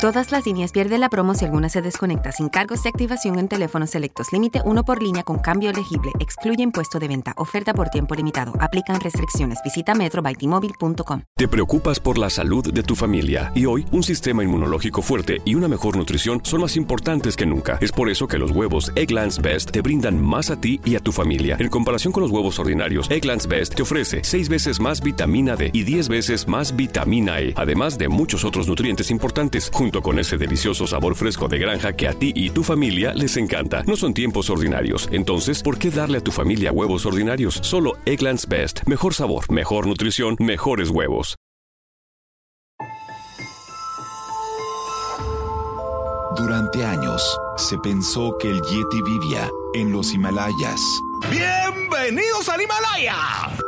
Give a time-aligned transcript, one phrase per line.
[0.00, 3.48] Todas las líneas pierden la promo si alguna se desconecta sin cargos de activación en
[3.48, 4.28] teléfonos selectos.
[4.32, 6.12] Límite uno por línea con cambio elegible.
[6.20, 7.32] Excluye impuesto de venta.
[7.36, 8.52] Oferta por tiempo limitado.
[8.60, 9.58] Aplican restricciones.
[9.64, 11.22] Visita metrobytimóvil.com.
[11.34, 15.56] Te preocupas por la salud de tu familia y hoy un sistema inmunológico fuerte y
[15.56, 17.78] una mejor nutrición son más importantes que nunca.
[17.80, 21.00] Es por eso que los huevos Egglands Best te brindan más a ti y a
[21.00, 21.56] tu familia.
[21.58, 25.70] En comparación con los huevos ordinarios, Egglands Best te ofrece 6 veces más vitamina D
[25.72, 30.36] y 10 veces más vitamina E, además de muchos otros nutrientes importantes junto con ese
[30.36, 33.82] delicioso sabor fresco de granja que a ti y tu familia les encanta.
[33.84, 37.58] No son tiempos ordinarios, entonces, ¿por qué darle a tu familia huevos ordinarios?
[37.62, 38.82] Solo Egglands Best.
[38.86, 41.36] Mejor sabor, mejor nutrición, mejores huevos.
[46.36, 50.80] Durante años, se pensó que el Yeti vivía en los Himalayas.
[51.30, 53.67] ¡Bienvenidos al Himalaya!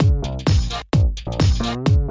[0.00, 0.04] う
[2.04, 2.07] ん。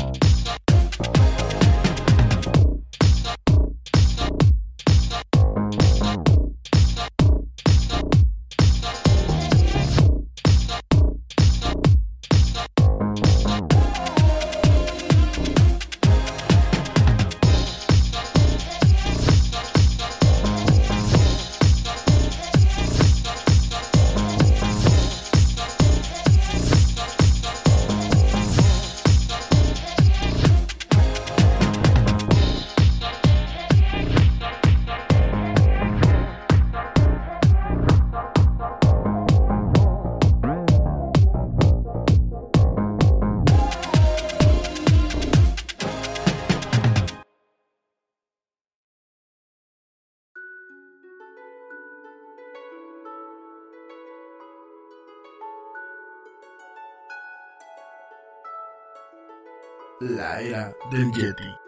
[60.27, 61.66] La era del Yeti.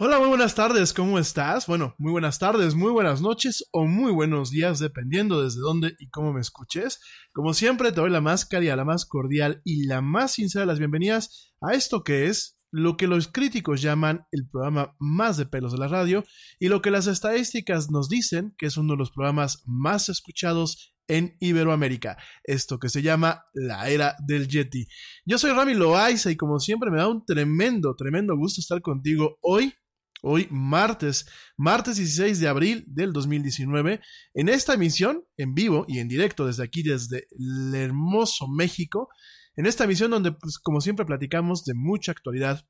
[0.00, 1.66] Hola, muy buenas tardes, ¿cómo estás?
[1.66, 6.08] Bueno, muy buenas tardes, muy buenas noches o muy buenos días, dependiendo desde dónde y
[6.08, 7.00] cómo me escuches.
[7.32, 10.66] Como siempre, te doy la más cálida, la más cordial y la más sincera de
[10.68, 15.46] las bienvenidas a esto que es lo que los críticos llaman el programa más de
[15.46, 16.22] pelos de la radio
[16.60, 20.94] y lo que las estadísticas nos dicen que es uno de los programas más escuchados
[21.08, 24.86] en Iberoamérica, esto que se llama la era del Yeti.
[25.24, 29.38] Yo soy Rami Loaiza y como siempre me da un tremendo, tremendo gusto estar contigo
[29.40, 29.74] hoy
[30.22, 34.00] Hoy, martes, martes 16 de abril del 2019,
[34.34, 39.08] en esta emisión, en vivo y en directo desde aquí, desde el hermoso México,
[39.56, 42.64] en esta emisión donde, pues, como siempre, platicamos de mucha actualidad,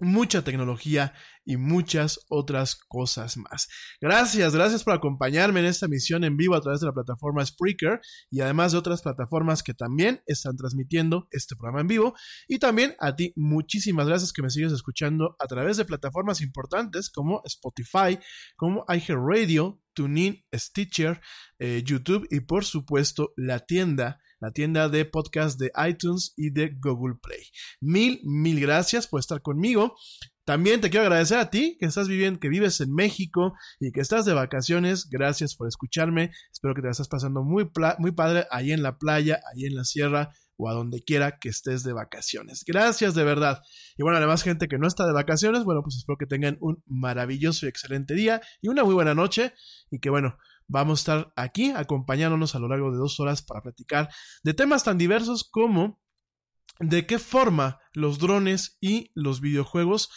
[0.00, 3.68] mucha tecnología y muchas otras cosas más.
[4.00, 8.00] Gracias, gracias por acompañarme en esta emisión en vivo a través de la plataforma Spreaker
[8.30, 12.14] y además de otras plataformas que también están transmitiendo este programa en vivo.
[12.48, 17.10] Y también a ti, muchísimas gracias que me sigues escuchando a través de plataformas importantes
[17.10, 18.18] como Spotify,
[18.56, 21.20] como iHeartRadio, TuneIn, Stitcher,
[21.58, 26.76] eh, YouTube y por supuesto la tienda la tienda de podcast de iTunes y de
[26.78, 27.44] Google Play.
[27.80, 29.96] Mil, mil gracias por estar conmigo.
[30.44, 34.02] También te quiero agradecer a ti que estás viviendo, que vives en México y que
[34.02, 35.08] estás de vacaciones.
[35.08, 36.30] Gracias por escucharme.
[36.52, 39.84] Espero que te estés pasando muy, muy padre ahí en la playa, ahí en la
[39.84, 42.64] sierra o a donde quiera que estés de vacaciones.
[42.66, 43.62] Gracias de verdad.
[43.96, 46.82] Y bueno, además gente que no está de vacaciones, bueno, pues espero que tengan un
[46.84, 49.54] maravilloso y excelente día y una muy buena noche
[49.90, 50.36] y que bueno,
[50.68, 54.08] vamos a estar aquí acompañándonos a lo largo de dos horas para platicar
[54.42, 56.00] de temas tan diversos como
[56.80, 60.10] de qué forma los drones y los videojuegos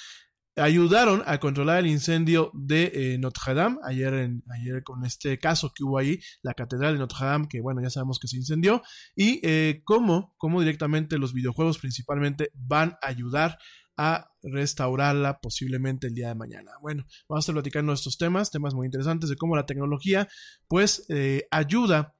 [0.57, 5.71] ayudaron a controlar el incendio de eh, Notre Dame, ayer, en, ayer con este caso
[5.73, 8.81] que hubo ahí, la catedral de Notre Dame, que bueno, ya sabemos que se incendió,
[9.15, 13.59] y eh, cómo, cómo directamente los videojuegos principalmente van a ayudar
[13.97, 16.71] a restaurarla posiblemente el día de mañana.
[16.81, 20.27] Bueno, vamos a estar platicando estos temas, temas muy interesantes de cómo la tecnología
[20.67, 22.15] pues eh, ayuda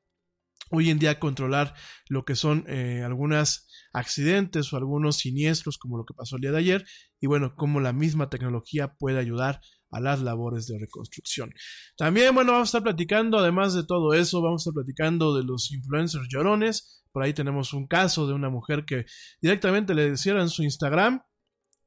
[0.72, 1.75] hoy en día a controlar
[2.10, 6.51] lo que son eh, algunos accidentes o algunos siniestros como lo que pasó el día
[6.51, 6.86] de ayer
[7.22, 11.53] y bueno, cómo la misma tecnología puede ayudar a las labores de reconstrucción.
[11.96, 15.43] También, bueno, vamos a estar platicando, además de todo eso, vamos a estar platicando de
[15.43, 17.03] los influencers llorones.
[17.12, 19.05] Por ahí tenemos un caso de una mujer que
[19.41, 21.22] directamente le en su Instagram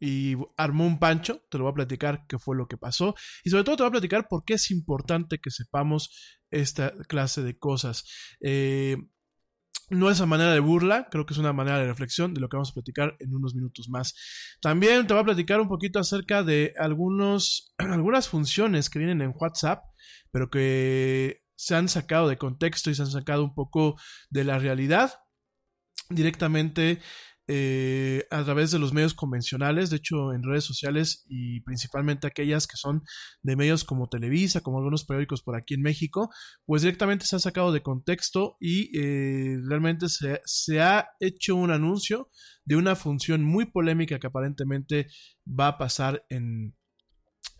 [0.01, 3.15] y armó un pancho, te lo voy a platicar qué fue lo que pasó
[3.45, 7.43] y sobre todo te voy a platicar por qué es importante que sepamos esta clase
[7.43, 8.05] de cosas.
[8.41, 8.97] Eh,
[9.91, 12.49] no es a manera de burla, creo que es una manera de reflexión de lo
[12.49, 14.15] que vamos a platicar en unos minutos más.
[14.61, 19.35] También te voy a platicar un poquito acerca de algunos, algunas funciones que vienen en
[19.35, 19.83] WhatsApp,
[20.31, 24.59] pero que se han sacado de contexto y se han sacado un poco de la
[24.59, 25.13] realidad
[26.09, 27.01] directamente
[27.53, 32.69] eh, a través de los medios convencionales, de hecho en redes sociales y principalmente aquellas
[32.69, 33.03] que son
[33.43, 36.31] de medios como Televisa, como algunos periódicos por aquí en México,
[36.65, 41.73] pues directamente se ha sacado de contexto y eh, realmente se, se ha hecho un
[41.73, 42.31] anuncio
[42.65, 45.09] de una función muy polémica que aparentemente
[45.45, 46.77] va a pasar en,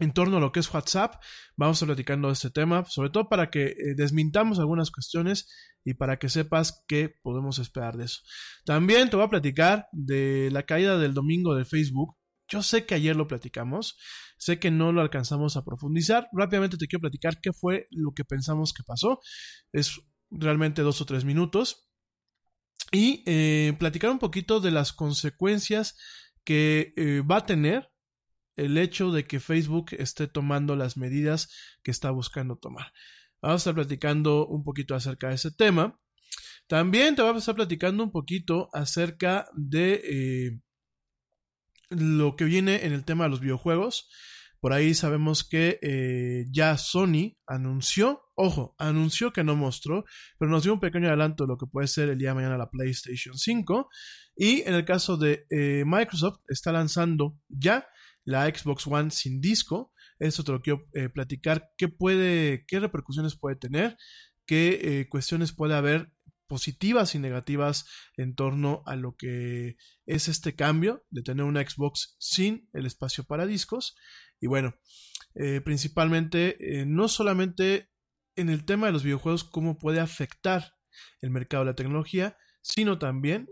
[0.01, 1.23] en torno a lo que es WhatsApp.
[1.57, 5.49] Vamos a platicando de este tema, sobre todo para que eh, desmintamos algunas cuestiones
[5.85, 8.21] y para que sepas qué podemos esperar de eso.
[8.65, 12.17] También te voy a platicar de la caída del domingo de Facebook.
[12.49, 13.97] Yo sé que ayer lo platicamos,
[14.37, 16.29] sé que no lo alcanzamos a profundizar.
[16.33, 19.21] Rápidamente te quiero platicar qué fue lo que pensamos que pasó.
[19.73, 21.87] Es realmente dos o tres minutos.
[22.93, 25.97] Y eh, platicar un poquito de las consecuencias
[26.45, 27.89] que eh, va a tener
[28.61, 31.49] el hecho de que Facebook esté tomando las medidas
[31.83, 32.93] que está buscando tomar.
[33.41, 35.99] Vamos a estar platicando un poquito acerca de ese tema.
[36.67, 40.61] También te vamos a estar platicando un poquito acerca de eh,
[41.89, 44.11] lo que viene en el tema de los videojuegos.
[44.61, 50.05] Por ahí sabemos que eh, ya Sony anunció, ojo, anunció que no mostró,
[50.39, 52.59] pero nos dio un pequeño adelanto de lo que puede ser el día de mañana
[52.59, 53.89] la PlayStation 5.
[54.37, 57.87] Y en el caso de eh, Microsoft, está lanzando ya
[58.25, 59.93] la Xbox One sin disco.
[60.19, 61.71] Eso te lo quiero eh, platicar.
[61.77, 63.97] ¿Qué puede, qué repercusiones puede tener?
[64.47, 66.13] ¿Qué eh, cuestiones puede haber
[66.47, 67.87] positivas y negativas
[68.17, 73.25] en torno a lo que es este cambio de tener una Xbox sin el espacio
[73.25, 73.97] para discos?
[74.41, 74.75] Y bueno,
[75.35, 77.91] eh, principalmente, no solamente
[78.37, 80.75] en el tema de los videojuegos, cómo puede afectar
[81.21, 83.49] el mercado de la tecnología, sino también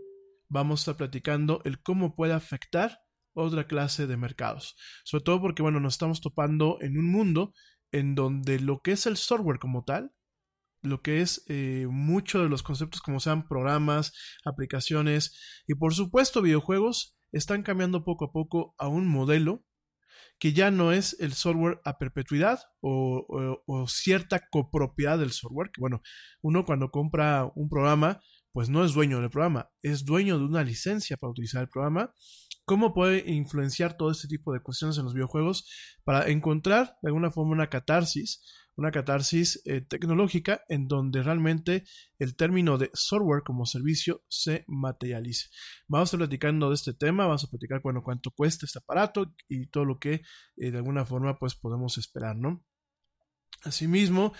[0.49, 2.99] vamos a estar platicando el cómo puede afectar
[3.33, 4.75] otra clase de mercados.
[5.03, 7.53] Sobre todo porque, bueno, nos estamos topando en un mundo
[7.91, 10.11] en donde lo que es el software como tal,
[10.81, 14.13] lo que es eh, mucho de los conceptos como sean programas,
[14.45, 19.65] aplicaciones y por supuesto videojuegos, están cambiando poco a poco a un modelo
[20.39, 23.25] que ya no es el software a perpetuidad o,
[23.67, 26.01] o, cierta copropiedad del software, que bueno,
[26.41, 28.21] uno cuando compra un programa,
[28.53, 32.13] pues no es dueño del programa, es dueño de una licencia para utilizar el programa
[32.69, 35.67] cómo puede influenciar todo este tipo de cuestiones en los videojuegos
[36.03, 38.43] para encontrar de alguna forma una catarsis,
[38.75, 41.83] una catarsis eh, tecnológica en donde realmente
[42.19, 45.49] el término de software como servicio se materialice.
[45.87, 49.33] Vamos a estar platicando de este tema, vamos a platicar bueno, cuánto cuesta este aparato
[49.47, 50.21] y todo lo que
[50.57, 52.63] eh, de alguna forma pues podemos esperar, ¿no?
[53.63, 54.31] Asimismo,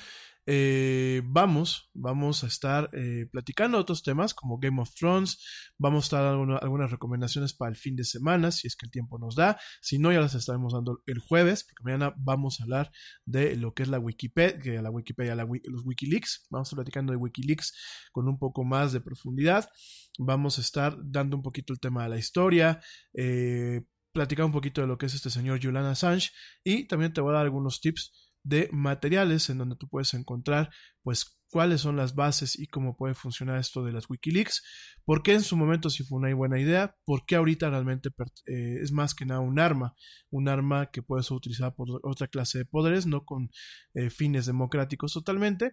[0.51, 5.37] eh, vamos, vamos a estar eh, platicando otros temas como Game of Thrones,
[5.77, 8.91] vamos a estar dando algunas recomendaciones para el fin de semana, si es que el
[8.91, 12.63] tiempo nos da, si no ya las estaremos dando el jueves, porque mañana vamos a
[12.63, 12.91] hablar
[13.25, 17.17] de lo que es la Wikipedia, la Wikipedia, los Wikileaks, vamos a estar platicando de
[17.17, 19.69] Wikileaks con un poco más de profundidad,
[20.17, 22.81] vamos a estar dando un poquito el tema de la historia,
[23.13, 26.31] eh, platicar un poquito de lo que es este señor Julian Assange.
[26.63, 30.69] Y también te voy a dar algunos tips de materiales en donde tú puedes encontrar
[31.09, 34.61] pues cuáles son las bases y cómo puede funcionar esto de las Wikileaks,
[35.05, 38.09] por qué en su momento sí fue una buena idea, por qué ahorita realmente
[38.45, 39.95] eh, es más que nada un arma,
[40.29, 43.49] un arma que puede ser utilizada por otra clase de poderes, no con
[43.95, 45.71] eh, fines democráticos totalmente.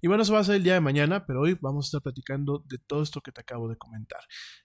[0.00, 2.02] Y bueno, eso va a ser el día de mañana, pero hoy vamos a estar
[2.02, 4.22] platicando de todo esto que te acabo de comentar.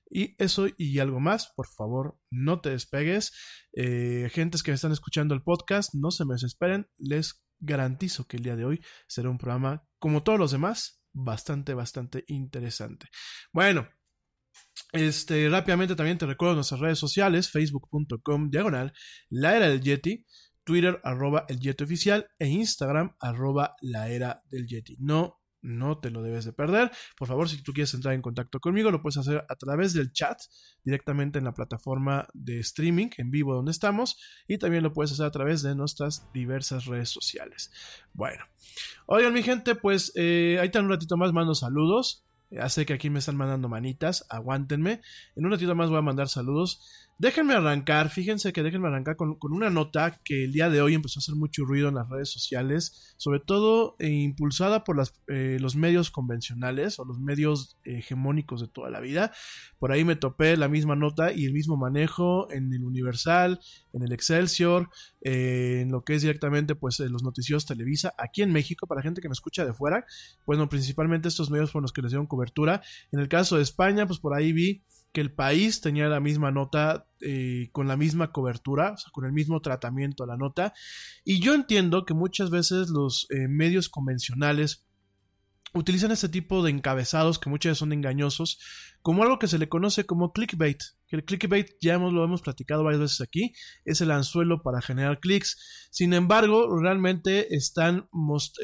[0.10, 3.34] Y eso y algo más, por favor, no te despegues.
[3.73, 8.43] Eh, gentes que están escuchando el podcast, no se me desesperen, les garantizo que el
[8.43, 13.07] día de hoy será un programa, como todos los demás, bastante, bastante interesante.
[13.51, 13.88] Bueno,
[14.93, 18.93] este, rápidamente también te recuerdo nuestras redes sociales, facebook.com diagonal,
[19.29, 20.25] la era del Yeti,
[20.63, 24.97] Twitter arroba el Yeti oficial e Instagram arroba la era del Yeti.
[24.99, 26.91] No no te lo debes de perder.
[27.17, 30.12] Por favor, si tú quieres entrar en contacto conmigo, lo puedes hacer a través del
[30.12, 30.39] chat,
[30.84, 35.25] directamente en la plataforma de streaming en vivo donde estamos, y también lo puedes hacer
[35.25, 37.71] a través de nuestras diversas redes sociales.
[38.13, 38.43] Bueno,
[39.06, 42.23] oigan mi gente, pues eh, ahí está un ratito más mando saludos.
[42.69, 45.01] Sé que aquí me están mandando manitas, aguántenme.
[45.36, 47.07] En un ratito más voy a mandar saludos.
[47.19, 51.17] Déjenme arrancar, fíjense que déjenme arrancar con, una nota que el día de hoy empezó
[51.17, 55.58] a hacer mucho ruido en las redes sociales, sobre todo eh, impulsada por las, eh,
[55.60, 59.34] los medios convencionales o los medios hegemónicos de toda la vida.
[59.80, 63.62] Por ahí me topé la misma nota y el mismo manejo en el Universal,
[63.93, 64.88] en el Excelsior,
[65.21, 69.21] eh, en lo que es directamente pues los noticieros Televisa, aquí en México, para gente
[69.21, 70.06] que me escucha de fuera,
[70.45, 72.84] bueno, principalmente estos medios fueron los que les dieron cobertura.
[73.12, 74.84] En el caso de España, pues por ahí vi
[75.17, 79.25] que el país tenía la misma nota, eh, con la misma cobertura, o sea, con
[79.25, 80.75] el mismo tratamiento a la nota.
[81.25, 84.86] Y yo entiendo que muchas veces los eh, medios convencionales
[85.73, 88.60] utilizan este tipo de encabezados que muchas veces son engañosos
[89.01, 90.81] como algo que se le conoce como clickbait.
[91.07, 93.53] Que el clickbait ya lo hemos platicado varias veces aquí,
[93.86, 95.88] es el anzuelo para generar clics.
[95.89, 98.10] Sin embargo, realmente están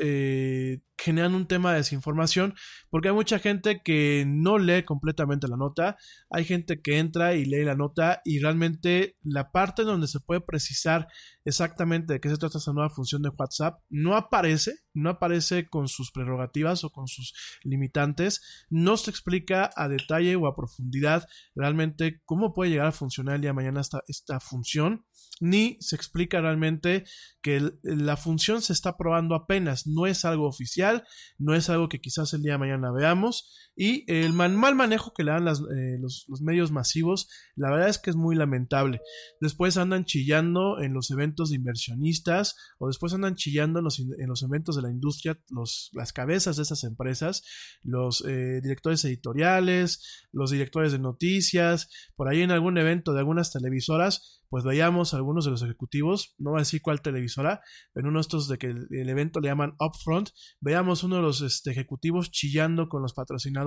[0.02, 2.56] eh, generando un tema de desinformación
[2.90, 5.98] porque hay mucha gente que no lee completamente la nota,
[6.30, 10.42] hay gente que entra y lee la nota y realmente la parte donde se puede
[10.42, 11.08] precisar
[11.46, 15.88] exactamente de qué se trata esta nueva función de WhatsApp no aparece, no aparece con
[15.88, 22.22] sus prerrogativas o con sus limitantes, no se explica a detalle o a profundidad realmente
[22.26, 25.06] cómo puede llegar a funcionar el día de mañana esta, esta función,
[25.40, 27.06] ni se explica realmente
[27.42, 31.04] que la función se está probando apenas, no es algo oficial,
[31.38, 35.24] no es algo que quizás el día de mañana veamos, y el mal manejo que
[35.24, 39.02] le dan eh, los, medios masivos, la verdad es que es muy lamentable.
[39.42, 44.28] Después andan chillando en los eventos de inversionistas o después andan chillando en los, en
[44.28, 47.44] los eventos de la industria, los, las cabezas de esas empresas,
[47.82, 53.52] los eh, directores editoriales, los directores de noticias, por ahí en algún evento de algunas
[53.52, 57.62] televisoras, pues veíamos algunos de los ejecutivos, no voy a decir cuál televisora,
[57.96, 60.30] en uno de estos de que el, evento le llaman Upfront,
[60.62, 63.63] veíamos uno de los este, ejecutivos chillando con los patrocinadores,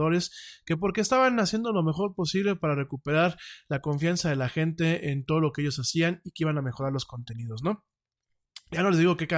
[0.64, 3.36] que porque estaban haciendo lo mejor posible para recuperar
[3.68, 6.62] la confianza de la gente en todo lo que ellos hacían y que iban a
[6.62, 7.84] mejorar los contenidos, ¿no?
[8.72, 9.28] Ya no les digo qué,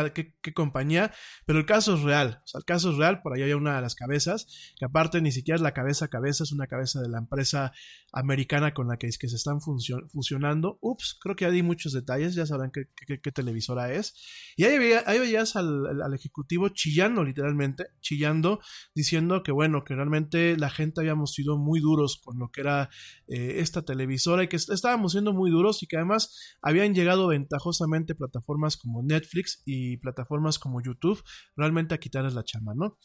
[0.55, 1.13] compañía,
[1.45, 2.41] pero el caso es real.
[2.43, 3.21] O sea, el caso es real.
[3.21, 4.47] Por ahí hay una de las cabezas,
[4.79, 7.73] que aparte ni siquiera es la cabeza a cabeza, es una cabeza de la empresa
[8.11, 10.79] americana con la que, es que se están fusionando.
[10.81, 12.89] Ups, creo que ya di muchos detalles, ya sabrán qué,
[13.19, 14.15] qué televisora es.
[14.57, 18.61] Y ahí, ahí veías al, al, ejecutivo chillando, literalmente, chillando,
[18.95, 22.89] diciendo que bueno, que realmente la gente habíamos sido muy duros con lo que era
[23.27, 28.15] eh, esta televisora y que estábamos siendo muy duros y que además habían llegado ventajosamente
[28.15, 31.23] plataformas como Netflix Netflix y plataformas como YouTube
[31.57, 32.99] realmente a quitarles la chama, ¿no?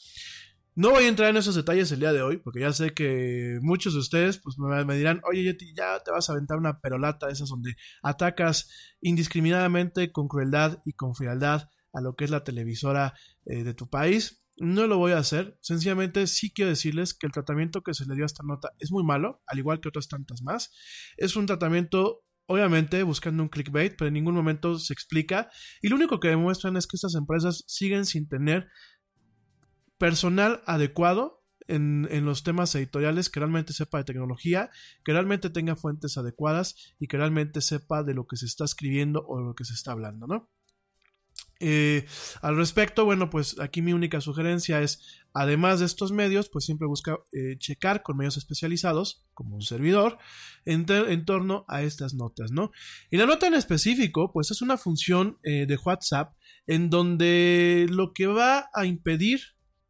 [0.76, 3.60] No voy a entrar en esos detalles el día de hoy, porque ya sé que
[3.62, 7.50] muchos de ustedes pues, me, dirán, oye, ya te vas a aventar una perolata, esas
[7.50, 13.14] donde atacas indiscriminadamente, con crueldad y con frialdad a lo que es la televisora
[13.46, 14.44] eh, de tu país.
[14.58, 18.16] No lo voy a hacer, sencillamente sí quiero decirles que el tratamiento que se le
[18.16, 20.72] dio a esta nota es muy malo, al igual que otras tantas más.
[21.18, 25.50] Es un tratamiento obviamente buscando un clickbait, pero en ningún momento se explica.
[25.82, 28.68] Y lo único que demuestran es que estas empresas siguen sin tener
[29.98, 34.70] personal adecuado en, los temas editoriales que realmente sepa de tecnología,
[35.04, 39.26] que realmente tenga fuentes adecuadas y que realmente sepa de lo que se está escribiendo
[39.28, 40.52] o de lo que se está hablando, ¿no?
[41.66, 42.06] Eh,
[42.42, 45.02] al respecto, bueno, pues aquí mi única sugerencia es,
[45.34, 50.18] además de estos medios, pues siempre busca eh, checar con medios especializados, como un servidor,
[50.66, 50.86] en,
[51.26, 52.72] torno a estas notas, ¿no?
[53.10, 56.36] Y la nota en específico, pues es una función eh, de WhatsApp
[56.68, 59.40] en donde lo que va a impedir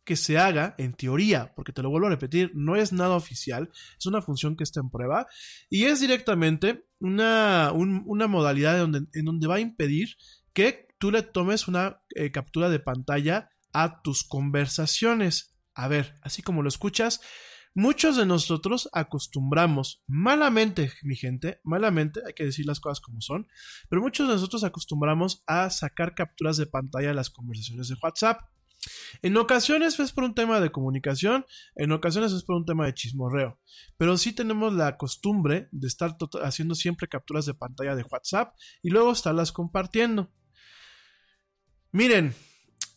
[0.04, 3.72] que se haga, en teoría, porque te lo vuelvo a repetir, no es nada oficial,
[3.98, 5.26] es una función que está en prueba,
[5.72, 10.18] y es directamente una, una modalidad en donde va a impedir
[10.54, 15.54] que tú le tomes una eh, captura de pantalla a tus conversaciones.
[15.74, 17.20] A ver, así como lo escuchas,
[17.76, 23.50] muchos de nosotros acostumbramos, malamente, mi gente, malamente, hay que decir las cosas como son,
[23.90, 28.40] pero muchos de nosotros acostumbramos a sacar capturas de pantalla de las conversaciones de WhatsApp.
[29.22, 32.94] En ocasiones es por un tema de comunicación, en ocasiones es por un tema de
[32.94, 33.60] chismorreo,
[33.98, 38.90] pero sí tenemos la costumbre de estar haciendo siempre capturas de pantalla de WhatsApp y
[38.90, 40.32] luego estarlas compartiendo.
[41.96, 42.34] Miren,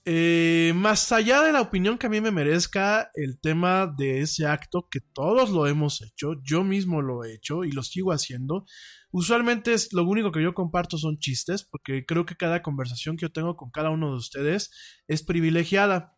[0.07, 4.47] eh, más allá de la opinión que a mí me merezca el tema de ese
[4.47, 8.65] acto, que todos lo hemos hecho, yo mismo lo he hecho y lo sigo haciendo,
[9.11, 13.27] usualmente es, lo único que yo comparto son chistes, porque creo que cada conversación que
[13.27, 14.71] yo tengo con cada uno de ustedes
[15.09, 16.17] es privilegiada.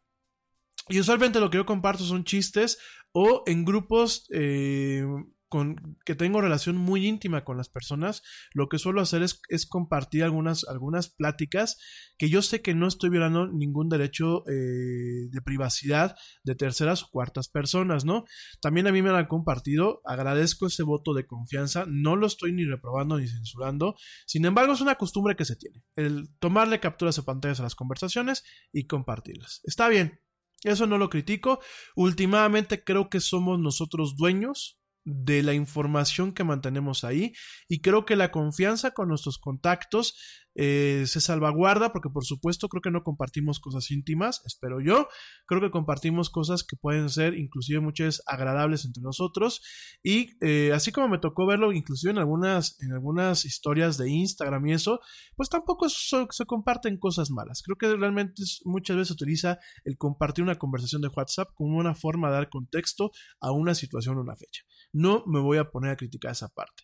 [0.89, 2.79] Y usualmente lo que yo comparto son chistes
[3.11, 5.05] o en grupos eh,
[5.49, 10.25] con que tengo relación muy íntima con las personas, lo que suelo hacer es, compartir
[10.25, 11.79] algunas, algunas pláticas
[12.19, 17.09] que yo sé que no estoy violando ningún derecho eh, de privacidad de terceras o
[17.11, 18.25] cuartas personas, ¿no?
[18.61, 22.53] También a mí me lo han compartido, agradezco ese voto de confianza, no lo estoy
[22.53, 23.95] ni reprobando ni censurando,
[24.27, 27.75] sin embargo es una costumbre que se tiene, el tomarle capturas de pantallas a las
[27.75, 29.61] conversaciones y compartirlas.
[29.65, 30.21] Está bien,
[30.65, 31.61] eso no lo critico.
[31.95, 34.78] Últimamente creo que somos nosotros dueños
[35.09, 37.33] de la información que mantenemos ahí
[37.69, 40.15] y creo que la confianza con nuestros contactos
[40.61, 45.09] eh, se salvaguarda porque por supuesto creo que no compartimos cosas íntimas, espero yo,
[45.47, 49.63] creo que compartimos cosas que pueden ser inclusive muchas agradables entre nosotros
[50.03, 54.67] y eh, así como me tocó verlo inclusive en algunas, en algunas historias de Instagram
[54.67, 54.99] y eso,
[55.37, 57.63] pues tampoco se comparten cosas malas.
[57.63, 61.95] Creo que realmente muchas veces se utiliza el compartir una conversación de WhatsApp como una
[61.95, 64.65] forma de dar contexto a una situación o una fecha.
[64.93, 66.83] No me voy a poner a criticar esa parte.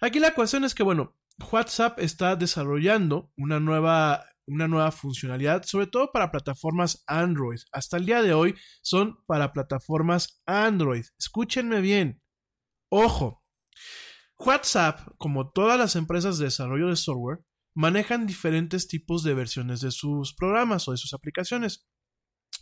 [0.00, 5.86] Aquí la cuestión es que, bueno, WhatsApp está desarrollando una nueva, una nueva funcionalidad, sobre
[5.86, 7.60] todo para plataformas Android.
[7.72, 11.04] Hasta el día de hoy son para plataformas Android.
[11.18, 12.22] Escúchenme bien.
[12.90, 13.42] Ojo.
[14.38, 17.40] WhatsApp, como todas las empresas de desarrollo de software,
[17.74, 21.86] manejan diferentes tipos de versiones de sus programas o de sus aplicaciones.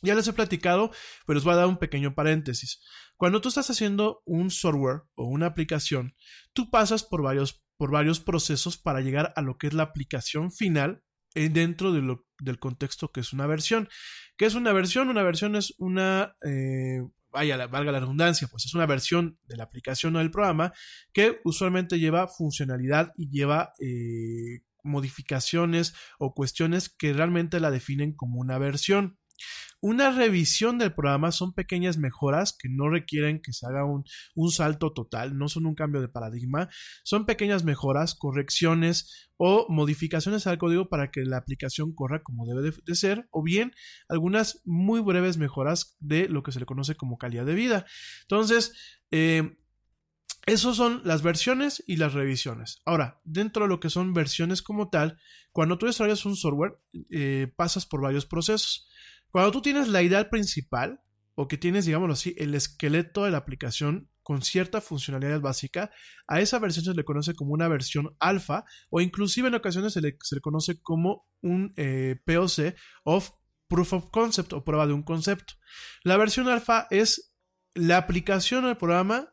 [0.02, 0.90] Ya les he platicado,
[1.26, 2.80] pero os voy a dar un pequeño paréntesis.
[3.16, 6.14] Cuando tú estás haciendo un software o una aplicación,
[6.52, 10.52] tú pasas por varios, por varios procesos para llegar a lo que es la aplicación
[10.52, 11.02] final
[11.34, 13.88] eh, dentro del contexto que es una versión.
[14.36, 15.08] ¿Qué es una versión?
[15.08, 19.64] Una versión es una, eh, vaya, valga la redundancia, pues es una versión de la
[19.64, 20.72] aplicación o del programa
[21.12, 28.38] que usualmente lleva funcionalidad y lleva eh, modificaciones o cuestiones que realmente la definen como
[28.38, 29.18] una versión.
[29.86, 34.02] Una revisión del programa son pequeñas mejoras que no requieren que se haga un,
[34.50, 36.70] salto total, no son un cambio de paradigma,
[37.02, 42.72] son pequeñas mejoras, correcciones o modificaciones al código para que la aplicación corra como debe
[42.82, 43.72] de, ser, o bien
[44.08, 47.84] algunas muy breves mejoras de lo que se le conoce como calidad de vida.
[48.22, 48.72] Entonces,
[49.10, 49.58] eh,
[50.46, 52.80] esas son las versiones y las revisiones.
[52.86, 55.18] Ahora, dentro de lo que son versiones como tal,
[55.52, 56.78] cuando tú desarrollas un software,
[57.10, 58.88] eh, pasas por varios procesos.
[59.34, 61.00] Cuando tú tienes la idea principal,
[61.34, 65.90] o que tienes, digámoslo así, el esqueleto de la aplicación con cierta funcionalidad básica,
[66.28, 70.00] a esa versión se le conoce como una versión alfa, o inclusive en ocasiones se
[70.00, 73.30] le, conoce como un eh, POC of
[73.66, 75.54] Proof of Concept o prueba de un concepto.
[76.04, 77.34] La versión alfa es
[77.74, 79.32] la aplicación del programa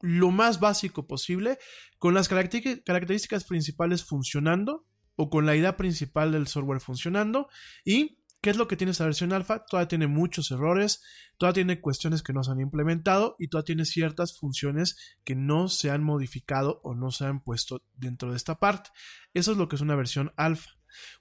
[0.00, 1.58] lo más básico posible,
[1.98, 7.48] con las características principales funcionando o con la idea principal del software funcionando
[7.84, 9.64] y ¿Qué es lo que tiene esta versión alfa?
[9.64, 11.02] Todavía tiene muchos errores,
[11.38, 15.68] todavía tiene cuestiones que no se han implementado y todavía tiene ciertas funciones que no
[15.68, 18.90] se han modificado o no se han puesto dentro de esta parte.
[19.32, 20.72] Eso es lo que es una versión alfa.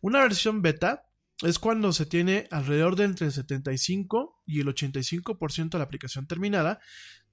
[0.01, 1.05] Una versión beta
[1.41, 6.27] es cuando se tiene alrededor de entre el 75 y el 85% de la aplicación
[6.27, 6.81] terminada,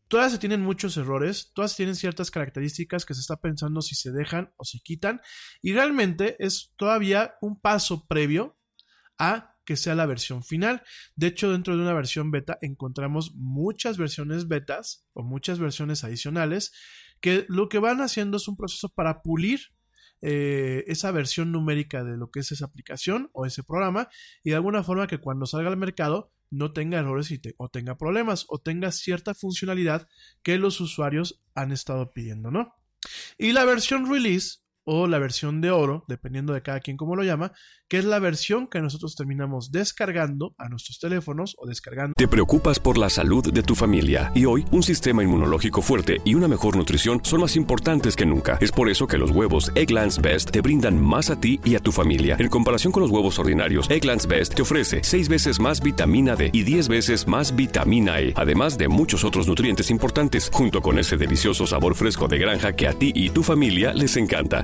[0.07, 4.11] Todas se tienen muchos errores, todas tienen ciertas características que se está pensando si se
[4.11, 5.21] dejan o se quitan,
[5.63, 8.59] y realmente es todavía un paso previo
[9.19, 10.83] a que sea la versión final.
[11.15, 16.73] De hecho, dentro de una versión beta encontramos muchas versiones betas o muchas versiones adicionales
[17.21, 19.61] que lo que van haciendo es un proceso para pulir
[20.23, 24.09] eh, esa versión numérica de lo que es esa aplicación o ese programa
[24.43, 28.47] y de alguna forma que cuando salga al mercado no tenga errores o tenga problemas
[28.49, 30.09] o tenga cierta funcionalidad
[30.43, 32.75] que los usuarios han estado pidiendo, ¿no?
[33.39, 37.23] Y la versión release o la versión de oro, dependiendo de cada quien como lo
[37.23, 37.53] llama,
[37.89, 42.15] que es la versión que nosotros terminamos descargando a nuestros teléfonos o descargando.
[42.17, 46.35] Te preocupas por la salud de tu familia y hoy un sistema inmunológico fuerte y
[46.35, 48.59] una mejor nutrición son más importantes que nunca.
[48.61, 51.81] Es por eso que los huevos Egglands Best te brindan más a ti y a
[51.81, 52.37] tu familia.
[52.39, 56.51] En comparación con los huevos ordinarios, Egglands Best te ofrece 6 veces más vitamina D
[56.53, 61.17] y 10 veces más vitamina E, además de muchos otros nutrientes importantes, junto con ese
[61.17, 64.63] delicioso sabor fresco de granja que a ti y tu familia les encanta.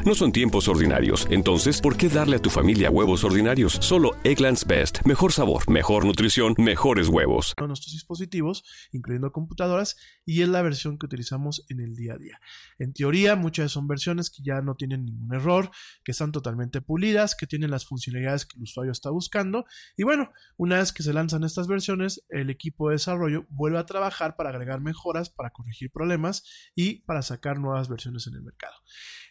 [0.00, 1.26] No son tiempos ordinarios.
[1.30, 3.74] Entonces, ¿por qué darle a tu familia huevos ordinarios?
[3.74, 5.04] Solo Egglands Best.
[5.04, 7.54] Mejor sabor, mejor nutrición, mejores huevos.
[7.58, 12.40] Nuestros dispositivos, incluyendo computadoras, y es la versión que utilizamos en el día a día.
[12.78, 15.70] En teoría, muchas son versiones que ya no tienen ningún error,
[16.04, 19.66] que están totalmente pulidas, que tienen las funcionalidades que el usuario está buscando.
[19.96, 23.86] Y bueno, una vez que se lanzan estas versiones, el equipo de desarrollo vuelve a
[23.86, 28.74] trabajar para agregar mejoras, para corregir problemas y para sacar nuevas versiones en el mercado.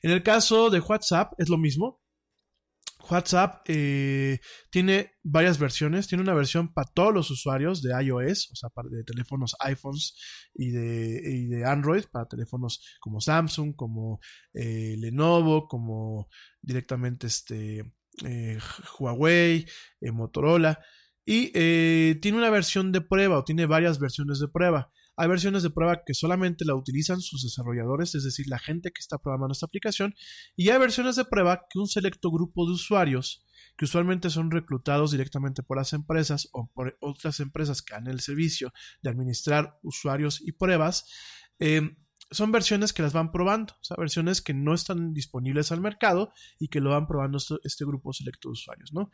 [0.01, 2.01] En el caso de WhatsApp es lo mismo.
[3.09, 6.07] WhatsApp eh, tiene varias versiones.
[6.07, 10.15] Tiene una versión para todos los usuarios de iOS, o sea, para de teléfonos iPhones
[10.53, 14.19] y de, Android, para teléfonos como Samsung, como
[14.53, 16.27] eh, Lenovo, como
[16.61, 17.91] directamente este,
[18.25, 18.59] eh,
[18.99, 19.65] Huawei,
[20.01, 20.79] Motorola,
[21.25, 21.51] y
[22.19, 24.91] tiene una versión de prueba o tiene varias versiones de prueba.
[25.21, 28.99] Hay versiones de prueba que solamente la utilizan sus desarrolladores, es decir, la gente que
[28.99, 30.15] está programando esta aplicación,
[30.55, 33.45] y hay versiones de prueba que un selecto grupo de usuarios,
[33.77, 38.19] que usualmente son reclutados directamente por las empresas o por otras empresas que dan el
[38.19, 41.05] servicio de administrar usuarios y pruebas,
[41.59, 41.95] eh,
[42.31, 46.33] son versiones que las van probando, o sea, versiones que no están disponibles al mercado
[46.57, 49.11] y que lo van probando este, este grupo selecto de usuarios, ¿no?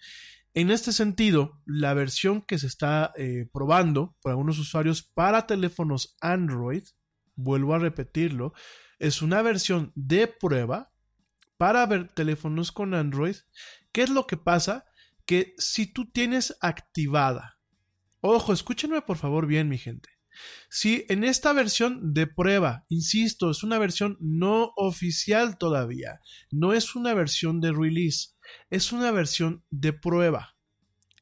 [0.57, 6.17] En este sentido, la versión que se está eh, probando por algunos usuarios para teléfonos
[6.19, 6.81] Android,
[7.35, 8.53] vuelvo a repetirlo,
[8.97, 10.91] es una versión de prueba
[11.57, 13.35] para ver teléfonos con Android.
[13.91, 14.85] ¿Qué es lo que pasa?
[15.27, 17.59] Que si tú tienes activada,
[18.19, 20.09] ojo, escúchenme por favor bien, mi gente.
[20.71, 26.95] Si en esta versión de prueba, insisto, es una versión no oficial todavía, no es
[26.95, 28.29] una versión de release,
[28.69, 30.55] es una versión de prueba.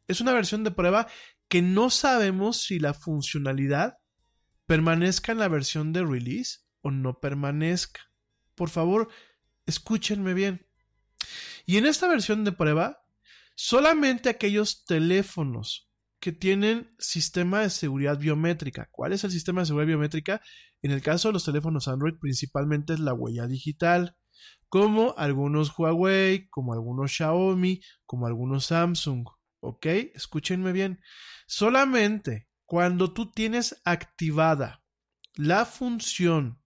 [0.07, 1.07] Es una versión de prueba
[1.47, 3.97] que no sabemos si la funcionalidad
[4.65, 8.01] permanezca en la versión de release o no permanezca.
[8.55, 9.09] Por favor,
[9.65, 10.67] escúchenme bien.
[11.65, 13.03] Y en esta versión de prueba,
[13.55, 18.89] solamente aquellos teléfonos que tienen sistema de seguridad biométrica.
[18.91, 20.41] ¿Cuál es el sistema de seguridad biométrica?
[20.81, 24.15] En el caso de los teléfonos Android, principalmente es la huella digital,
[24.69, 29.26] como algunos Huawei, como algunos Xiaomi, como algunos Samsung.
[29.60, 29.86] ¿Ok?
[30.13, 31.00] Escúchenme bien.
[31.48, 34.84] Solamente cuando tú tienes activada
[35.36, 36.62] la función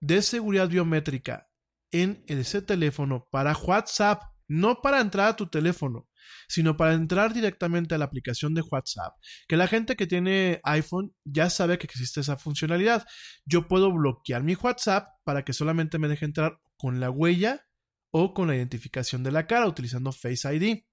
[0.00, 1.48] de seguridad biométrica
[1.90, 6.08] en ese teléfono para WhatsApp, no para entrar a tu teléfono,
[6.48, 9.14] sino para entrar directamente a la aplicación de WhatsApp,
[9.48, 13.06] que la gente que tiene iPhone ya sabe que existe esa funcionalidad.
[13.44, 17.66] Yo puedo bloquear mi WhatsApp para que solamente me deje entrar con la huella
[18.10, 20.84] o con la identificación de la cara utilizando Face ID.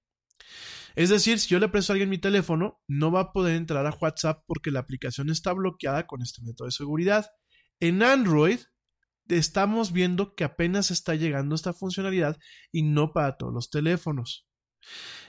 [0.94, 3.86] Es decir, si yo le presto a alguien mi teléfono, no va a poder entrar
[3.86, 7.30] a WhatsApp porque la aplicación está bloqueada con este método de seguridad.
[7.80, 8.60] En Android
[9.28, 12.38] estamos viendo que apenas está llegando esta funcionalidad
[12.70, 14.46] y no para todos los teléfonos.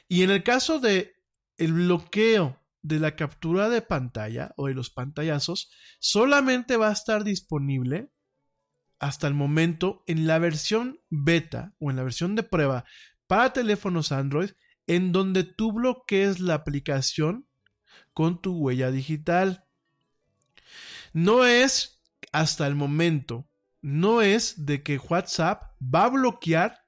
[0.07, 1.13] Y en el caso de
[1.57, 7.23] el bloqueo de la captura de pantalla o de los pantallazos, solamente va a estar
[7.23, 8.11] disponible
[8.99, 12.85] hasta el momento en la versión beta o en la versión de prueba
[13.27, 14.51] para teléfonos Android
[14.87, 17.47] en donde tú bloquees la aplicación
[18.13, 19.65] con tu huella digital.
[21.13, 23.47] No es hasta el momento,
[23.81, 26.85] no es de que WhatsApp va a bloquear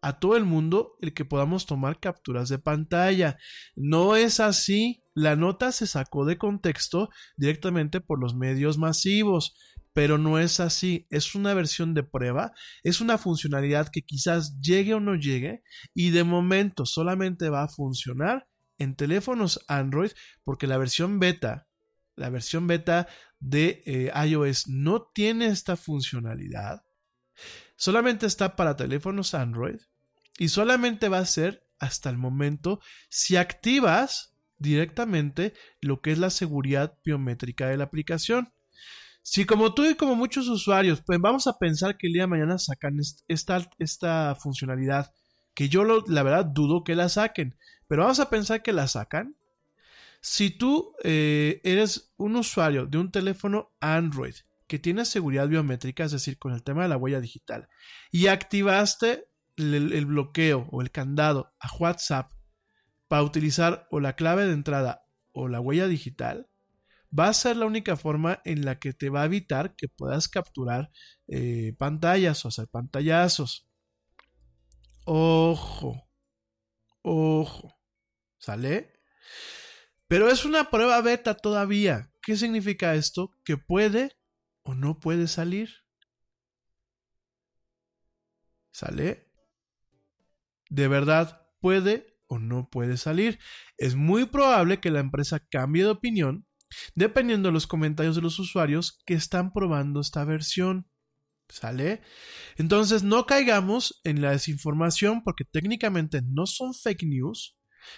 [0.00, 3.38] a todo el mundo el que podamos tomar capturas de pantalla.
[3.74, 5.02] No es así.
[5.14, 9.56] La nota se sacó de contexto directamente por los medios masivos,
[9.98, 11.08] pero no es así.
[11.10, 12.52] Es una versión de prueba,
[12.84, 17.68] es una funcionalidad que quizás llegue o no llegue y de momento solamente va a
[17.68, 20.12] funcionar en teléfonos Android
[20.44, 21.66] porque la versión beta,
[22.14, 23.08] la versión beta
[23.40, 26.84] de eh, iOS no tiene esta funcionalidad
[27.74, 29.80] solamente está para teléfonos Android
[30.38, 32.78] y solamente va a ser hasta el momento
[33.10, 38.52] si activas directamente lo que es la seguridad biométrica de la aplicación.
[39.30, 42.28] Si como tú y como muchos usuarios, pues vamos a pensar que el día de
[42.28, 45.12] mañana sacan esta, esta funcionalidad,
[45.52, 47.54] que yo la verdad dudo que la saquen,
[47.86, 49.36] pero vamos a pensar que la sacan.
[50.22, 54.34] Si tú eh, eres un usuario de un teléfono Android
[54.66, 57.68] que tiene seguridad biométrica, es decir, con el tema de la huella digital,
[58.10, 59.26] y activaste
[59.58, 62.32] el, bloqueo o el candado a WhatsApp
[63.08, 66.48] para utilizar o la clave de entrada o la huella digital,
[67.16, 70.28] va a ser la única forma en la que te va a evitar que puedas
[70.28, 70.90] capturar
[71.26, 73.68] eh, pantallas o hacer pantallazos.
[75.04, 76.08] Ojo,
[77.02, 77.74] ojo,
[78.38, 78.92] ¿sale?
[80.06, 82.12] Pero es una prueba beta todavía.
[82.22, 83.30] ¿Qué significa esto?
[83.44, 84.16] Que puede
[84.62, 85.70] o no puede salir.
[88.70, 89.30] ¿Sale?
[90.70, 93.38] De verdad, puede o no puede salir.
[93.76, 96.47] Es muy probable que la empresa cambie de opinión
[96.94, 100.88] dependiendo de los comentarios de los usuarios que están probando esta versión.
[101.48, 102.02] ¿Sale?
[102.56, 107.56] Entonces no caigamos en la desinformación porque técnicamente no son fake news,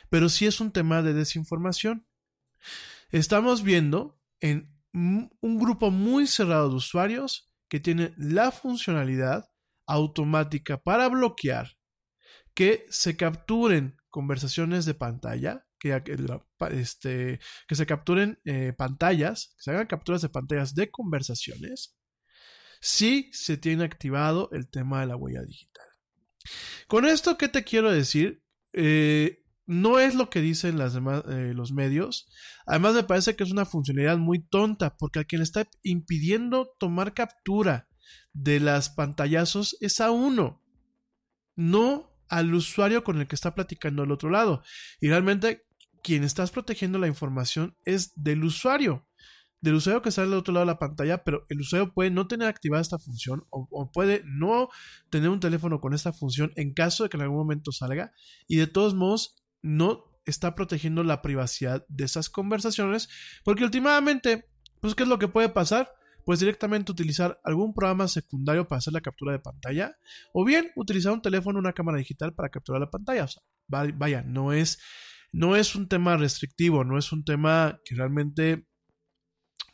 [0.09, 2.07] pero sí es un tema de desinformación.
[3.11, 9.51] Estamos viendo en un grupo muy cerrado de usuarios que tiene la funcionalidad
[9.87, 11.77] automática para bloquear
[12.55, 16.01] que se capturen conversaciones de pantalla, que,
[16.71, 21.97] este, que se capturen eh, pantallas, que se hagan capturas de pantallas de conversaciones,
[22.81, 25.87] si se tiene activado el tema de la huella digital.
[26.87, 28.43] Con esto, ¿qué te quiero decir?
[28.73, 32.29] eh, no es lo que dicen eh, los medios.
[32.67, 37.15] Además me parece que es una funcionalidad muy tonta, porque a quien está impidiendo tomar
[37.15, 37.89] captura
[38.33, 40.63] de las pantallazos es a uno,
[41.55, 44.63] no al usuario con el que está platicando al otro lado.
[45.01, 45.67] Y realmente
[46.03, 49.07] quien estás protegiendo la información es del usuario
[49.61, 52.27] del usuario que está al otro lado de la pantalla, pero el usuario puede no
[52.27, 54.69] tener activada esta función o, puede no
[55.11, 58.13] tener un teléfono con esta función en caso de que en algún momento salga
[58.49, 63.09] y de todos modos no está protegiendo la privacidad de esas conversaciones
[63.45, 64.49] porque últimamente,
[64.81, 65.93] pues ¿qué es lo que puede pasar?
[66.25, 69.97] Pues directamente utilizar algún programa secundario para hacer la captura de pantalla
[70.33, 73.25] o bien utilizar un teléfono o una cámara digital para capturar la pantalla.
[73.25, 74.79] O sea, vaya, no es,
[75.33, 78.67] no es un tema restrictivo, no es un tema que realmente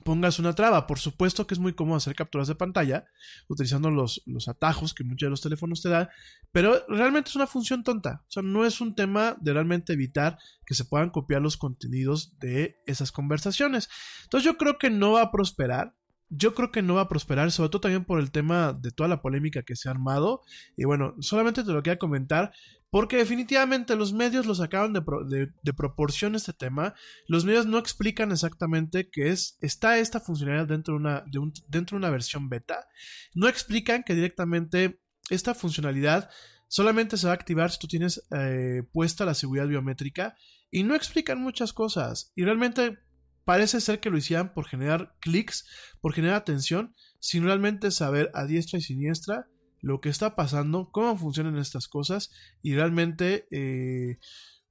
[0.07, 0.87] pongas una traba.
[0.87, 3.05] Por supuesto que es muy cómodo hacer capturas de pantalla
[3.49, 6.09] utilizando los, los, atajos que muchos de los teléfonos te dan,
[6.53, 8.23] pero realmente es una función tonta.
[8.23, 12.39] O sea, no es un tema de realmente evitar que se puedan copiar los contenidos
[12.39, 13.89] de esas conversaciones.
[14.23, 15.95] Entonces yo creo que no va a prosperar.
[16.29, 19.09] Yo creo que no va a prosperar, sobre todo también por el tema de toda
[19.09, 20.43] la polémica que se ha armado.
[20.77, 22.53] Y bueno, solamente te lo quería comentar
[22.91, 26.95] porque definitivamente los medios lo sacaron de, proporción este tema.
[27.27, 29.59] Los medios no explican exactamente qué es.
[29.61, 31.25] Está esta funcionalidad dentro de una,
[31.69, 32.87] dentro de una versión beta.
[33.35, 35.01] No explican que directamente
[35.31, 36.31] esta funcionalidad
[36.69, 40.35] solamente se va a activar si tú tienes eh, puesta la seguridad biométrica.
[40.71, 42.33] Y no explican muchas cosas.
[42.35, 42.99] Y realmente
[43.47, 45.67] parece ser que lo hicieran por generar clics,
[46.01, 49.47] por generar atención, sin realmente saber a diestra y siniestra
[49.81, 54.19] lo que está pasando, cómo funcionan estas cosas y realmente eh,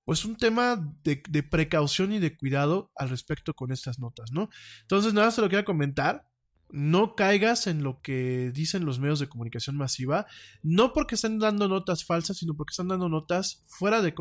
[0.03, 4.49] pues un tema de, precaución y de cuidado al respecto con estas notas, ¿no?
[4.81, 6.27] Entonces nada, se lo quería comentar.
[6.75, 10.27] No caigas en lo que dicen los medios de comunicación masiva,
[10.61, 14.13] no porque estén dando notas falsas, sino porque están dando notas fuera de,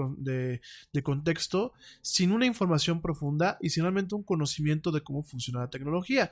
[0.92, 5.70] de, contexto, sin una información profunda y sin realmente un conocimiento de cómo funciona la
[5.70, 6.30] tecnología.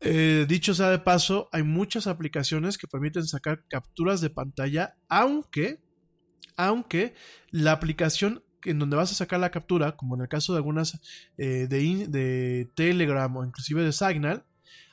[0.00, 5.82] Eh, dicho sea de paso, hay muchas aplicaciones que permiten sacar capturas de pantalla, aunque,
[6.56, 7.14] aunque
[7.50, 11.00] la aplicación en donde vas a sacar la captura, como en el caso de algunas
[11.36, 14.44] eh, de, de, Telegram o inclusive de Signal,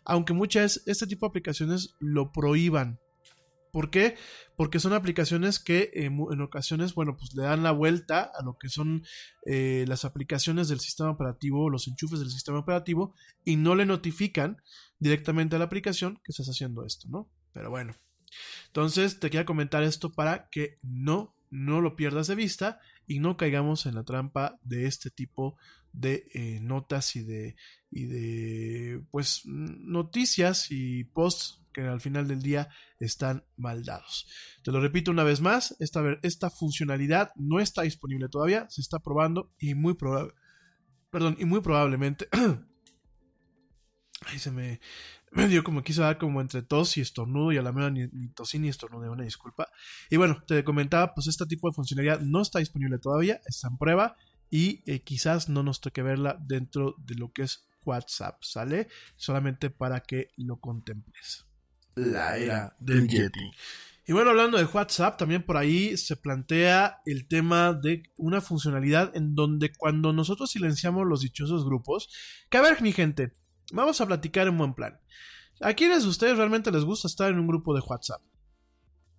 [0.06, 3.00] aunque muchas este tipo de aplicaciones lo prohíban.
[3.76, 4.16] ¿Por qué?
[4.56, 8.70] Porque son aplicaciones que en ocasiones, bueno, pues le dan la vuelta a lo que
[8.70, 9.04] son
[9.46, 14.62] eh, las aplicaciones del sistema operativo, los enchufes del sistema operativo, y no le notifican
[14.98, 17.30] directamente a la aplicación que estás haciendo esto, ¿no?
[17.52, 17.94] Pero bueno.
[18.68, 23.36] Entonces, te quería comentar esto para que no, no lo pierdas de vista y no
[23.36, 25.58] caigamos en la trampa de este tipo
[25.92, 27.56] de eh, notas y de,
[27.96, 32.68] y de, pues, noticias y posts que al final del día
[33.00, 34.28] están mal dados.
[34.64, 39.00] Te lo repito una vez más, esta, esta funcionalidad no está disponible todavía, se está
[39.00, 40.34] probando y muy probable,
[41.10, 42.28] perdón, y muy probablemente,
[44.26, 44.82] ahí se me,
[45.32, 48.08] me dio como quiso dar como entre tos y estornudo y a la mera ni,
[48.08, 49.70] ni tosí ni estornudo, una disculpa.
[50.10, 53.78] Y bueno, te comentaba, pues este tipo de funcionalidad no está disponible todavía, está en
[53.78, 54.18] prueba
[54.50, 58.88] y eh, quizás no nos toque verla dentro de lo que es WhatsApp, ¿sale?
[59.16, 61.46] Solamente para que lo contemples
[61.96, 63.52] la era del Yeti.
[64.08, 69.16] Y bueno, hablando de WhatsApp, también por ahí se plantea el tema de una funcionalidad
[69.16, 72.10] en donde cuando nosotros silenciamos los dichosos grupos,
[72.50, 73.34] que a ver, mi gente,
[73.72, 75.00] vamos a platicar en buen plan.
[75.60, 78.22] ¿A quiénes de ustedes realmente les gusta estar en un grupo de WhatsApp?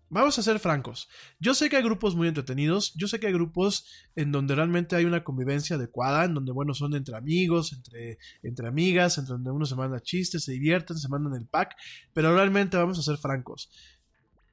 [0.09, 1.09] Vamos a ser francos.
[1.41, 4.95] Yo sé que hay grupos muy entretenidos, yo sé que hay grupos en donde realmente
[4.95, 9.51] hay una convivencia adecuada, en donde, bueno, son entre amigos, entre, entre amigas, entre donde
[9.51, 11.77] uno se manda chistes, se divierten, se mandan el pack,
[12.13, 13.69] pero realmente vamos a ser francos.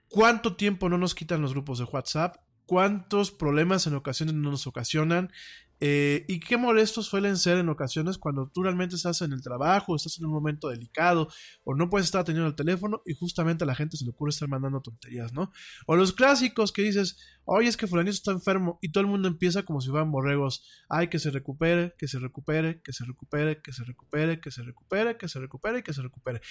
[0.10, 2.38] ¿Cuánto tiempo no nos quitan los grupos de WhatsApp?
[2.66, 5.32] ¿Cuántos problemas en ocasiones no nos ocasionan?
[5.80, 9.96] Eh, y qué molestos suelen ser en ocasiones cuando tú realmente estás en el trabajo,
[9.96, 11.28] estás en un momento delicado,
[11.64, 14.30] o no puedes estar teniendo el teléfono y justamente a la gente se le ocurre
[14.30, 15.52] estar mandando tonterías, ¿no?
[15.86, 19.28] O los clásicos que dices, oye, es que fulanito está enfermo y todo el mundo
[19.28, 23.62] empieza como si fueran borregos, ay, que se recupere, que se recupere, que se recupere,
[23.62, 26.42] que se recupere, que se recupere, que se recupere que se recupere.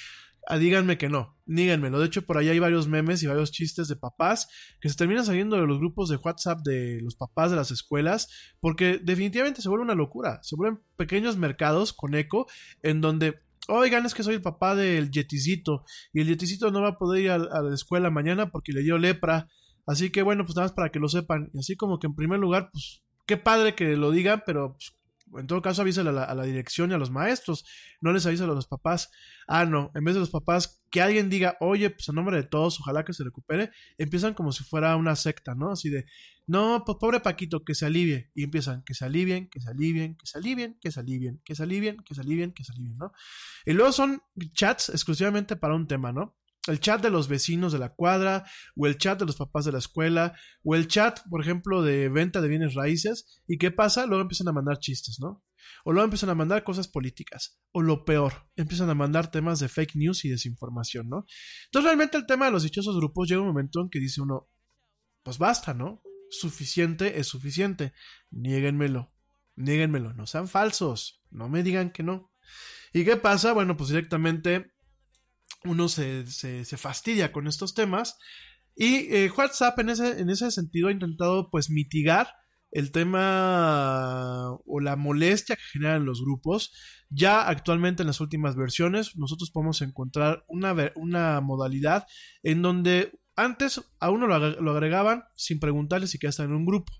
[0.58, 2.00] Díganme que no, díganmelo.
[2.00, 4.48] De hecho, por ahí hay varios memes y varios chistes de papás
[4.80, 8.28] que se terminan saliendo de los grupos de WhatsApp de los papás de las escuelas
[8.60, 10.40] porque definitivamente se vuelve una locura.
[10.42, 12.46] Se vuelven pequeños mercados con eco
[12.82, 16.88] en donde Oigan, es que soy el papá del yeticito y el yeticito no va
[16.88, 19.48] a poder ir a, a, la escuela mañana porque le dio lepra.
[19.86, 21.48] Así que bueno, pues nada más para que lo sepan.
[21.54, 24.94] Y así como que en primer lugar, pues qué padre que lo digan, pero pues,
[25.38, 27.64] en todo caso avísale a la, dirección y a los maestros,
[28.00, 29.10] no les avísale a los papás.
[29.46, 32.44] Ah, no, en vez de los papás, que alguien diga, oye, pues en nombre de
[32.44, 35.72] todos, ojalá que se recupere, empiezan como si fuera una secta, ¿no?
[35.72, 36.06] Así de,
[36.46, 38.30] no, pues pobre Paquito, que se alivie.
[38.34, 41.54] Y empiezan, que se alivien, que se alivien, que se alivien, que se alivien, que
[41.54, 43.12] se alivien, que se alivien, que se alivien, ¿no?
[43.64, 44.22] Y luego son
[44.52, 46.36] chats exclusivamente para un tema, ¿no?
[46.68, 48.44] El chat de los vecinos de la cuadra,
[48.76, 52.08] o el chat de los papás de la escuela, o el chat, por ejemplo, de
[52.08, 53.42] venta de bienes raíces.
[53.46, 54.06] ¿Y qué pasa?
[54.06, 55.42] Luego empiezan a mandar chistes, ¿no?
[55.84, 57.60] O luego empiezan a mandar cosas políticas.
[57.72, 61.26] O lo peor, empiezan a mandar temas de fake news y desinformación, ¿no?
[61.66, 64.48] Entonces, realmente el tema de los dichosos grupos llega un momento en que dice uno,
[65.22, 66.02] pues basta, ¿no?
[66.30, 67.92] Suficiente es suficiente.
[68.30, 69.12] Niéguenmelo.
[69.56, 70.14] Niéguenmelo.
[70.14, 71.22] No sean falsos.
[71.30, 72.32] No me digan que no.
[72.92, 73.52] ¿Y qué pasa?
[73.52, 74.72] Bueno, pues directamente
[75.64, 78.18] uno se, se, fastidia con estos temas.
[78.74, 82.28] Y eh, WhatsApp en ese, en ese sentido ha intentado pues mitigar
[82.70, 86.72] el tema o la molestia que generan los grupos.
[87.10, 92.06] Ya actualmente en las últimas versiones nosotros podemos encontrar una, una modalidad
[92.42, 96.92] en donde antes a uno lo, agregaban sin preguntarle si quería en un grupo.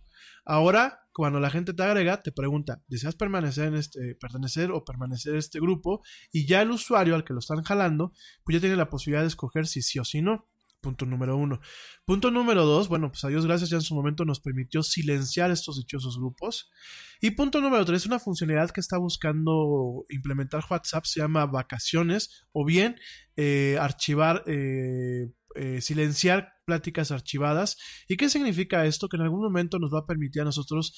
[0.44, 5.32] Ahora, cuando la gente te agrega, te pregunta, ¿deseas permanecer en este, pertenecer o permanecer
[5.32, 6.02] en este grupo?
[6.32, 8.12] Y ya el usuario al que lo están jalando,
[8.44, 10.48] pues ya tiene la posibilidad de escoger si sí o si no.
[10.82, 11.60] Punto número uno.
[12.04, 15.52] Punto número dos, bueno, pues a Dios gracias ya en su momento nos permitió silenciar
[15.52, 16.72] estos dichosos grupos.
[17.20, 22.64] Y punto número tres, una funcionalidad que está buscando implementar WhatsApp se llama vacaciones o
[22.64, 22.96] bien
[23.36, 27.76] eh, archivar eh, eh, silenciar pláticas archivadas.
[28.08, 29.08] ¿Y qué significa esto?
[29.08, 30.94] Que en algún momento nos va a permitir a nosotros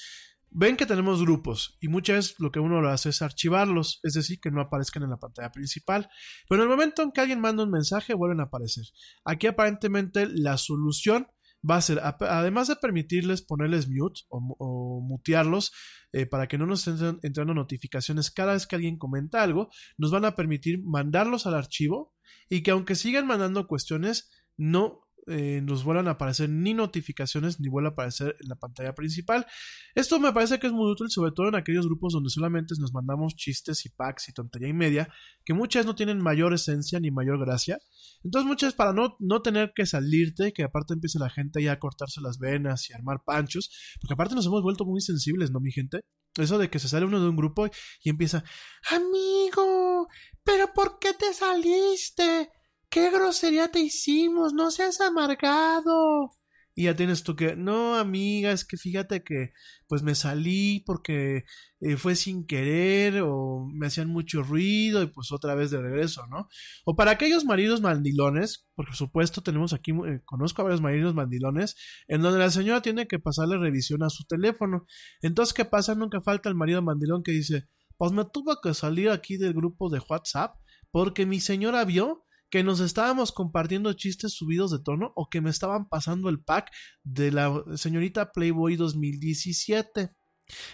[0.55, 4.15] ven que tenemos grupos y muchas veces lo que uno lo hace es archivarlos, es
[4.15, 6.09] decir, que no aparezcan en la pantalla principal.
[6.49, 8.85] Pero en el momento en que alguien manda un mensaje, vuelven a aparecer.
[9.25, 11.27] Aquí aparentemente la solución
[11.69, 15.73] va a ser, además de permitirles ponerles mute o, mutearlos
[16.13, 20.13] eh, para que no nos estén entrando notificaciones cada vez que alguien comenta algo, nos
[20.13, 22.15] van a permitir mandarlos al archivo
[22.49, 27.69] y que aunque sigan mandando cuestiones, no eh, nos vuelvan a aparecer ni notificaciones ni
[27.69, 29.47] vuelva a aparecer en la pantalla principal.
[29.95, 32.93] Esto me parece que es muy útil, sobre todo en aquellos grupos donde solamente nos
[32.93, 35.09] mandamos chistes y packs y tontería y media,
[35.45, 37.79] que muchas no tienen mayor esencia ni mayor gracia.
[38.23, 41.79] Entonces, muchas para no, no tener que salirte, que aparte empiece la gente ya a
[41.79, 43.71] cortarse las venas y armar panchos,
[44.03, 46.01] porque aparte nos hemos vuelto muy sensibles, ¿no, mi gente?
[46.37, 47.67] Eso de que se sale uno de un grupo
[48.03, 48.45] y empieza,
[48.91, 50.07] amigo,
[50.43, 52.51] pero ¿por qué te saliste?
[52.91, 54.53] ¿Qué grosería te hicimos?
[54.53, 56.30] No seas amargado.
[56.76, 59.53] Y ya tienes tú que, no, amiga, es que fíjate que
[59.87, 61.45] pues me salí porque
[61.80, 66.26] eh, fue sin querer o me hacían mucho ruido y pues otra vez de regreso,
[66.26, 66.49] ¿no?
[66.85, 71.76] O para aquellos maridos mandilones, por supuesto tenemos aquí, eh, conozco a varios maridos mandilones,
[72.09, 74.85] en donde la señora tiene que pasarle revisión a su teléfono.
[75.22, 75.95] Entonces, ¿qué pasa?
[75.95, 79.91] Nunca falta el marido mandilón que dice, pues me tuve que salir aquí del grupo
[79.91, 80.57] de WhatsApp
[80.91, 82.24] porque mi señora vio
[82.55, 86.71] que nos estábamos compartiendo chistes subidos de tono o que me estaban pasando el pack
[87.03, 90.15] de la señorita Playboy 2017.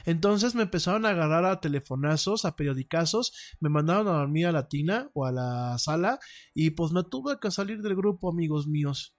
[0.05, 4.69] Entonces me empezaron a agarrar a telefonazos, a periodicazos, me mandaron a dormir a la
[4.69, 6.19] tina o a la sala
[6.53, 9.17] y pues me tuve que salir del grupo, amigos míos.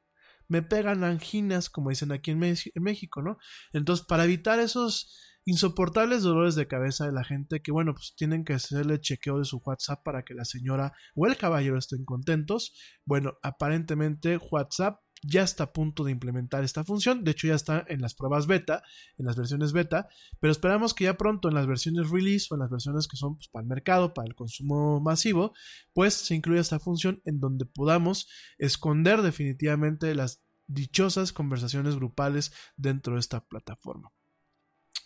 [0.48, 3.40] Me pegan anginas, como dicen aquí en, en México, ¿no?
[3.74, 8.44] Entonces, para evitar esos insoportables dolores de cabeza de la gente que, bueno, pues tienen
[8.44, 12.74] que hacerle chequeo de su WhatsApp para que la señora o el caballero estén contentos.
[13.06, 17.24] Bueno, aparentemente WhatsApp ya está a punto de implementar esta función.
[17.24, 18.84] De hecho, ya está en las pruebas beta,
[19.18, 20.08] en las versiones beta,
[20.40, 23.36] pero esperamos que ya pronto en las versiones release o en las versiones que son
[23.36, 25.54] pues, para el mercado, para el consumo masivo,
[25.94, 28.28] pues se incluya esta función en donde podamos
[28.58, 34.12] esconder definitivamente las dichosas conversaciones grupales dentro de esta plataforma.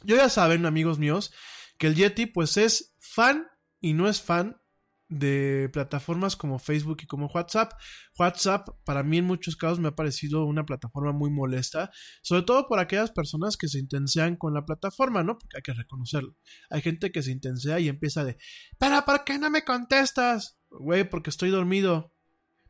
[0.05, 1.33] Yo ya saben, amigos míos,
[1.77, 3.47] que el Yeti pues es fan
[3.81, 4.61] y no es fan
[5.07, 7.73] de plataformas como Facebook y como WhatsApp.
[8.17, 11.91] WhatsApp para mí en muchos casos me ha parecido una plataforma muy molesta,
[12.21, 15.37] sobre todo por aquellas personas que se intensean con la plataforma, ¿no?
[15.37, 16.35] Porque hay que reconocerlo.
[16.69, 18.37] Hay gente que se intensea y empieza de,
[18.77, 20.57] pero ¿por qué no me contestas?
[20.69, 22.13] Güey, porque estoy dormido.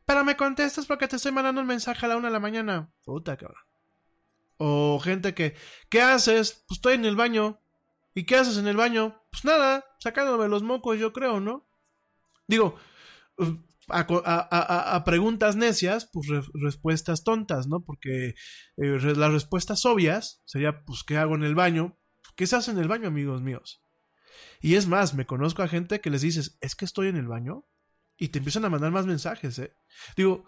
[0.04, 2.92] Pero me contestas porque te estoy mandando un mensaje a la una de la mañana.
[3.04, 3.60] Puta cabrón.
[4.58, 5.54] O gente que,
[5.88, 6.64] ¿qué haces?
[6.66, 7.60] Pues estoy en el baño.
[8.14, 9.22] ¿Y qué haces en el baño?
[9.30, 11.68] Pues nada, sacándome los mocos, yo creo, ¿no?
[12.48, 12.76] Digo,
[13.88, 17.84] a, preguntas necias, pues respuestas tontas, ¿no?
[17.84, 18.34] Porque
[18.76, 21.98] eh, las respuestas obvias sería, pues, ¿qué hago en el baño?
[22.36, 23.82] ¿Qué se hace en el baño, amigos míos?
[24.60, 27.28] Y es más, me conozco a gente que les dices, es que estoy en el
[27.28, 27.66] baño.
[28.18, 29.76] Y te empiezan a mandar más mensajes, ¿eh?
[30.16, 30.46] Digo,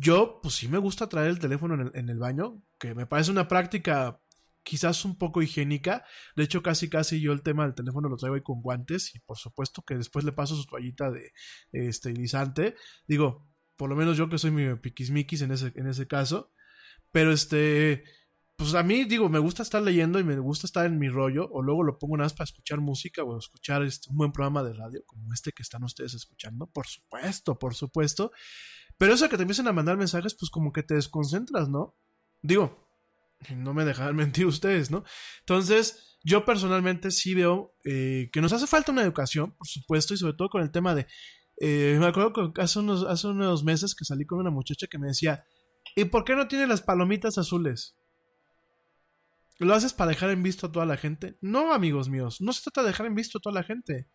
[0.00, 3.48] yo, pues sí me gusta traer el teléfono en el, baño, que me parece una
[3.48, 4.20] práctica
[4.62, 6.04] quizás un poco higiénica.
[6.36, 9.20] De hecho, casi casi yo el tema del teléfono lo traigo ahí con guantes y
[9.20, 11.32] por supuesto que después le paso su toallita de
[11.72, 12.76] esterilizante.
[13.06, 16.52] Digo, por lo menos yo que soy mi piquismiquis en ese, en ese caso.
[17.12, 18.04] Pero este,
[18.56, 21.48] pues a mí digo, me gusta estar leyendo y me gusta estar en mi rollo,
[21.50, 24.62] o luego lo pongo nada más para escuchar música o escuchar este, un buen programa
[24.62, 28.32] de radio como este que están ustedes escuchando, por supuesto, por supuesto.
[29.00, 31.96] Pero eso que te empiecen a mandar mensajes, pues como que te desconcentras, ¿no?
[32.42, 32.86] Digo,
[33.56, 35.04] no me dejan mentir ustedes, ¿no?
[35.38, 40.18] Entonces, yo personalmente sí veo eh, que nos hace falta una educación, por supuesto, y
[40.18, 41.06] sobre todo con el tema de...
[41.62, 44.98] Eh, me acuerdo que hace unos, hace unos meses que salí con una muchacha que
[44.98, 45.46] me decía,
[45.96, 47.96] ¿y por qué no tiene las palomitas azules?
[49.58, 51.38] ¿Lo haces para dejar en visto a toda la gente?
[51.40, 54.10] No, amigos míos, no se trata de dejar en visto a toda la gente.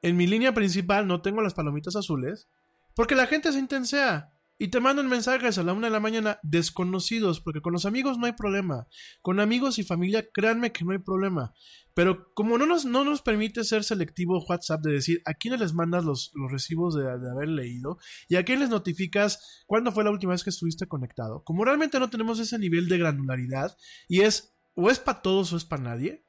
[0.00, 2.48] En mi línea principal no tengo las palomitas azules
[2.94, 6.38] porque la gente se intensea y te mandan mensajes a la una de la mañana
[6.44, 8.86] desconocidos, porque con los amigos no hay problema.
[9.20, 11.52] Con amigos y familia, créanme que no hay problema.
[11.94, 15.74] Pero como no nos, no nos permite ser selectivo WhatsApp de decir a quiénes les
[15.74, 20.04] mandas los, los recibos de, de, haber leído y a quién les notificas cuándo fue
[20.04, 21.42] la última vez que estuviste conectado.
[21.42, 23.76] Como realmente no tenemos ese nivel de granularidad
[24.08, 26.24] y es o es para todos o es para nadie.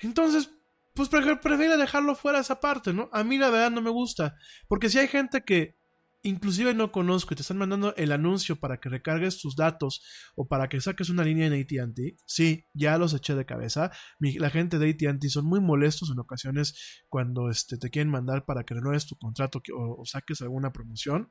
[0.00, 0.50] Entonces,
[0.94, 3.08] pues prefiero dejarlo fuera esa parte, ¿no?
[3.12, 4.36] A mí la verdad no me gusta.
[4.68, 5.76] Porque si hay gente que
[6.22, 10.02] inclusive no conozco y te están mandando el anuncio para que recargues tus datos
[10.34, 13.90] o para que saques una línea en ATT, sí, ya los eché de cabeza.
[14.18, 18.64] la gente de ATT son muy molestos en ocasiones cuando este, te quieren mandar para
[18.64, 21.30] que renueves tu contrato o, o saques alguna promoción.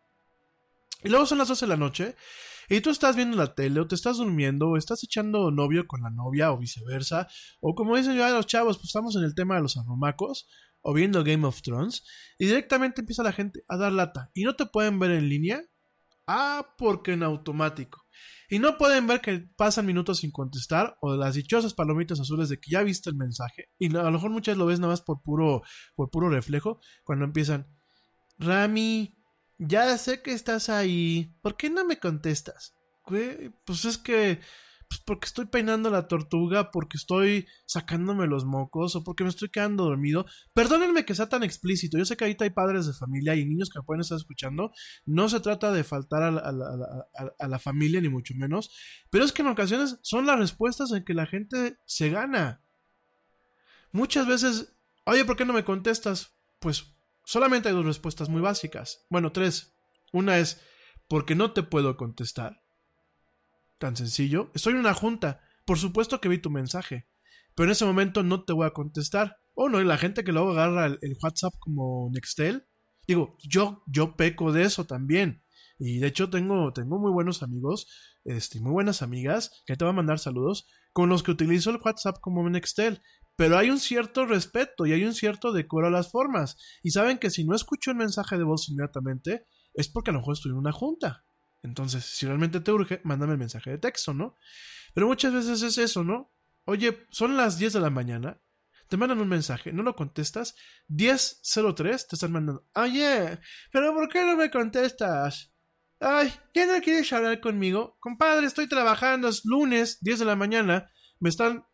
[1.04, 2.16] Y luego son las 12 de la noche
[2.70, 6.02] y tú estás viendo la tele o te estás durmiendo o estás echando novio con
[6.02, 7.28] la novia o viceversa.
[7.60, 10.48] O como dicen ya los chavos, pues estamos en el tema de los arromacos
[10.82, 12.04] o viendo Game of Thrones
[12.38, 15.62] y directamente empieza la gente a dar lata y no te pueden ver en línea.
[16.26, 18.06] Ah, porque en automático.
[18.50, 22.60] Y no pueden ver que pasan minutos sin contestar o las dichosas palomitas azules de
[22.60, 25.22] que ya viste el mensaje y a lo mejor muchas lo ves nada más por
[25.22, 25.64] puro,
[25.96, 27.68] por puro reflejo cuando empiezan.
[28.38, 29.18] Rami,
[29.68, 31.36] ya sé que estás ahí.
[31.42, 32.76] ¿Por qué no me contestas?
[33.06, 34.40] Pues es que.
[34.90, 39.50] Pues porque estoy peinando la tortuga, porque estoy sacándome los mocos o porque me estoy
[39.50, 40.28] quedando dormido.
[40.54, 41.98] Perdónenme que sea tan explícito.
[41.98, 44.72] Yo sé que ahorita hay padres de familia y niños que me pueden estar escuchando.
[45.06, 48.70] No se trata de faltar a la, a, a la familia, ni mucho menos.
[49.10, 52.62] Pero es que en ocasiones son las respuestas en que la gente se gana.
[53.92, 56.36] Muchas veces, oye, ¿por qué no me contestas?
[56.60, 56.93] Pues
[57.26, 59.06] Solamente hay dos respuestas muy básicas.
[59.10, 59.76] Bueno, tres.
[60.12, 60.62] Una es
[61.08, 62.62] porque no te puedo contestar.
[63.78, 64.52] Tan sencillo.
[64.54, 65.42] Estoy en una junta.
[65.66, 67.08] Por supuesto que vi tu mensaje.
[67.56, 69.38] Pero en ese momento no te voy a contestar.
[69.54, 72.66] O no, y la gente que luego agarra el, el, WhatsApp como Nextel.
[73.08, 75.44] Digo, yo, yo peco de eso también.
[75.78, 77.88] Y de hecho tengo, tengo muy buenos amigos,
[78.24, 81.80] este, muy buenas amigas, que te van a mandar saludos, con los que utilizo el
[81.84, 83.02] WhatsApp como Nextel.
[83.36, 86.58] Pero hay un cierto respeto y hay un cierto decoro a las formas.
[86.84, 90.20] Y saben que si no escucho el mensaje de voz inmediatamente, es porque a lo
[90.20, 91.26] mejor estoy en una junta.
[91.64, 94.36] Entonces, si realmente te urge, mándame el mensaje de texto, ¿no?
[94.94, 96.32] Pero muchas veces es eso, ¿no?
[96.66, 98.40] Oye, son las 10 de la mañana,
[98.88, 100.56] te mandan un mensaje, no lo contestas,
[100.90, 103.40] 10.03 te están mandando, oye,
[103.72, 105.52] pero ¿por qué no me contestas?
[106.00, 107.98] Ay, ¿ya no quieres hablar conmigo?
[108.00, 111.66] Compadre, estoy trabajando, es lunes, 10 de la mañana, me están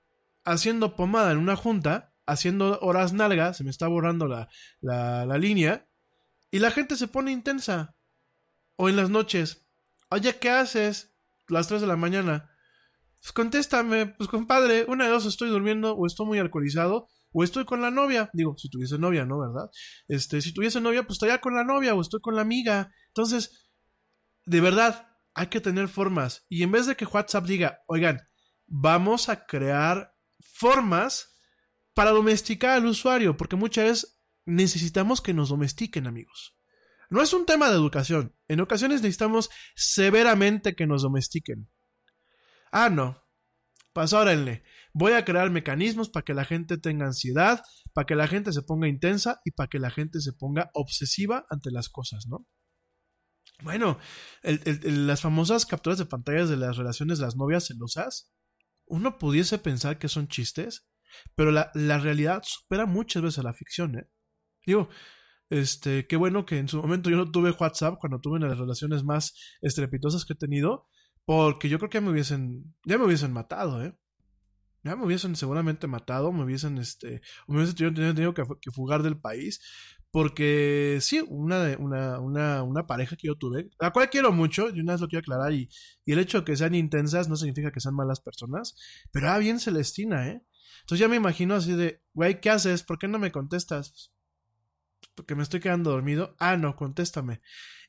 [0.46, 4.50] haciendo pomada en una junta, haciendo horas nalgas, se me está borrando la,
[4.82, 5.88] la, línea,
[6.52, 7.96] y la gente se pone intensa.
[8.76, 9.68] O en las noches,
[10.10, 11.14] oye, ¿qué haces?
[11.48, 12.50] Las 3 de la mañana.
[13.20, 17.66] Pues contéstame, pues compadre, una de dos estoy durmiendo o estoy muy alcoholizado o estoy
[17.66, 18.30] con la novia.
[18.34, 19.40] Digo, si tuviese novia, ¿no?
[19.40, 19.70] ¿Verdad?
[20.08, 22.92] Este, si tuviese novia, pues estaría con la novia o estoy con la amiga.
[23.08, 23.70] Entonces,
[24.46, 26.46] de verdad, hay que tener formas.
[26.48, 28.22] Y en vez de que WhatsApp diga, oigan,
[28.68, 31.36] vamos a crear formas
[31.94, 36.56] para domesticar al usuario, porque muchas veces necesitamos que nos domestiquen, amigos.
[37.10, 38.36] No es un tema de educación.
[38.48, 41.70] En ocasiones necesitamos severamente que nos domestiquen.
[42.72, 43.24] Ah, no.
[43.94, 44.64] Pasórenle.
[44.94, 47.64] Voy a crear mecanismos para que la gente tenga ansiedad,
[47.94, 51.46] para que la gente se ponga intensa y para que la gente se ponga obsesiva
[51.50, 52.48] ante las cosas, ¿no?
[53.62, 53.98] Bueno,
[54.44, 58.32] las famosas capturas de pantallas de las relaciones de las novias celosas
[58.90, 60.88] uno pudiese pensar que son chistes,
[61.36, 64.10] pero la, la realidad supera muchas veces a la ficción, ¿eh?
[64.66, 64.90] Digo,
[65.50, 68.52] este, qué bueno que en su momento yo no tuve WhatsApp cuando tuve una de
[68.52, 70.88] las relaciones más estrepitosas que he tenido,
[71.26, 73.98] porque yo creo que me hubiesen, ya me hubiesen matado, ¿eh?
[74.84, 79.60] Ya me hubiesen seguramente matado, me hubiesen, este, me hubiesen tenido, que, fugar del país,
[80.12, 84.80] Porque sí, una, una, una, una pareja que yo tuve, la cual quiero mucho, y
[84.80, 85.70] una vez lo quiero aclarar, y,
[86.04, 88.76] y el hecho de que sean intensas no significa que sean malas personas,
[89.12, 90.44] pero era bien Celestina, ¿eh?
[90.82, 92.82] Entonces ya me imagino así de, güey, ¿qué haces?
[92.82, 94.12] ¿Por qué no me contestas?
[95.14, 96.36] Porque me estoy quedando dormido.
[96.40, 97.42] Ah, no, contéstame.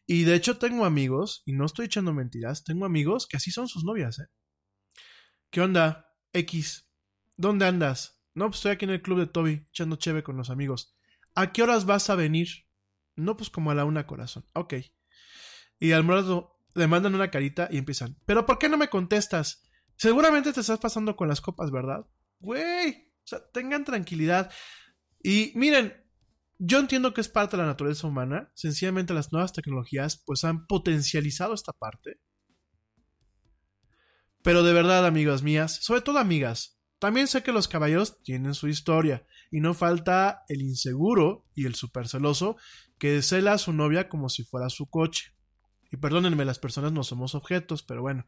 [0.06, 3.68] Y de hecho tengo amigos, y no estoy echando mentiras, tengo amigos que así son
[3.68, 4.26] sus novias, ¿eh?
[5.50, 6.14] ¿Qué onda?
[6.34, 6.86] X.
[7.36, 8.20] ¿Dónde andas?
[8.34, 10.94] No, pues estoy aquí en el club de Toby, echando cheve con los amigos.
[11.40, 12.48] ¿A qué horas vas a venir?
[13.16, 14.44] No, pues como a la una, corazón.
[14.52, 14.74] Ok.
[15.78, 18.18] Y al rato le mandan una carita y empiezan.
[18.26, 19.62] ¿Pero por qué no me contestas?
[19.96, 22.06] Seguramente te estás pasando con las copas, ¿verdad?
[22.40, 23.10] Güey.
[23.24, 24.52] O sea, tengan tranquilidad.
[25.22, 26.04] Y miren,
[26.58, 28.52] yo entiendo que es parte de la naturaleza humana.
[28.54, 32.20] Sencillamente las nuevas tecnologías pues han potencializado esta parte.
[34.42, 38.68] Pero de verdad, amigas mías, sobre todo amigas, también sé que los caballeros tienen su
[38.68, 42.56] historia y no falta el inseguro y el super celoso
[42.98, 45.34] que cela a su novia como si fuera su coche.
[45.90, 48.24] Y perdónenme, las personas no somos objetos, pero bueno.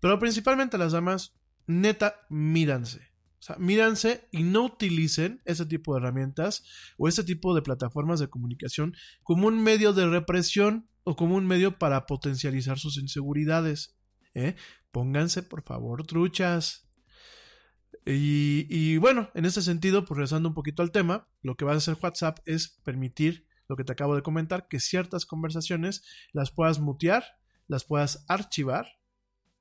[0.00, 1.34] Pero principalmente las damas,
[1.66, 3.14] neta, míranse.
[3.38, 6.64] O sea, míranse y no utilicen ese tipo de herramientas
[6.96, 11.46] o ese tipo de plataformas de comunicación como un medio de represión o como un
[11.46, 13.96] medio para potencializar sus inseguridades.
[14.32, 14.56] ¿eh?
[14.90, 16.83] Pónganse, por favor, truchas.
[18.06, 21.76] Y, bueno, en ese sentido, pues regresando un poquito al tema, lo que va a
[21.76, 26.02] hacer WhatsApp es permitir lo que te acabo de comentar, que ciertas conversaciones
[26.32, 27.24] las puedas mutear,
[27.66, 28.86] las puedas archivar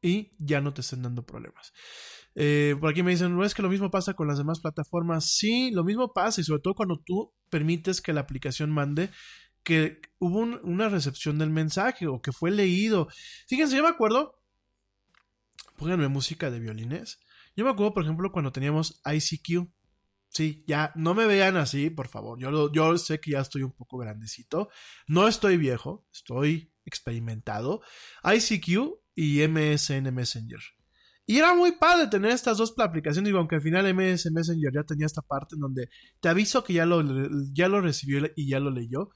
[0.01, 1.71] y ya no te estén dando problemas.
[2.35, 5.31] Eh, por aquí me dicen, ¿no es que lo mismo pasa con las demás plataformas?
[5.31, 9.09] Sí, lo mismo pasa y sobre todo cuando tú permites que la aplicación mande
[9.63, 13.07] que hubo un- una recepción del mensaje o que fue leído.
[13.47, 14.35] Fíjense, yo me acuerdo,
[15.77, 17.19] pónganme música de violines.
[17.55, 19.69] Yo me acuerdo, por ejemplo, cuando teníamos ICQ.
[20.29, 22.39] Sí, ya, no me vean así, por favor.
[22.39, 24.69] Yo, yo sé que ya estoy un poco grandecito.
[25.07, 27.81] No estoy viejo, estoy experimentado.
[28.23, 30.59] ICQ y MSN Messenger.
[31.25, 34.83] Y era muy padre tener estas dos aplicaciones, digo, aunque al final MS Messenger ya
[34.83, 35.89] tenía esta parte en donde
[36.19, 37.01] te aviso que ya lo,
[37.53, 39.09] ya lo recibió y ya lo leyó.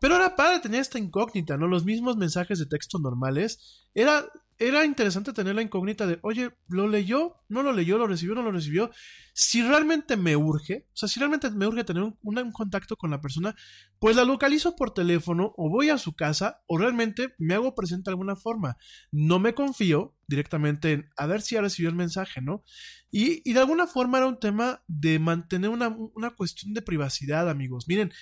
[0.00, 1.68] Pero era padre tener esta incógnita, ¿no?
[1.68, 3.86] Los mismos mensajes de texto normales.
[3.94, 4.26] Era,
[4.58, 7.36] era interesante tener la incógnita de, oye, ¿lo leyó?
[7.48, 7.98] ¿No lo leyó?
[7.98, 8.34] ¿Lo recibió?
[8.34, 8.90] ¿No lo recibió?
[9.32, 13.20] Si realmente me urge, o sea, si realmente me urge tener un, contacto con la
[13.20, 13.54] persona,
[13.98, 18.10] pues la localizo por teléfono o voy a su casa o realmente me hago presente
[18.10, 18.76] de alguna forma.
[19.10, 22.64] No me confío directamente en a ver si ya recibió el mensaje, ¿no?
[23.10, 27.50] Y, y de alguna forma era un tema de mantener una, una cuestión de privacidad,
[27.50, 27.86] amigos.
[27.88, 28.12] Miren,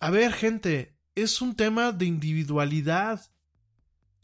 [0.00, 3.20] a ver, gente, es un tema de individualidad.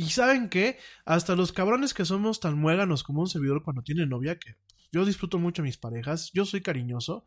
[0.00, 4.06] Y saben qué, hasta los cabrones que somos tan muéganos como un servidor cuando tiene
[4.06, 4.54] novia, que
[4.92, 7.26] yo disfruto mucho a mis parejas, yo soy cariñoso.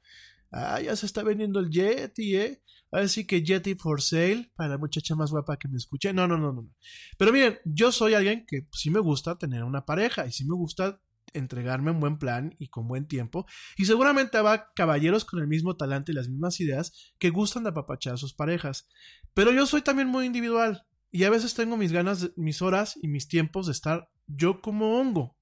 [0.54, 2.64] Ah, ya se está vendiendo el Yeti, ¿eh?
[2.90, 6.14] Así que Yeti for sale para la muchacha más guapa que me escuche.
[6.14, 6.70] No, no, no, no.
[7.18, 10.56] Pero miren, yo soy alguien que sí me gusta tener una pareja y sí me
[10.56, 11.02] gusta
[11.34, 13.46] entregarme un buen plan y con buen tiempo.
[13.78, 17.72] Y seguramente habrá caballeros con el mismo talante y las mismas ideas que gustan de
[17.72, 18.88] apapachar a sus parejas.
[19.34, 23.08] Pero yo soy también muy individual y a veces tengo mis ganas, mis horas y
[23.08, 25.38] mis tiempos de estar yo como hongo.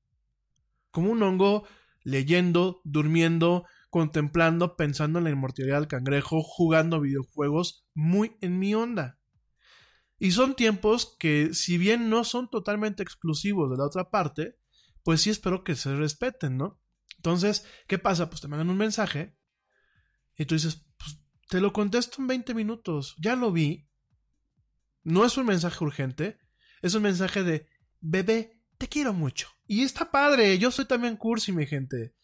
[0.92, 1.68] Como un hongo
[2.04, 9.20] leyendo, durmiendo, contemplando, pensando en la inmortalidad del cangrejo, jugando videojuegos, muy en mi onda.
[10.18, 14.58] Y son tiempos que, si bien no son totalmente exclusivos de la otra parte,
[15.04, 16.80] pues sí espero que se respeten, ¿no?
[17.18, 18.30] Entonces, ¿qué pasa?
[18.30, 19.38] Pues te mandan un mensaje
[20.38, 23.89] y tú dices, pues te lo contesto en 20 minutos, ya lo vi.
[25.04, 26.40] No es un mensaje urgente,
[26.82, 27.68] es un mensaje de,
[28.02, 29.50] bebé, te quiero mucho.
[29.68, 32.16] Y está padre, yo soy también cursi, mi gente.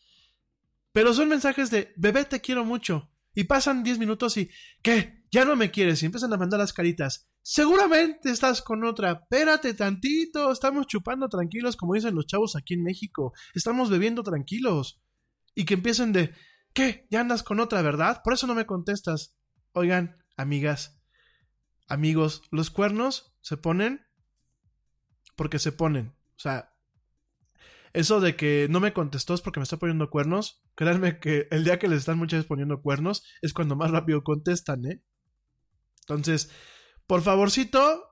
[0.92, 3.12] Pero son mensajes de, bebé, te quiero mucho.
[3.34, 4.50] Y pasan 10 minutos y,
[4.82, 5.26] ¿qué?
[5.30, 6.02] Ya no me quieres.
[6.02, 7.28] Y empiezan a mandar las caritas.
[7.42, 9.12] Seguramente estás con otra.
[9.12, 10.52] Espérate tantito.
[10.52, 13.34] Estamos chupando tranquilos, como dicen los chavos aquí en México.
[13.54, 15.02] Estamos bebiendo tranquilos.
[15.54, 16.34] Y que empiecen de,
[16.74, 17.08] ¿qué?
[17.12, 18.22] Ya andas con otra, ¿verdad?
[18.24, 19.36] Por eso no me contestas.
[19.74, 20.98] Oigan, amigas,
[21.88, 24.06] amigos, los cuernos se ponen
[25.36, 26.16] porque se ponen.
[26.36, 26.74] O sea,
[27.94, 30.64] eso de que no me contestó es porque me está poniendo cuernos.
[30.76, 34.24] Créanme que el día que les están muchas veces poniendo cuernos es cuando más rápido
[34.24, 35.02] contestan, ¿eh?
[36.02, 36.52] Entonces,
[37.08, 38.04] por favorcito,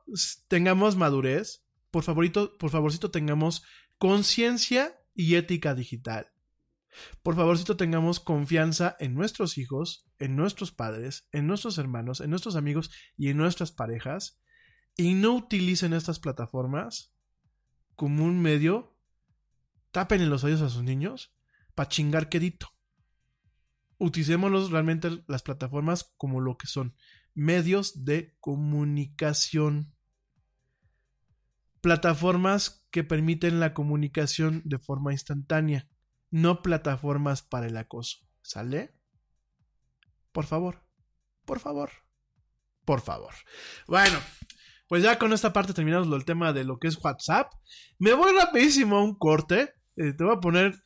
[0.48, 1.66] tengamos madurez.
[1.92, 3.64] Por por favorcito, tengamos
[3.98, 6.33] conciencia y ética digital.
[7.22, 12.56] Por favorcito, tengamos confianza en nuestros hijos, en nuestros padres, en nuestros hermanos, en nuestros
[12.56, 14.42] amigos y en nuestras parejas.
[14.96, 17.14] Y no utilicen estas plataformas
[17.96, 18.98] como un medio
[19.92, 21.34] tapen en los oídos a sus niños
[21.76, 22.70] para chingar quedito.
[23.98, 26.96] Utilicémoslos realmente las plataformas como lo que son,
[27.34, 29.94] medios de comunicación.
[31.82, 35.88] Plataformas que permiten la comunicación de forma instantánea,
[36.34, 38.18] no plataformas para el acoso.
[38.42, 38.92] ¿Sale?
[40.32, 40.84] Por favor,
[41.46, 41.92] por favor,
[42.86, 43.34] por favor.
[43.88, 44.18] Bueno,
[44.88, 47.54] pues ya con esta parte terminamos el tema de lo que es WhatsApp.
[48.00, 49.76] Me voy rapidísimo a un corte.
[49.96, 50.84] Eh, te voy a poner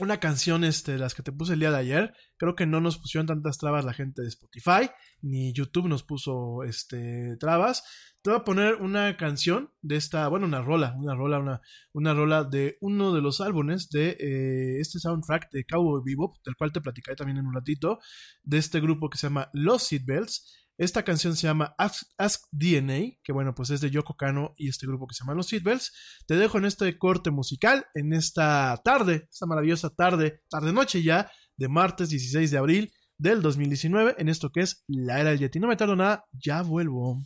[0.00, 2.14] una canción este, las que te puse el día de ayer.
[2.36, 4.90] Creo que no nos pusieron tantas trabas la gente de Spotify,
[5.20, 7.84] ni YouTube nos puso este, trabas.
[8.22, 11.60] Te voy a poner una canción de esta, bueno, una rola, una rola, una,
[11.92, 16.56] una rola de uno de los álbumes de eh, este soundtrack de Cowboy Bebop, del
[16.56, 17.98] cual te platicaré también en un ratito,
[18.44, 20.61] de este grupo que se llama Los Seatbelts.
[20.82, 24.84] Esta canción se llama Ask, DNA, que bueno, pues es de Yoko Kano y este
[24.84, 25.92] grupo que se llama Los Seatbelts.
[26.26, 31.68] Te dejo en este corte musical, en esta tarde, esta maravillosa tarde, tarde-noche ya, de
[31.68, 35.60] martes 16 de abril del 2019, en esto que es la era del Yeti.
[35.60, 37.22] No me tardo nada, ya vuelvo.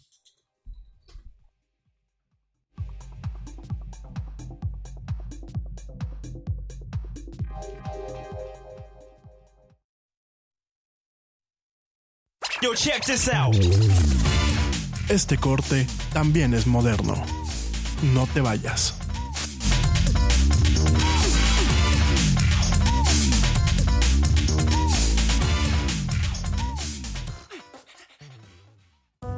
[12.63, 13.55] Yo, check this out.
[15.11, 17.15] Este corte también es moderno.
[18.15, 18.95] No te vayas.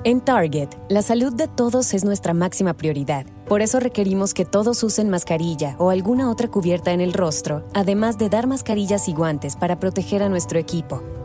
[0.04, 3.26] En Target, la salud de todos es nuestra máxima prioridad.
[3.46, 8.16] Por eso requerimos que todos usen mascarilla o alguna otra cubierta en el rostro, además
[8.16, 11.02] de dar mascarillas y guantes para proteger a nuestro equipo.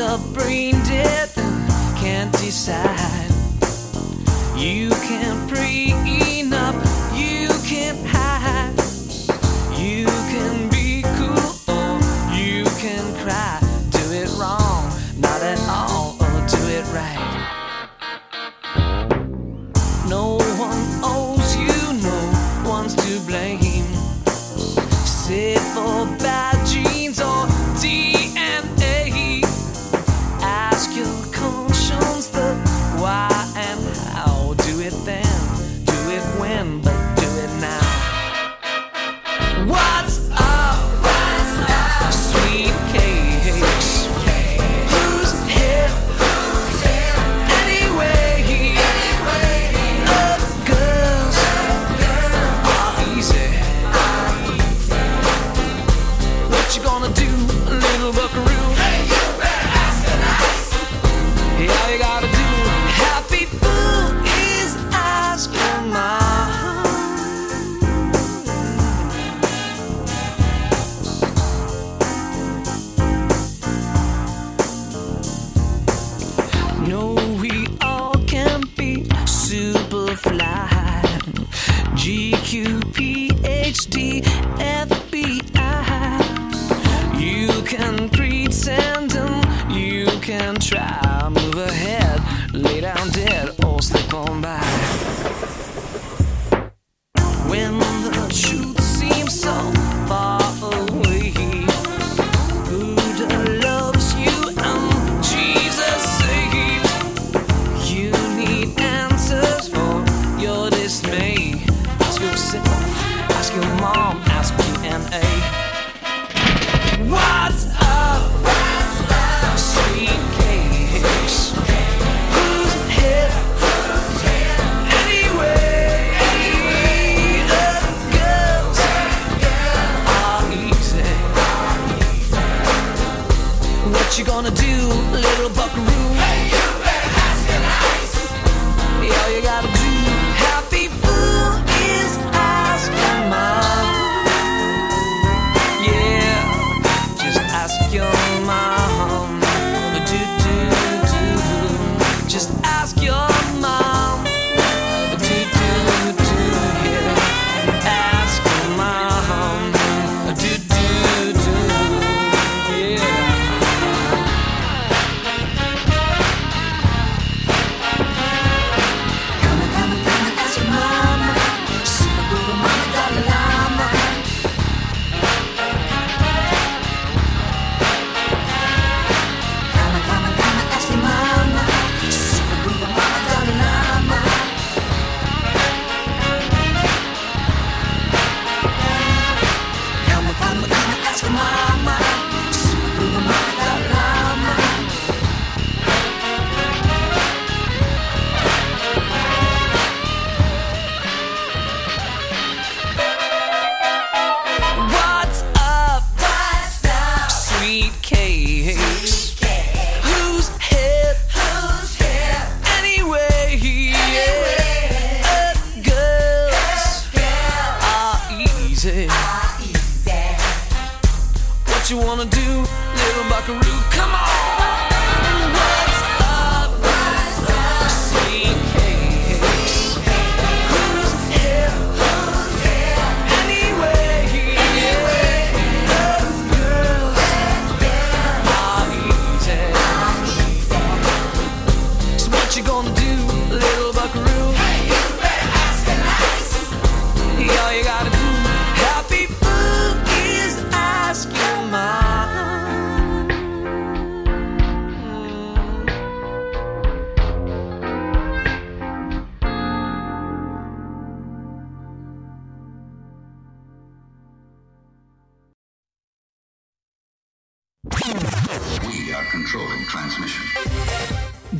[0.00, 1.28] Up, brain dead,
[1.96, 3.30] can't decide.
[4.56, 5.92] You can't pray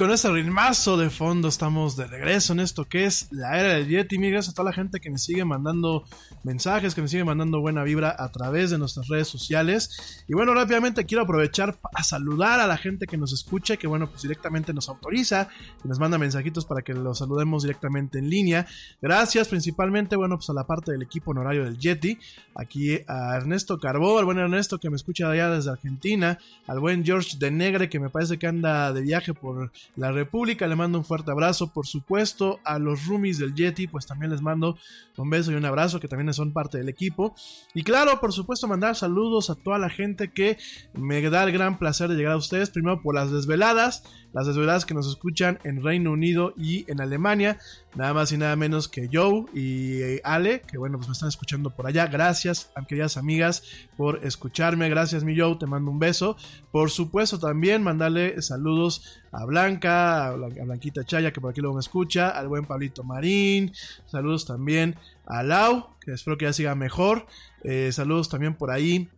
[0.00, 3.86] Con ese ritmazo de fondo estamos de regreso en esto que es la era del
[3.86, 4.16] Yeti.
[4.16, 6.04] Mil gracias a toda la gente que me sigue mandando
[6.42, 10.24] mensajes, que me sigue mandando buena vibra a través de nuestras redes sociales.
[10.26, 14.22] Y bueno, rápidamente quiero aprovechar saludar a la gente que nos escucha, que bueno, pues
[14.22, 15.48] directamente nos autoriza,
[15.82, 18.66] que nos manda mensajitos para que los saludemos directamente en línea.
[19.00, 22.18] Gracias principalmente, bueno, pues a la parte del equipo honorario del Yeti.
[22.54, 27.04] Aquí a Ernesto Carbó, al buen Ernesto que me escucha allá desde Argentina, al buen
[27.04, 30.66] George de Negre que me parece que anda de viaje por la República.
[30.66, 34.42] Le mando un fuerte abrazo, por supuesto, a los roomies del Yeti, pues también les
[34.42, 34.78] mando
[35.16, 37.34] un beso y un abrazo, que también son parte del equipo.
[37.74, 40.56] Y claro, por supuesto, mandar saludos a toda la gente que
[40.94, 42.70] me da el gran placer de llegar a ustedes.
[42.70, 47.58] Primero por las desveladas, las desveladas que nos escuchan en Reino Unido y en Alemania.
[47.94, 51.28] Nada más y nada menos que Joe y eh, Ale, que bueno, pues me están
[51.28, 52.06] escuchando por allá.
[52.06, 53.62] Gracias, queridas amigas,
[53.96, 54.88] por escucharme.
[54.88, 56.36] Gracias, mi Joe, te mando un beso.
[56.70, 61.60] Por supuesto, también mandarle saludos a Blanca, a Blan- a Blanquita Chaya, que por aquí
[61.60, 63.72] luego me escucha, al buen Pablito Marín.
[64.06, 67.26] Saludos también a Lau, que espero que ya siga mejor.
[67.64, 69.08] Eh, saludos también por ahí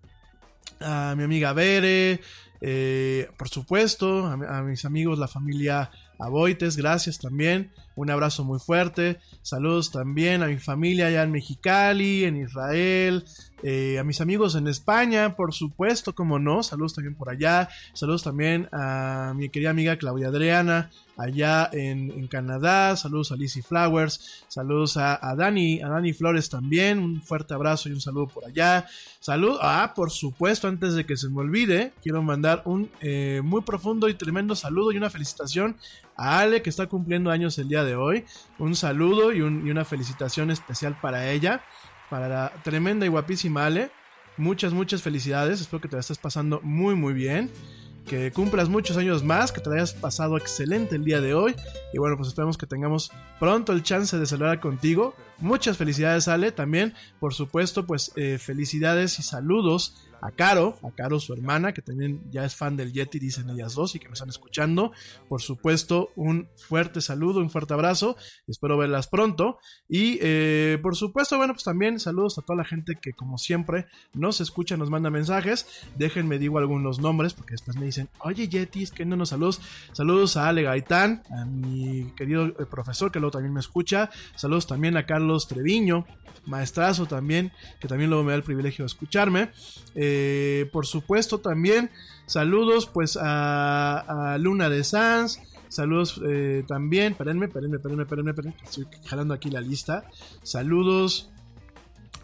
[0.80, 2.20] a mi amiga Bere,
[2.64, 8.44] eh, por supuesto, a, mi- a mis amigos, la familia Aboites, gracias también, un abrazo
[8.44, 13.24] muy fuerte, saludos también a mi familia allá en Mexicali, en Israel,
[13.62, 18.22] eh, a mis amigos en España, por supuesto, como no, saludos también por allá, saludos
[18.22, 24.96] también a mi querida amiga Claudia Adriana, allá en, Canadá, saludos a Lizzie Flowers, saludos
[24.96, 28.86] a, a Dani, a Dani Flores también, un fuerte abrazo y un saludo por allá,
[29.20, 33.60] salud, ah, por supuesto, antes de que se me olvide, quiero mandar un eh, muy
[33.62, 35.76] profundo y tremendo saludo y una felicitación
[36.16, 38.24] a Ale que está cumpliendo años el día de hoy,
[38.58, 41.62] un saludo y, un- y una felicitación especial para ella,
[42.12, 43.90] para la tremenda y guapísima Ale,
[44.36, 47.50] muchas, muchas felicidades, espero que te la estés pasando muy, muy bien
[48.06, 51.54] que cumplas muchos años más, que te hayas pasado excelente el día de hoy.
[51.94, 56.52] Y bueno, pues esperamos que tengamos pronto el chance de celebrar contigo Muchas felicidades, Ale.
[56.52, 61.82] También, por supuesto, pues eh, felicidades y saludos a Caro, a Caro su hermana, que
[61.82, 64.92] también ya es fan del Yeti, dicen ellas dos y que me están escuchando.
[65.28, 68.16] Por supuesto, un fuerte saludo, un fuerte abrazo.
[68.46, 69.58] Espero verlas pronto.
[69.88, 73.86] Y eh, por supuesto, bueno, pues también saludos a toda la gente que como siempre
[74.14, 75.66] nos escucha, nos manda mensajes.
[75.96, 79.60] Déjenme digo algunos nombres porque después me dicen, oye Yeti, es que no nos saludos.
[79.92, 84.08] Saludos a Ale Gaitán, a mi querido eh, profesor que luego también me escucha.
[84.36, 86.06] Saludos también a Carlos Treviño,
[86.46, 87.50] maestrazo también,
[87.80, 89.50] que también luego me da el privilegio de escucharme.
[89.94, 90.11] Eh,
[90.72, 91.90] por supuesto también
[92.26, 95.40] saludos pues a, Luna de Sanz.
[95.68, 100.04] Saludos eh, también, espérenme, espérenme, espérenme, espérenme, espérenme, estoy jalando aquí la lista.
[100.42, 101.31] Saludos.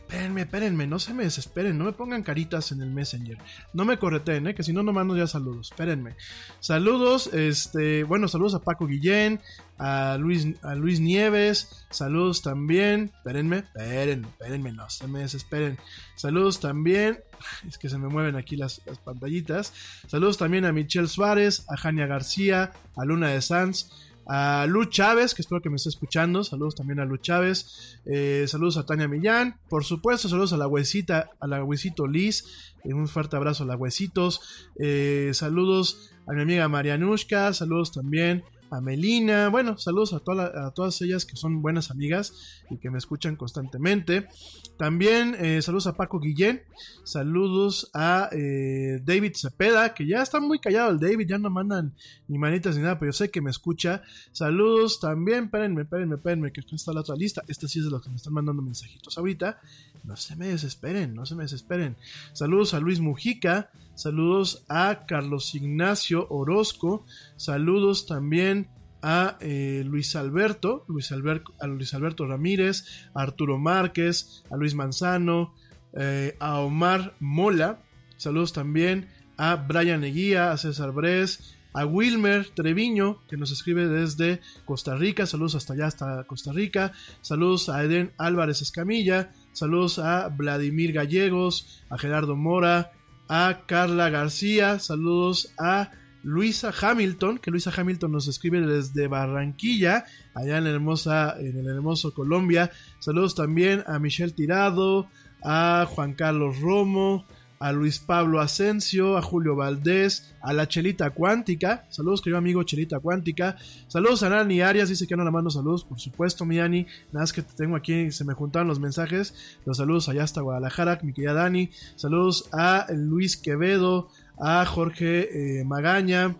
[0.08, 3.36] Espérenme, espérenme, no se me desesperen, no me pongan caritas en el Messenger.
[3.74, 4.54] No me correteen, ¿eh?
[4.54, 5.70] que si no, no mando ya saludos.
[5.70, 6.16] Espérenme.
[6.60, 9.38] Saludos, este, bueno, saludos a Paco Guillén,
[9.76, 13.12] a Luis, a Luis Nieves, saludos también.
[13.16, 15.76] Espérenme, espérenme, espérenme, no se me desesperen.
[16.14, 17.20] Saludos también,
[17.68, 19.74] es que se me mueven aquí las, las pantallitas.
[20.06, 23.90] Saludos también a Michelle Suárez, a Jania García, a Luna de Sanz
[24.28, 26.44] a Lu Chávez, que espero que me esté escuchando.
[26.44, 27.98] Saludos también a Lu Chávez.
[28.04, 29.58] Eh, saludos a Tania Millán.
[29.70, 32.74] Por supuesto, saludos a la huesita, a la huesito Liz.
[32.84, 34.68] Eh, un fuerte abrazo a la huesitos.
[34.78, 37.54] Eh, saludos a mi amiga Marianushka.
[37.54, 39.48] Saludos también a Melina.
[39.48, 43.36] Bueno, saludos a, toda a, todas ellas que son buenas amigas y que me escuchan
[43.36, 44.28] constantemente.
[44.76, 46.62] También eh, saludos a Paco Guillén.
[47.04, 51.94] Saludos a eh, David Cepeda, que ya está muy callado el David, ya no mandan
[52.28, 54.02] ni manitas ni nada, pero yo sé que me escucha.
[54.32, 57.42] Saludos también, espérenme, espérenme, espérenme, que está la otra lista.
[57.48, 59.60] Esta sí es de los que me están mandando mensajitos ahorita.
[60.04, 61.96] No se me desesperen, no se me desesperen.
[62.32, 63.70] Saludos a Luis Mujica.
[63.94, 67.04] Saludos a Carlos Ignacio Orozco.
[67.36, 68.68] Saludos también
[69.02, 72.84] a eh, Luis Alberto, Luis Alberto, a Luis Alberto Ramírez,
[73.14, 75.54] Arturo Márquez, a Luis Manzano,
[75.94, 77.82] eh, a Omar Mola.
[78.16, 84.40] Saludos también a Brian Eguía, a César Bres, a Wilmer Treviño, que nos escribe desde
[84.64, 85.26] Costa Rica.
[85.26, 86.92] Saludos hasta allá, hasta Costa Rica.
[87.20, 89.32] Saludos a Eden Álvarez Escamilla.
[89.52, 92.92] Saludos a Vladimir Gallegos, a Gerardo Mora,
[93.28, 95.90] a Carla García, saludos a
[96.22, 100.04] Luisa Hamilton, que Luisa Hamilton nos escribe desde Barranquilla,
[100.34, 102.70] allá en la hermosa, en el hermoso Colombia.
[102.98, 105.08] Saludos también a Michelle Tirado,
[105.42, 107.26] a Juan Carlos Romo,
[107.58, 111.86] a Luis Pablo Asensio, a Julio Valdés, a la Chelita Cuántica.
[111.88, 113.56] Saludos, querido amigo Chelita Cuántica.
[113.88, 116.86] Saludos a Nani Arias, dice que no la mando saludos, por supuesto, mi Dani.
[117.12, 119.34] Nada más que te tengo aquí, se me juntaron los mensajes.
[119.64, 121.70] Los saludos allá hasta Guadalajara, mi querida Dani.
[121.96, 124.08] Saludos a Luis Quevedo,
[124.38, 126.36] a Jorge eh, Magaña,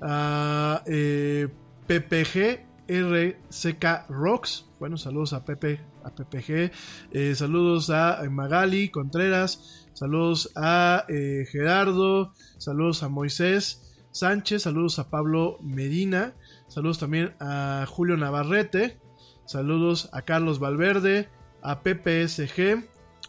[0.00, 1.48] a eh,
[1.86, 2.74] PPG.
[2.86, 6.70] RCK Rocks, bueno, saludos a Pepe, a PPG,
[7.12, 15.08] eh, saludos a Magali Contreras, Saludos a eh, Gerardo, saludos a Moisés Sánchez, saludos a
[15.08, 16.34] Pablo Medina,
[16.66, 18.98] saludos también a Julio Navarrete,
[19.46, 21.28] saludos a Carlos Valverde,
[21.62, 22.84] a PPSG,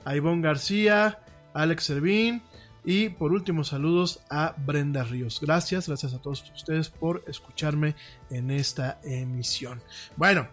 [0.05, 1.19] a Ivonne García,
[1.53, 2.41] a Alex Servín
[2.83, 5.39] y por último saludos a Brenda Ríos.
[5.41, 7.95] Gracias, gracias a todos ustedes por escucharme
[8.29, 9.81] en esta emisión.
[10.17, 10.47] Bueno,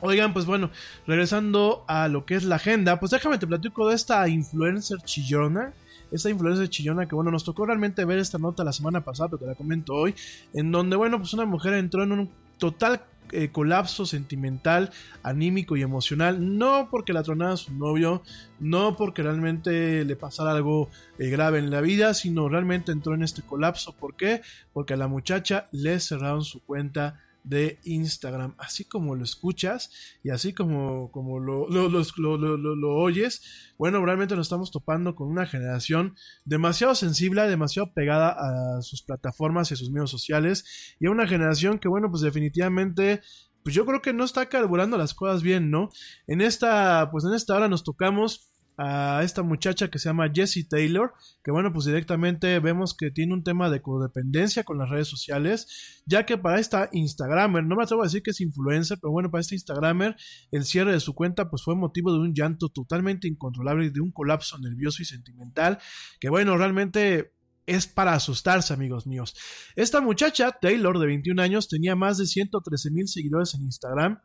[0.00, 0.70] Oigan, pues bueno,
[1.06, 5.72] regresando a lo que es la agenda, pues déjame te platico de esta influencer chillona.
[6.10, 9.40] Esta influencer chillona que bueno, nos tocó realmente ver esta nota la semana pasada, pero
[9.40, 10.14] te la comento hoy,
[10.52, 13.02] en donde bueno, pues una mujer entró en un total
[13.32, 14.92] eh, colapso sentimental,
[15.24, 18.22] anímico y emocional, no porque la tronara su novio,
[18.60, 23.24] no porque realmente le pasara algo eh, grave en la vida, sino realmente entró en
[23.24, 23.92] este colapso.
[23.92, 24.42] ¿Por qué?
[24.72, 29.90] Porque a la muchacha le cerraron su cuenta de Instagram, así como lo escuchas
[30.24, 35.28] y así como, como lo, lo, lo, lo, oyes, bueno, realmente nos estamos topando con
[35.28, 41.06] una generación demasiado sensible, demasiado pegada a sus plataformas y a sus medios sociales y
[41.06, 43.22] a una generación que, bueno, pues definitivamente
[43.62, 45.90] pues yo creo que no está carburando las cosas bien, ¿no?
[46.28, 50.68] En esta, pues en esta hora nos tocamos a esta muchacha que se llama Jessie
[50.68, 55.08] Taylor, que bueno, pues directamente vemos que tiene un tema de codependencia con las redes
[55.08, 59.12] sociales, ya que para esta Instagramer, no me atrevo a decir que es influencer, pero
[59.12, 60.16] bueno, para esta Instagramer,
[60.50, 64.00] el cierre de su cuenta pues fue motivo de un llanto totalmente incontrolable y de
[64.00, 65.78] un colapso nervioso y sentimental,
[66.20, 67.32] que bueno, realmente
[67.66, 69.34] es para asustarse, amigos míos.
[69.74, 74.20] Esta muchacha, Taylor, de 21 años, tenía más de 113 mil seguidores en Instagram.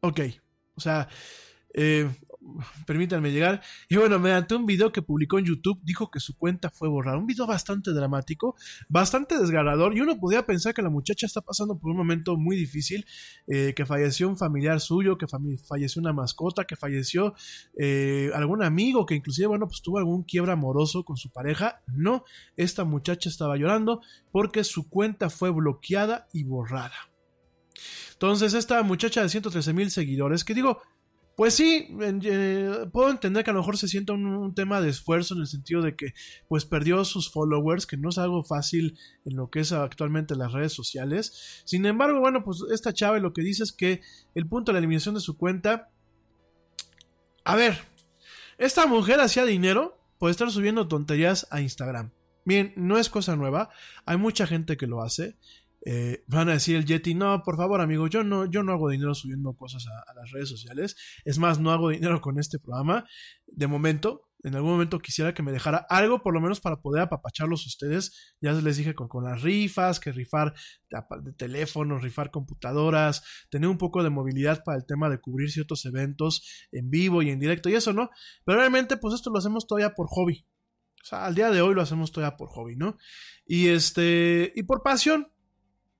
[0.00, 0.20] Ok,
[0.76, 1.08] o sea,
[1.74, 2.08] eh,
[2.86, 3.62] permítanme llegar.
[3.88, 7.18] Y bueno, mediante un video que publicó en YouTube, dijo que su cuenta fue borrada.
[7.18, 8.56] Un video bastante dramático,
[8.88, 9.96] bastante desgarrador.
[9.96, 13.06] Y uno podía pensar que la muchacha está pasando por un momento muy difícil,
[13.46, 17.34] eh, que falleció un familiar suyo, que falleció una mascota, que falleció
[17.78, 21.82] eh, algún amigo, que inclusive, bueno, pues tuvo algún quiebra amoroso con su pareja.
[21.86, 22.24] No,
[22.56, 24.00] esta muchacha estaba llorando
[24.32, 26.94] porque su cuenta fue bloqueada y borrada.
[28.12, 30.80] Entonces, esta muchacha de 113 mil seguidores, que digo,
[31.36, 34.88] pues sí, eh, puedo entender que a lo mejor se sienta un, un tema de
[34.88, 36.14] esfuerzo en el sentido de que
[36.48, 40.52] pues perdió sus followers, que no es algo fácil en lo que es actualmente las
[40.52, 41.62] redes sociales.
[41.66, 44.00] Sin embargo, bueno, pues esta chava lo que dice es que
[44.34, 45.90] el punto de la eliminación de su cuenta...
[47.44, 47.78] A ver,
[48.56, 52.12] esta mujer hacía dinero por estar subiendo tonterías a Instagram.
[52.46, 53.70] Bien, no es cosa nueva,
[54.06, 55.36] hay mucha gente que lo hace.
[55.88, 58.90] Eh, van a decir el Yeti, no, por favor, amigo, yo no, yo no hago
[58.90, 60.96] dinero subiendo cosas a, a las redes sociales.
[61.24, 63.06] Es más, no hago dinero con este programa.
[63.46, 67.02] De momento, en algún momento quisiera que me dejara algo, por lo menos para poder
[67.02, 68.34] apapacharlos ustedes.
[68.40, 70.54] Ya les dije con, con las rifas, que rifar
[70.90, 75.84] de, teléfonos, rifar computadoras, tener un poco de movilidad para el tema de cubrir ciertos
[75.84, 78.10] eventos en vivo y en directo y eso, ¿no?
[78.44, 80.46] Pero realmente, pues esto lo hacemos todavía por hobby.
[81.02, 82.98] O sea, al día de hoy lo hacemos todavía por hobby, ¿no?
[83.46, 85.32] Y este, y por pasión,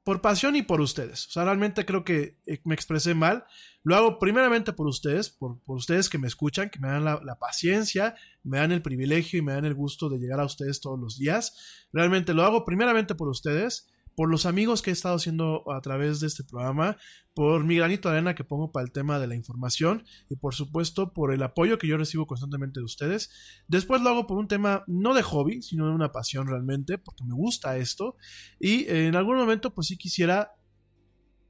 [0.07, 1.27] por pasión y por ustedes.
[1.27, 3.45] O sea, realmente creo que eh, me expresé mal.
[3.83, 8.15] Lo hago primeramente por ustedes, por, ustedes que me escuchan, que me dan la paciencia,
[8.45, 11.19] me dan el privilegio y me dan el gusto de llegar a ustedes todos los
[11.19, 11.89] días.
[11.93, 16.18] Realmente lo hago primeramente por ustedes, por los amigos que he estado haciendo a través
[16.20, 16.97] de este programa,
[17.34, 20.55] por mi granito de arena que pongo para el tema de la información y por
[20.55, 23.30] supuesto por el apoyo que yo recibo constantemente de ustedes.
[23.68, 27.24] Después lo hago por un tema no de hobby, sino de una pasión realmente, porque
[27.24, 28.16] me gusta esto
[28.59, 30.52] y en algún momento pues sí quisiera,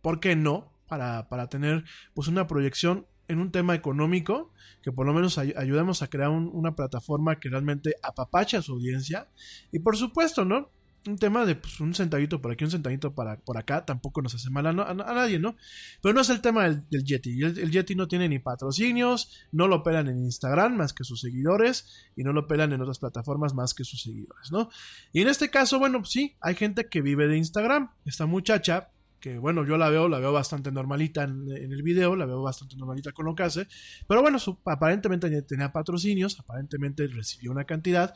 [0.03, 0.73] ¿por qué no?
[0.89, 1.85] Para, para tener
[2.15, 4.53] pues una proyección en un tema económico,
[4.83, 8.63] que por lo menos ay- ayudemos a crear un- una plataforma que realmente apapache a
[8.63, 9.29] su audiencia
[9.73, 10.71] y por supuesto, ¿no?
[11.07, 14.35] Un tema de pues, un centavito por aquí, un centavito para, por acá, tampoco nos
[14.35, 15.57] hace mal a, nadie, ¿no?
[16.03, 17.43] Pero no es el tema del, Yeti.
[17.43, 21.87] El, Yeti no tiene ni patrocinios, no lo pelan en Instagram más que sus seguidores
[22.17, 24.69] y no lo pelan en otras plataformas más que sus seguidores, ¿no?
[25.13, 27.91] Y en este caso, bueno, sí, hay gente que vive de Instagram.
[28.05, 32.17] Esta muchacha, que bueno, yo la veo, la veo bastante normalita en, en el video,
[32.17, 33.67] la veo bastante normalita con lo que hace,
[34.07, 38.15] pero bueno, su- aparentemente tenía patrocinios, aparentemente recibió una cantidad.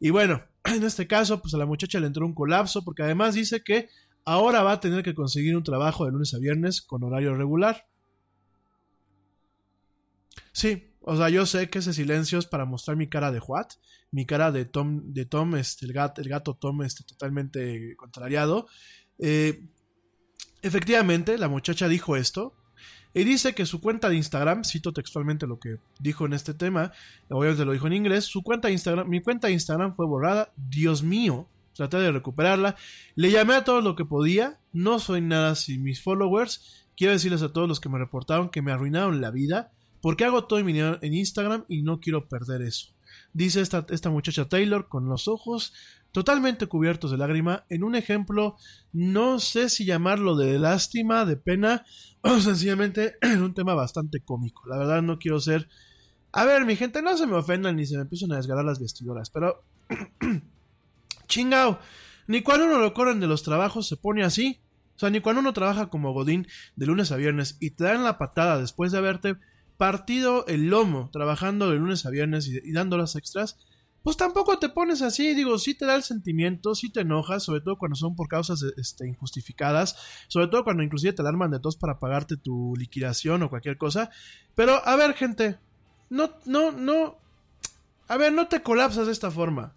[0.00, 3.34] Y bueno, en este caso, pues a la muchacha le entró un colapso porque además
[3.34, 3.88] dice que
[4.24, 7.86] ahora va a tener que conseguir un trabajo de lunes a viernes con horario regular.
[10.52, 13.68] Sí, o sea, yo sé que ese silencio es para mostrar mi cara de What,
[14.10, 18.66] mi cara de Tom, de Tom, este, el gato, el gato Tom, este, totalmente contrariado.
[19.18, 19.66] Eh,
[20.62, 22.57] efectivamente, la muchacha dijo esto.
[23.14, 26.92] Y dice que su cuenta de Instagram, cito textualmente lo que dijo en este tema,
[27.30, 30.52] obviamente lo dijo en inglés, su cuenta de Instagram, mi cuenta de Instagram fue borrada,
[30.56, 32.76] Dios mío, traté de recuperarla,
[33.14, 37.42] le llamé a todo lo que podía, no soy nada sin mis followers, quiero decirles
[37.42, 41.14] a todos los que me reportaron que me arruinaron la vida, porque hago todo en
[41.14, 42.92] Instagram y no quiero perder eso.
[43.32, 45.72] Dice esta, esta muchacha Taylor con los ojos
[46.12, 48.56] totalmente cubiertos de lágrima en un ejemplo,
[48.92, 51.84] no sé si llamarlo de lástima, de pena
[52.22, 54.66] o sencillamente en un tema bastante cómico.
[54.68, 55.68] La verdad no quiero ser...
[56.30, 58.80] A ver, mi gente, no se me ofendan ni se me empiezan a desgarrar las
[58.80, 59.64] vestiduras, pero...
[61.28, 61.78] Chingao,
[62.26, 64.60] ni cuando uno lo corren de los trabajos se pone así.
[64.96, 68.02] O sea, ni cuando uno trabaja como Godín de lunes a viernes y te dan
[68.02, 69.36] la patada después de haberte
[69.76, 73.58] partido el lomo trabajando de lunes a viernes y, y dando las extras,
[74.02, 77.60] pues tampoco te pones así, digo, sí te da el sentimiento, sí te enojas, sobre
[77.60, 79.96] todo cuando son por causas este, injustificadas,
[80.28, 84.10] sobre todo cuando inclusive te alarman de tos para pagarte tu liquidación o cualquier cosa.
[84.54, 85.58] Pero, a ver, gente,
[86.10, 87.18] no, no, no,
[88.06, 89.74] a ver, no te colapsas de esta forma.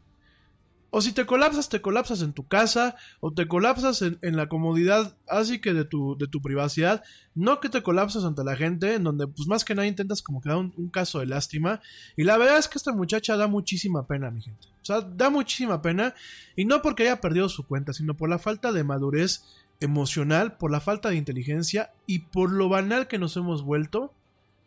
[0.94, 5.16] O si te colapsas, te colapsas en tu casa, o te colapsas en, la comodidad,
[5.28, 7.02] así que de tu, de tu privacidad,
[7.34, 10.42] no que te colapsas ante la gente, en donde pues más que nada intentas como
[10.42, 11.82] crear un, un caso de lástima.
[12.18, 14.68] Y la verdad es que esta muchacha da muchísima pena, mi gente.
[14.82, 16.14] O sea, da muchísima pena,
[16.56, 19.46] y no porque haya perdido su cuenta, sino por la falta de madurez
[19.80, 24.14] emocional, por la falta de inteligencia y por lo banal que nos hemos vuelto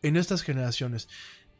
[0.02, 1.08] en estas generaciones.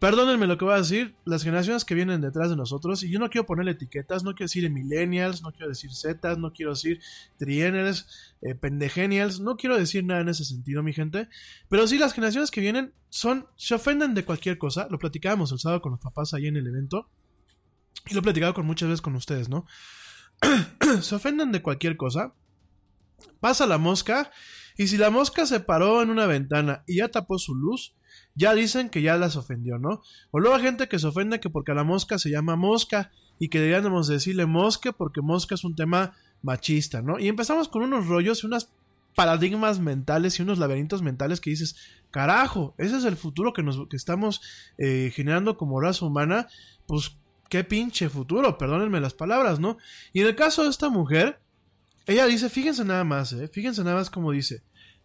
[0.04, 3.18] Perdónenme lo que voy a decir, las generaciones que vienen detrás de nosotros, y yo
[3.18, 7.00] no quiero ponerle etiquetas, no quiero decir millennials, no quiero decir zetas, no quiero decir
[7.38, 8.06] triennials,
[8.42, 11.30] eh, pendegenials, no quiero decir nada en ese sentido, mi gente,
[11.70, 15.58] pero sí las generaciones que vienen son, se ofenden de cualquier cosa, lo platicábamos el
[15.58, 17.08] sábado con los papás ahí en el evento,
[18.04, 19.64] y lo he platicado con muchas veces con ustedes, ¿no?
[21.00, 22.34] se ofenden de cualquier cosa,
[23.40, 24.30] pasa la mosca,
[24.76, 27.94] y si la mosca se paró en una ventana y ya tapó su luz,
[28.34, 30.02] ya dicen que ya las ofendió, ¿no?
[30.30, 33.48] O luego hay gente que se ofende que porque la mosca se llama mosca y
[33.48, 37.18] que deberíamos decirle mosque porque mosca es un tema machista, ¿no?
[37.18, 38.68] Y empezamos con unos rollos y unos
[39.14, 41.76] paradigmas mentales y unos laberintos mentales que dices,
[42.10, 44.42] carajo, ese es el futuro que, nos, que estamos
[44.78, 46.48] eh, generando como raza humana,
[46.86, 47.16] pues
[47.48, 49.78] qué pinche futuro, perdónenme las palabras, ¿no?
[50.12, 51.38] Y en el caso de esta mujer,
[52.06, 53.48] ella dice, fíjense nada más, ¿eh?
[53.48, 54.62] Fíjense nada más como dice.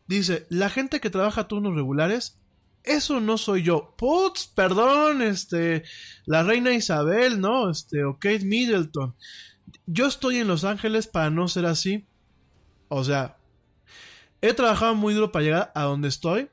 [0.08, 2.40] Dice, la gente que trabaja turnos regulares,
[2.84, 3.96] eso no soy yo.
[3.98, 5.84] Putz, perdón, este,
[6.26, 7.70] la reina Isabel, ¿no?
[7.70, 9.16] Este, o Kate Middleton.
[9.86, 12.08] Yo estoy en Los Ángeles para no ser así.
[12.88, 13.38] O sea,
[14.42, 16.50] he trabajado muy duro para llegar a donde estoy.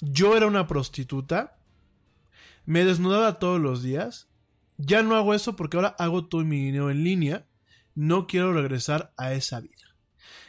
[0.00, 1.58] Yo era una prostituta.
[2.66, 4.28] Me desnudaba todos los días.
[4.76, 7.46] Ya no hago eso porque ahora hago todo mi dinero en línea.
[7.94, 9.74] No quiero regresar a esa vida.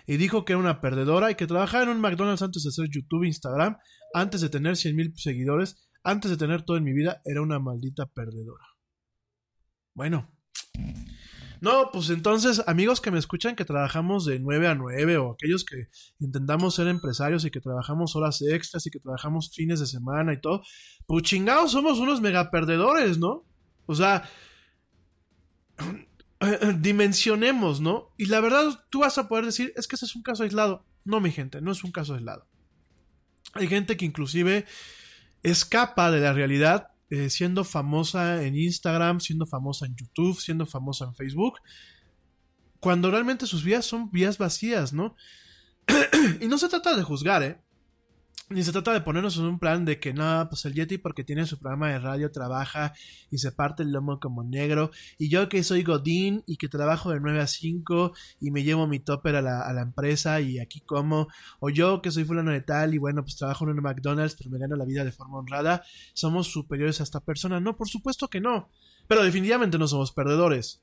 [0.05, 2.89] Y dijo que era una perdedora y que trabajaba en un McDonald's antes de hacer
[2.89, 3.77] YouTube Instagram,
[4.13, 7.59] antes de tener 100 mil seguidores, antes de tener todo en mi vida, era una
[7.59, 8.65] maldita perdedora.
[9.93, 10.29] Bueno.
[11.61, 15.65] No, pues entonces, amigos que me escuchan que trabajamos de 9 a 9 o aquellos
[15.65, 20.31] que intentamos ser empresarios y que trabajamos horas extras y que trabajamos fines de semana
[20.31, 20.61] y todo,
[21.05, 23.45] pues chingados, somos unos mega perdedores, ¿no?
[23.87, 24.23] O sea,
[26.79, 28.13] dimensionemos, ¿no?
[28.17, 30.85] Y la verdad, tú vas a poder decir, es que ese es un caso aislado.
[31.03, 32.47] No, mi gente, no es un caso aislado.
[33.53, 34.65] Hay gente que inclusive
[35.43, 41.05] escapa de la realidad eh, siendo famosa en Instagram, siendo famosa en YouTube, siendo famosa
[41.05, 41.55] en Facebook,
[42.79, 45.15] cuando realmente sus vidas son vías vacías, ¿no?
[46.41, 47.59] y no se trata de juzgar, ¿eh?
[48.49, 51.23] Ni se trata de ponernos en un plan de que no, pues el Yeti porque
[51.23, 52.93] tiene su programa de radio trabaja
[53.29, 54.89] y se parte el lomo como negro.
[55.19, 58.87] Y yo que soy Godín y que trabajo de 9 a 5 y me llevo
[58.87, 61.27] mi topper a la, a la empresa y aquí como.
[61.59, 64.49] O yo que soy fulano de tal y bueno, pues trabajo en un McDonald's pero
[64.49, 65.83] me gano la vida de forma honrada.
[66.13, 67.59] Somos superiores a esta persona.
[67.59, 68.69] No, por supuesto que no.
[69.07, 70.81] Pero definitivamente no somos perdedores.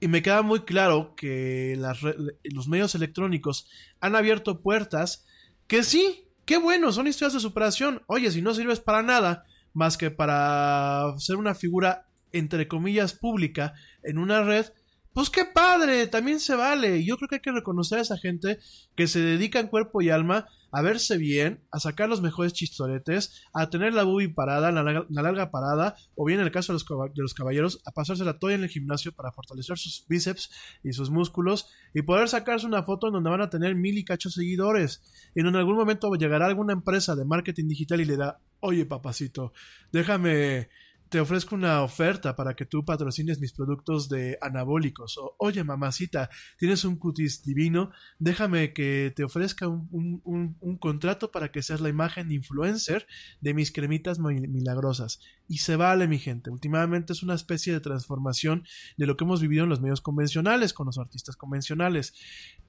[0.00, 3.68] Y me queda muy claro que las, los medios electrónicos
[4.00, 5.24] han abierto puertas
[5.66, 8.02] que sí, Qué bueno, son historias de superación.
[8.06, 9.44] Oye, si no sirves para nada
[9.74, 13.74] más que para ser una figura, entre comillas, pública
[14.04, 14.66] en una red,
[15.12, 17.04] pues qué padre, también se vale.
[17.04, 18.58] Yo creo que hay que reconocer a esa gente
[18.94, 20.46] que se dedica en cuerpo y alma
[20.76, 25.06] a verse bien, a sacar los mejores chistoretes, a tener la bubi parada, la, la,
[25.08, 26.78] larga parada, o bien en el caso de
[27.14, 30.50] los, caballeros, a pasársela todo en el gimnasio para fortalecer sus bíceps
[30.84, 34.04] y sus músculos y poder sacarse una foto en donde van a tener mil y
[34.04, 35.00] cacho seguidores.
[35.34, 39.54] Y en algún momento llegará alguna empresa de marketing digital y le da, oye papacito,
[39.92, 40.68] déjame
[41.08, 45.16] te ofrezco una oferta para que tú patrocines mis productos de anabólicos.
[45.18, 51.30] O, oye, mamacita, tienes un cutis divino, déjame que te ofrezca un, un, un, contrato
[51.30, 53.06] para que seas la imagen influencer
[53.40, 55.20] de mis cremitas milagrosas.
[55.48, 56.50] Y se vale, mi gente.
[56.50, 58.64] Últimamente es una especie de transformación
[58.96, 62.14] de lo que hemos vivido en los medios convencionales, con los artistas convencionales.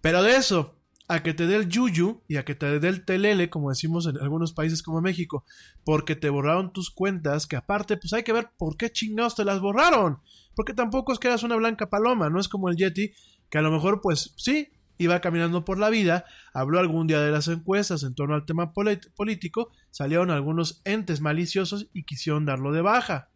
[0.01, 3.06] Pero de eso, a que te dé el yuyu y a que te dé el
[3.06, 5.46] telele, como decimos en algunos países como México,
[5.86, 9.46] porque te borraron tus cuentas, que aparte, pues hay que ver por qué chingados te
[9.46, 10.20] las borraron.
[10.56, 13.14] Porque tampoco es que eras una blanca paloma, no es como el Yeti,
[13.50, 17.32] que a lo mejor, pues sí, iba caminando por la vida, habló algún día de
[17.32, 22.82] las encuestas en torno al tema político, salieron algunos entes maliciosos y quisieron darlo de
[22.82, 23.30] baja.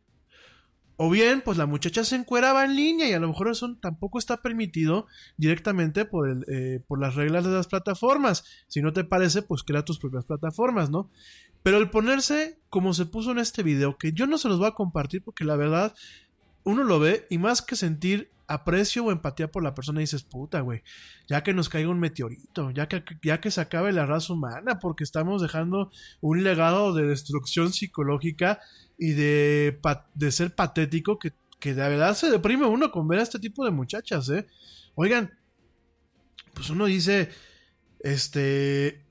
[1.03, 4.19] O bien, pues la muchacha se encueraba en línea y a lo mejor eso tampoco
[4.19, 8.43] está permitido directamente por, el, eh, por las reglas de las plataformas.
[8.67, 11.09] Si no te parece, pues crea tus propias plataformas, ¿no?
[11.63, 14.67] Pero el ponerse como se puso en este video, que yo no se los voy
[14.67, 15.95] a compartir porque la verdad
[16.65, 20.61] uno lo ve y más que sentir aprecio o empatía por la persona dices, puta,
[20.61, 20.83] güey,
[21.27, 24.77] ya que nos caiga un meteorito, ya que, ya que se acabe la raza humana,
[24.79, 28.59] porque estamos dejando un legado de destrucción psicológica
[29.01, 29.79] y de,
[30.13, 33.65] de ser patético que, que de verdad se deprime uno con ver a este tipo
[33.65, 34.45] de muchachas, ¿eh?
[34.93, 35.31] Oigan,
[36.53, 37.31] pues uno dice,
[38.01, 39.03] este,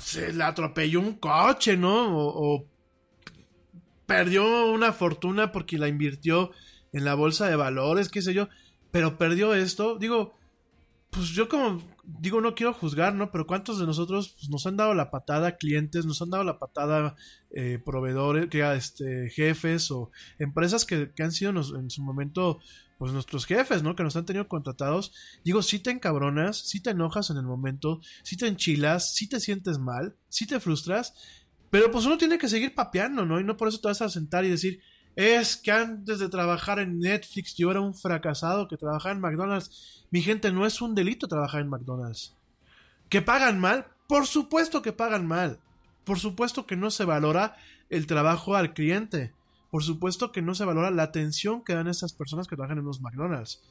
[0.00, 2.18] se le atropelló un coche, ¿no?
[2.18, 2.66] O, o,
[4.04, 6.50] perdió una fortuna porque la invirtió
[6.92, 8.48] en la bolsa de valores, qué sé yo,
[8.90, 9.96] pero perdió esto.
[9.96, 10.34] Digo,
[11.10, 13.30] pues yo como digo, no quiero juzgar, ¿no?
[13.30, 16.58] Pero ¿cuántos de nosotros pues, nos han dado la patada clientes, nos han dado la
[16.58, 17.16] patada
[17.50, 22.58] eh, proveedores, que, este, jefes o empresas que, que han sido en su momento
[22.98, 23.96] pues nuestros jefes, ¿no?
[23.96, 25.12] Que nos han tenido contratados.
[25.44, 29.40] Digo, si te encabronas, si te enojas en el momento, si te enchilas, si te
[29.40, 31.14] sientes mal, si te frustras,
[31.70, 33.40] pero pues uno tiene que seguir papeando, ¿no?
[33.40, 34.80] Y no por eso te vas a sentar y decir,
[35.16, 40.06] es que antes de trabajar en Netflix yo era un fracasado que trabajaba en McDonald's.
[40.10, 42.36] Mi gente, no es un delito trabajar en McDonald's.
[43.08, 43.86] ¿Que pagan mal?
[44.08, 45.60] Por supuesto que pagan mal.
[46.04, 47.56] Por supuesto que no se valora
[47.90, 49.32] el trabajo al cliente.
[49.70, 52.84] Por supuesto que no se valora la atención que dan estas personas que trabajan en
[52.84, 53.62] los McDonald's.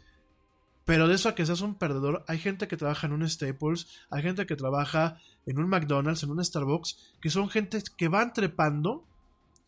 [0.85, 3.87] Pero de eso a que seas un perdedor, hay gente que trabaja en un Staples,
[4.09, 8.33] hay gente que trabaja en un McDonald's, en un Starbucks, que son gente que van
[8.33, 9.05] trepando,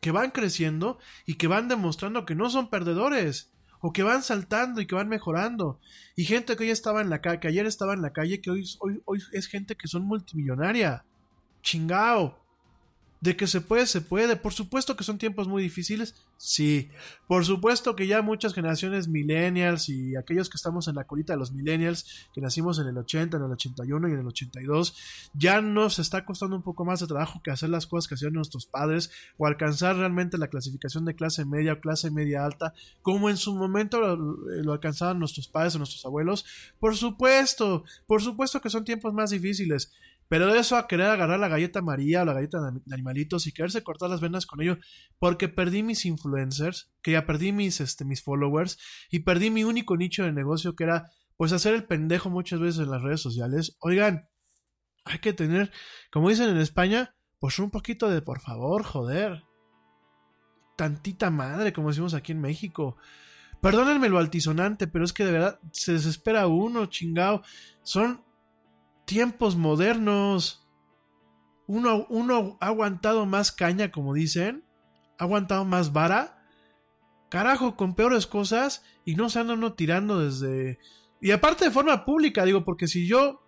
[0.05, 3.49] que van creciendo y que van demostrando que no son perdedores
[3.81, 5.79] o que van saltando y que van mejorando.
[6.15, 8.51] Y gente que hoy estaba en la calle, que ayer estaba en la calle, que
[8.51, 11.05] hoy, hoy, hoy es gente que son multimillonaria.
[11.63, 12.44] Chingao.
[13.21, 14.35] De que se puede, se puede.
[14.35, 16.15] Por supuesto que son tiempos muy difíciles.
[16.37, 16.89] Sí.
[17.27, 21.39] Por supuesto que ya muchas generaciones millennials y aquellos que estamos en la colita de
[21.39, 24.95] los millennials, que nacimos en el 80, en el 81 y en el 82,
[25.33, 28.33] ya nos está costando un poco más de trabajo que hacer las cosas que hacían
[28.33, 33.29] nuestros padres o alcanzar realmente la clasificación de clase media o clase media alta, como
[33.29, 36.45] en su momento lo, lo alcanzaban nuestros padres o nuestros abuelos.
[36.79, 39.91] Por supuesto, por supuesto que son tiempos más difíciles.
[40.27, 43.83] Pero eso a querer agarrar la galleta María o la galleta de animalitos y quererse
[43.83, 44.77] cortar las venas con ello,
[45.19, 48.79] porque perdí mis influencers, que ya perdí mis, este, mis followers,
[49.11, 52.81] y perdí mi único nicho de negocio, que era, pues, hacer el pendejo muchas veces
[52.81, 53.77] en las redes sociales.
[53.79, 54.27] Oigan,
[55.05, 55.71] hay que tener,
[56.11, 59.43] como dicen en España, pues un poquito de por favor, joder.
[60.75, 62.97] Tantita madre, como decimos aquí en México.
[63.61, 67.43] Perdónenme lo altisonante, pero es que de verdad se desespera uno, chingao.
[67.83, 68.24] Son
[69.05, 70.67] tiempos modernos.
[71.67, 74.63] Uno, uno ha aguantado más caña, como dicen.
[75.17, 76.43] Ha aguantado más vara.
[77.29, 78.83] Carajo, con peores cosas.
[79.05, 80.79] Y no se anda uno tirando desde.
[81.21, 83.41] Y aparte de forma pública, digo, porque si yo.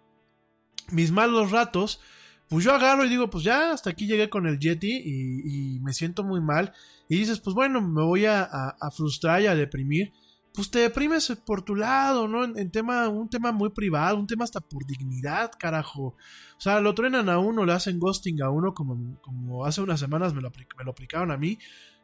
[0.91, 1.99] Mis malos ratos.
[2.47, 5.91] Pues yo agarro y digo, pues ya hasta aquí llegué con el Yeti y, me
[5.91, 6.73] siento muy mal.
[7.09, 10.13] Y dices, pues bueno, me voy a, a, a frustrar y a deprimir
[10.57, 12.43] pues te deprimes por tu lado, ¿no?
[12.43, 16.01] En, tema, un tema muy privado, un tema hasta por dignidad, carajo.
[16.01, 19.99] O sea, lo trenan a uno, le hacen ghosting a uno, como, como hace unas
[19.99, 21.59] semanas me lo, me lo aplicaron a mí.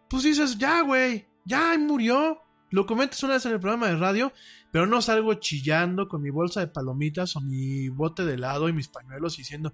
[0.08, 2.44] Pues dices, ya, güey, ya murió.
[2.74, 4.34] Lo comentas una vez en el programa de radio,
[4.72, 8.74] pero no salgo chillando con mi bolsa de palomitas o mi bote de helado y
[8.74, 9.74] mis pañuelos diciendo,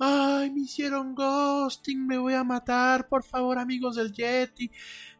[0.00, 4.68] ay, me hicieron ghosting, me voy a matar, por favor, amigos del Yeti,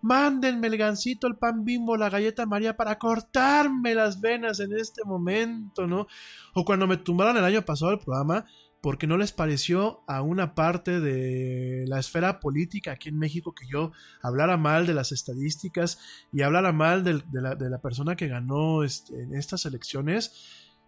[0.03, 5.05] mándenme el gancito, el pan bimbo, la galleta María para cortarme las venas en este
[5.05, 6.09] momento, ¿no?
[6.55, 8.45] O cuando me tumbaron el año pasado el programa,
[8.81, 13.67] porque no les pareció a una parte de la esfera política aquí en México que
[13.71, 13.93] yo
[14.23, 15.99] hablara mal de las estadísticas
[16.33, 20.33] y hablara mal de, la, de la, persona que ganó este, en estas elecciones.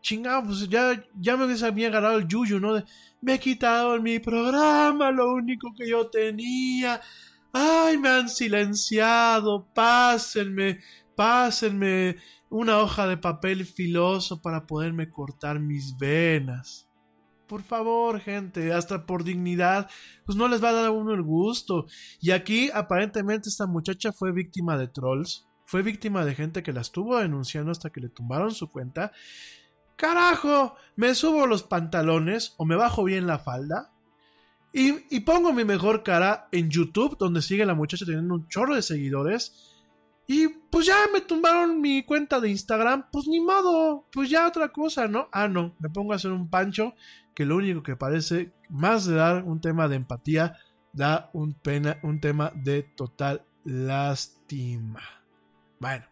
[0.01, 2.74] Chingado, pues ya, ya me había ganado el yuyu, ¿no?
[2.74, 2.85] De,
[3.20, 7.01] me he quitado en mi programa lo único que yo tenía.
[7.52, 9.69] Ay, me han silenciado.
[9.74, 10.81] Pásenme,
[11.14, 12.16] pásenme
[12.48, 16.89] una hoja de papel filoso para poderme cortar mis venas.
[17.53, 19.91] Por favor, gente, hasta por dignidad,
[20.24, 21.85] pues no les va a dar a uno el gusto.
[22.19, 25.47] Y aquí, aparentemente, esta muchacha fue víctima de trolls.
[25.66, 29.12] Fue víctima de gente que la estuvo denunciando hasta que le tumbaron su cuenta.
[29.97, 33.93] Carajo, me subo los pantalones o me bajo bien la falda.
[34.73, 38.74] Y, y pongo mi mejor cara en YouTube, donde sigue la muchacha teniendo un chorro
[38.74, 39.72] de seguidores.
[40.27, 44.69] Y pues ya me tumbaron mi cuenta de Instagram, pues ni modo, pues ya otra
[44.69, 45.28] cosa, ¿no?
[45.32, 46.94] Ah, no, me pongo a hacer un pancho
[47.35, 50.57] que lo único que parece, más de dar un tema de empatía,
[50.93, 55.03] da un, pena, un tema de total lástima.
[55.81, 56.12] Bueno.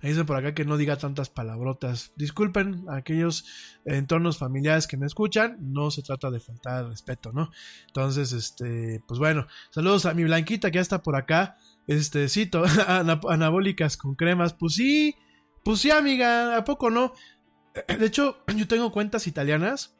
[0.00, 2.12] Me dicen por acá que no diga tantas palabrotas.
[2.16, 3.44] Disculpen a aquellos
[3.84, 5.56] entornos familiares que me escuchan.
[5.60, 7.50] No se trata de faltar respeto, ¿no?
[7.86, 11.56] Entonces, este, pues bueno, saludos a mi Blanquita que ya está por acá.
[11.88, 12.62] Este, cito,
[13.28, 14.54] anabólicas con cremas.
[14.54, 15.16] Pues sí,
[15.64, 17.12] pues sí, amiga, ¿a poco no?
[17.88, 19.96] De hecho, yo tengo cuentas italianas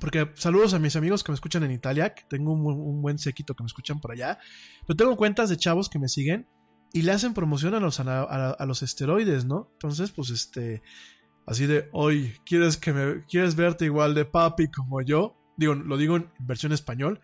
[0.00, 3.18] Porque saludos a mis amigos que me escuchan en Italia, que tengo un, un buen
[3.18, 4.38] séquito que me escuchan por allá.
[4.86, 6.46] Pero tengo cuentas de chavos que me siguen
[6.92, 9.68] y le hacen promoción a los, a, los esteroides, ¿no?
[9.72, 10.82] Entonces, pues este,
[11.46, 15.36] así de, hoy, ¿quieres, que me, ¿quieres verte igual de papi como yo?
[15.56, 17.20] Digo, lo digo en versión español.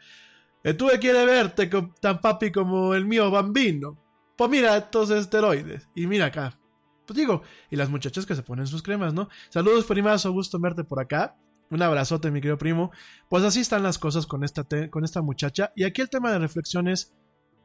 [0.63, 1.71] Eh, ¿Tú que quieres verte
[2.01, 3.99] tan papi como el mío bambino?
[4.37, 5.89] Pues mira estos esteroides.
[5.95, 6.59] Y mira acá.
[7.07, 9.29] Pues digo, y las muchachas que se ponen sus cremas, ¿no?
[9.49, 11.37] Saludos, primazo, gusto verte por acá.
[11.71, 12.93] Un abrazote, mi querido primo.
[13.29, 15.73] Pues así están las cosas con esta, con esta muchacha.
[15.75, 17.15] Y aquí el tema de reflexión es,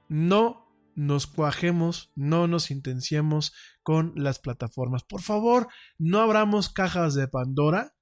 [0.07, 3.53] no nos cuajemos, no nos intenciemos
[3.83, 5.03] con las plataformas.
[5.03, 7.93] Por favor, no abramos cajas de Pandora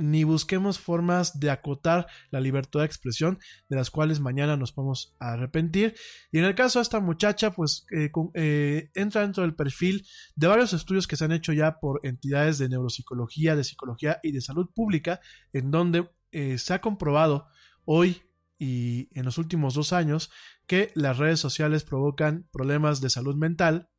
[0.00, 3.38] ni busquemos formas de acotar la libertad de expresión
[3.68, 5.94] de las cuales mañana nos podemos arrepentir.
[6.32, 10.46] Y en el caso de esta muchacha, pues eh, eh, entra dentro del perfil de
[10.46, 14.40] varios estudios que se han hecho ya por entidades de neuropsicología, de psicología y de
[14.40, 15.20] salud pública,
[15.52, 17.46] en donde eh, se ha comprobado
[17.84, 18.22] hoy
[18.58, 20.30] y en los últimos dos años
[20.70, 23.90] que las redes sociales provocan problemas de salud mental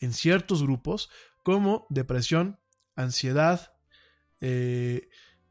[0.00, 1.08] en ciertos grupos
[1.42, 2.60] como depresión,
[2.94, 3.72] ansiedad,
[4.42, 5.08] eh,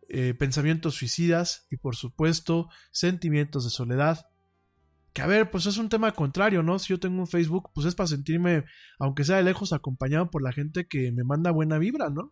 [0.10, 4.28] eh, pensamientos suicidas y por supuesto sentimientos de soledad.
[5.12, 6.78] Que a ver, pues es un tema contrario, ¿no?
[6.78, 8.66] Si yo tengo un Facebook, pues es para sentirme,
[9.00, 12.32] aunque sea de lejos, acompañado por la gente que me manda buena vibra, ¿no?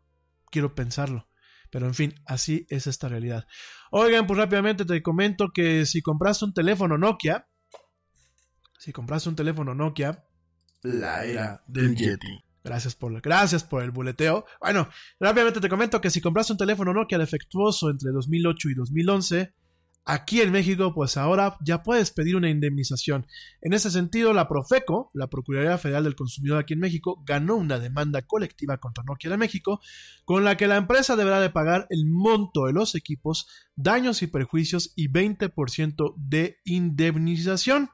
[0.52, 1.28] Quiero pensarlo.
[1.72, 3.48] Pero en fin, así es esta realidad.
[3.90, 7.48] Oigan, pues rápidamente te comento que si compraste un teléfono Nokia,
[8.82, 10.26] si compraste un teléfono Nokia,
[10.82, 12.44] La era del Yeti.
[12.64, 14.44] Gracias por, gracias por el buleteo.
[14.60, 14.90] Bueno,
[15.20, 19.54] rápidamente te comento que si compraste un teléfono Nokia defectuoso entre 2008 y 2011,
[20.06, 23.28] aquí en México, pues ahora ya puedes pedir una indemnización.
[23.62, 27.78] En ese sentido, la Profeco, la Procuraduría Federal del Consumidor aquí en México, ganó una
[27.78, 29.80] demanda colectiva contra Nokia de México,
[30.26, 34.28] con la que la empresa deberá de pagar el monto de los equipos, daños y
[34.28, 37.92] perjuicios y 20% de indemnización.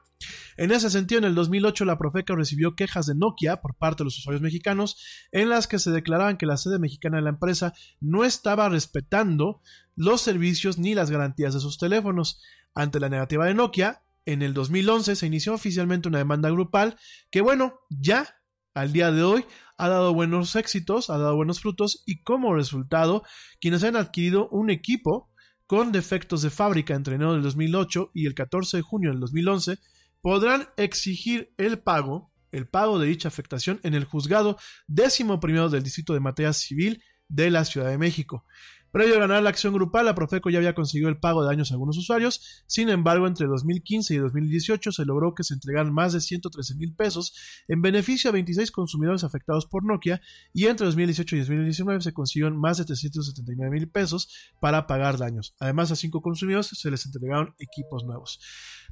[0.58, 4.06] En ese sentido, en el 2008 la Profeca recibió quejas de Nokia por parte de
[4.06, 4.96] los usuarios mexicanos
[5.30, 9.62] en las que se declaraban que la sede mexicana de la empresa no estaba respetando
[9.94, 12.42] los servicios ni las garantías de sus teléfonos.
[12.74, 16.96] Ante la negativa de Nokia, en el 2011 se inició oficialmente una demanda grupal
[17.30, 18.40] que, bueno, ya
[18.74, 19.44] al día de hoy
[19.76, 23.22] ha dado buenos éxitos, ha dado buenos frutos y como resultado,
[23.60, 25.30] quienes han adquirido un equipo
[25.68, 29.78] con defectos de fábrica entre enero del 2008 y el 14 de junio del 2011
[30.20, 35.82] podrán exigir el pago, el pago de dicha afectación en el juzgado décimo primero del
[35.82, 38.44] Distrito de Materia Civil de la Ciudad de México.
[38.90, 41.70] Previo a ganar la acción grupal, la Profeco ya había conseguido el pago de daños
[41.70, 42.64] a algunos usuarios.
[42.66, 46.94] Sin embargo, entre 2015 y 2018 se logró que se entregaran más de 113 mil
[46.94, 47.34] pesos
[47.68, 50.22] en beneficio a 26 consumidores afectados por Nokia
[50.54, 55.54] y entre 2018 y 2019 se consiguieron más de 379 mil pesos para pagar daños.
[55.60, 58.40] Además, a cinco consumidores se les entregaron equipos nuevos.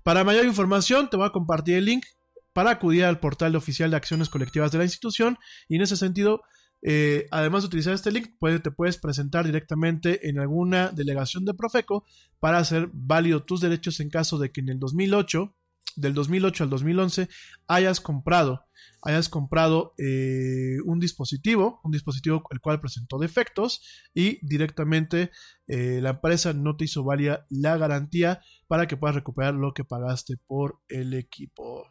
[0.07, 2.07] Para mayor información, te voy a compartir el link
[2.53, 5.37] para acudir al portal oficial de acciones colectivas de la institución.
[5.69, 6.43] Y en ese sentido
[6.83, 8.29] eh, además de utilizar este link,
[8.63, 12.05] te puedes presentar directamente en alguna delegación de Profeco
[12.39, 15.56] para hacer válido tus derechos en caso de que en el 2008,
[15.95, 17.29] del 2008 al 2011,
[17.69, 18.67] hayas comprado,
[19.03, 23.83] hayas comprado eh, un dispositivo, un dispositivo el cual presentó defectos
[24.15, 25.31] y directamente
[25.67, 29.85] eh, la empresa no te hizo válida la garantía para que puedas recuperar lo que
[29.85, 31.87] pagaste por el equipo.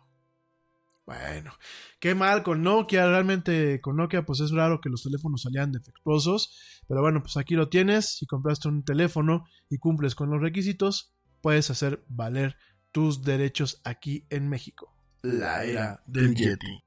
[1.06, 1.54] Bueno,
[2.00, 3.08] qué mal con Nokia.
[3.08, 6.82] Realmente con Nokia, pues es raro que los teléfonos salían defectuosos.
[6.88, 8.18] Pero bueno, pues aquí lo tienes.
[8.18, 12.58] Si compraste un teléfono y cumples con los requisitos, puedes hacer valer
[12.96, 14.96] tus derechos aquí en México.
[15.22, 16.82] La era del Yeti.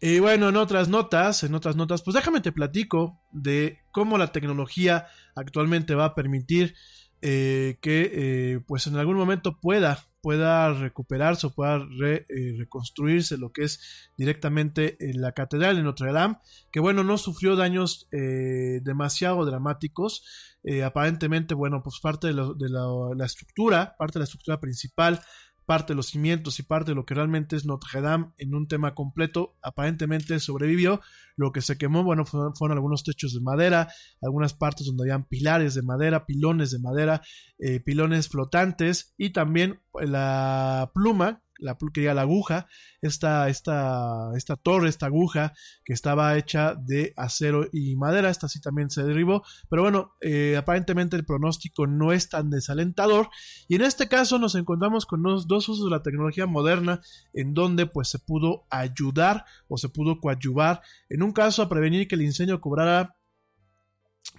[0.00, 4.30] Y bueno, en otras notas, en otras notas, pues déjame te platico de cómo la
[4.30, 6.76] tecnología actualmente va a permitir
[7.22, 13.38] eh, que eh, pues en algún momento pueda pueda recuperarse o pueda re- eh, reconstruirse
[13.38, 16.38] lo que es directamente en la catedral de Notre Dame,
[16.72, 20.24] que bueno, no sufrió daños eh, demasiado dramáticos,
[20.64, 22.86] eh, aparentemente, bueno, pues parte de, lo- de la,
[23.16, 25.20] la estructura, parte de la estructura principal,
[25.66, 28.68] parte de los cimientos y parte de lo que realmente es Notre Dame en un
[28.68, 31.00] tema completo, aparentemente sobrevivió.
[31.36, 33.88] Lo que se quemó, bueno, fueron, fueron algunos techos de madera,
[34.22, 37.20] algunas partes donde habían pilares de madera, pilones de madera,
[37.58, 42.66] eh, pilones flotantes y también la pluma, la, quería la aguja,
[43.00, 45.52] esta, esta, esta torre, esta aguja
[45.84, 50.56] que estaba hecha de acero y madera, esta sí también se derribó, pero bueno, eh,
[50.56, 53.28] aparentemente el pronóstico no es tan desalentador
[53.68, 57.00] y en este caso nos encontramos con dos usos de la tecnología moderna
[57.32, 62.08] en donde pues se pudo ayudar o se pudo coadyuvar en un caso a prevenir
[62.08, 63.16] que el incendio cobrara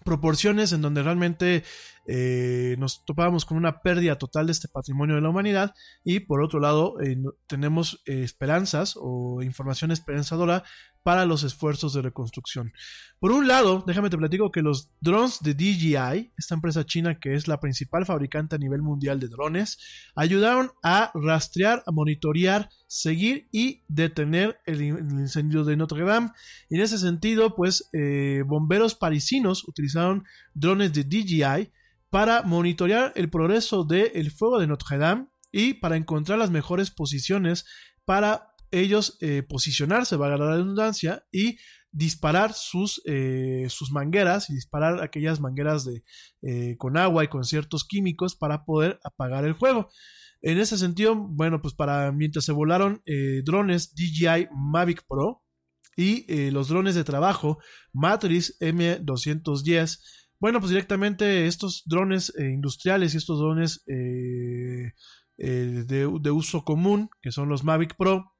[0.03, 1.63] proporciones en donde realmente
[2.07, 5.73] eh, nos topábamos con una pérdida total de este patrimonio de la humanidad
[6.05, 7.17] y por otro lado eh,
[7.47, 10.63] tenemos eh, esperanzas o información esperanzadora
[11.03, 12.73] para los esfuerzos de reconstrucción.
[13.19, 17.33] Por un lado, déjame te platico que los drones de DJI, esta empresa china que
[17.35, 19.77] es la principal fabricante a nivel mundial de drones,
[20.15, 26.31] ayudaron a rastrear, a monitorear, seguir y detener el, in- el incendio de Notre Dame.
[26.69, 27.89] Y en ese sentido, pues
[28.45, 31.71] bomberos parisinos utilizaron drones de DJI
[32.09, 37.65] para monitorear el progreso del fuego de Notre Dame y para encontrar las mejores posiciones
[38.05, 41.57] para ellos eh, posicionarse, valga la redundancia, y
[41.91, 46.03] disparar sus, eh, sus mangueras y disparar aquellas mangueras de,
[46.41, 49.89] eh, con agua y con ciertos químicos para poder apagar el fuego.
[50.41, 53.01] En ese sentido, bueno, pues para mientras se volaron
[53.43, 55.43] drones DJI Mavic Pro
[55.95, 57.57] y los drones de trabajo
[57.91, 59.99] Matrix M210,
[60.39, 64.93] bueno, pues directamente estos drones eh, industriales y estos drones eh,
[65.37, 68.33] eh, de, de uso común, que son los Mavic Pro,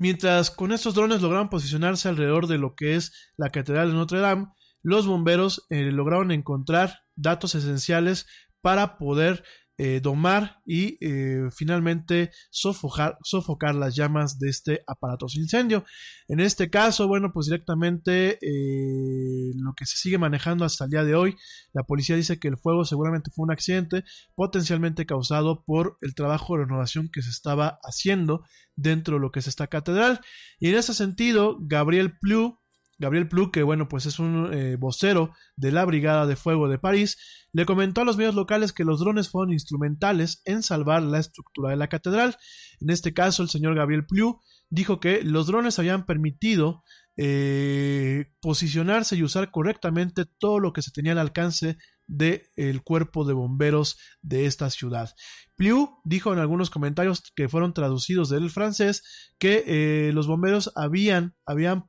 [0.00, 4.20] Mientras con estos drones lograron posicionarse alrededor de lo que es la Catedral de Notre
[4.20, 4.46] Dame,
[4.80, 8.26] los bomberos lograron encontrar datos esenciales
[8.60, 9.42] para poder
[9.80, 15.84] eh, domar y eh, finalmente sofocar, sofocar las llamas de este aparatoso incendio.
[16.26, 21.04] En este caso, bueno, pues directamente eh, lo que se sigue manejando hasta el día
[21.04, 21.36] de hoy,
[21.72, 24.02] la policía dice que el fuego seguramente fue un accidente
[24.34, 28.42] potencialmente causado por el trabajo de renovación que se estaba haciendo
[28.74, 30.20] dentro de lo que es esta catedral.
[30.58, 32.58] Y en ese sentido, Gabriel Plu,
[32.98, 36.78] Gabriel Plu, que bueno, pues es un eh, vocero de la Brigada de Fuego de
[36.78, 37.16] París,
[37.52, 41.70] le comentó a los medios locales que los drones fueron instrumentales en salvar la estructura
[41.70, 42.36] de la catedral.
[42.80, 46.82] En este caso, el señor Gabriel Plu dijo que los drones habían permitido
[47.16, 51.76] eh, posicionarse y usar correctamente todo lo que se tenía al alcance
[52.06, 55.10] del cuerpo de bomberos de esta ciudad.
[55.56, 59.02] Pliu dijo en algunos comentarios que fueron traducidos del francés
[59.38, 61.84] que eh, los bomberos habían, habían,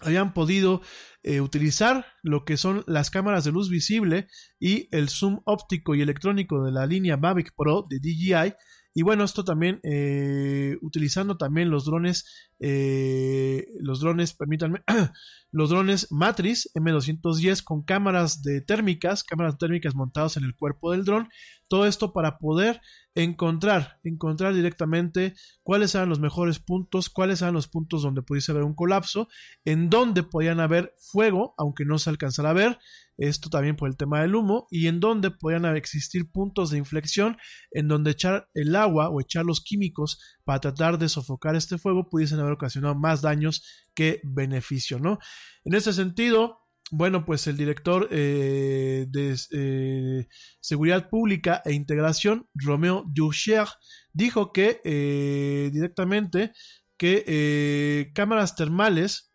[0.00, 0.82] habían podido
[1.22, 4.28] eh, utilizar lo que son las cámaras de luz visible
[4.60, 8.54] y el zoom óptico y electrónico de la línea Mavic Pro de DJI
[8.98, 14.82] y bueno, esto también eh, utilizando también los drones, eh, los drones, permítanme,
[15.50, 21.04] los drones Matrix M210 con cámaras de térmicas, cámaras térmicas montadas en el cuerpo del
[21.04, 21.28] dron.
[21.68, 22.80] Todo esto para poder
[23.16, 28.62] encontrar, encontrar directamente cuáles eran los mejores puntos, cuáles eran los puntos donde pudiese haber
[28.62, 29.28] un colapso,
[29.64, 32.78] en donde podían haber fuego, aunque no se alcanzara a ver,
[33.16, 37.38] esto también por el tema del humo, y en donde podían existir puntos de inflexión
[37.70, 42.08] en donde echar el agua o echar los químicos para tratar de sofocar este fuego
[42.08, 43.64] pudiesen haber ocasionado más daños
[43.94, 45.18] que beneficio, ¿no?
[45.64, 46.60] En ese sentido,
[46.92, 50.28] bueno, pues el director eh, de eh,
[50.60, 53.66] Seguridad Pública e Integración, Romeo Ducher,
[54.12, 56.52] dijo que eh, directamente
[56.96, 59.25] que cámaras termales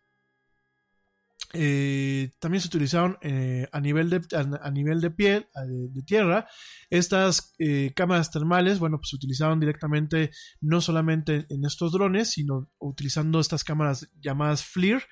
[1.54, 6.48] eh, también se utilizaron eh, a nivel de a, nivel de piel de, de tierra.
[6.88, 10.30] Estas eh, cámaras termales bueno pues se utilizaron directamente
[10.60, 15.02] no solamente en estos drones sino utilizando estas cámaras llamadas FLIR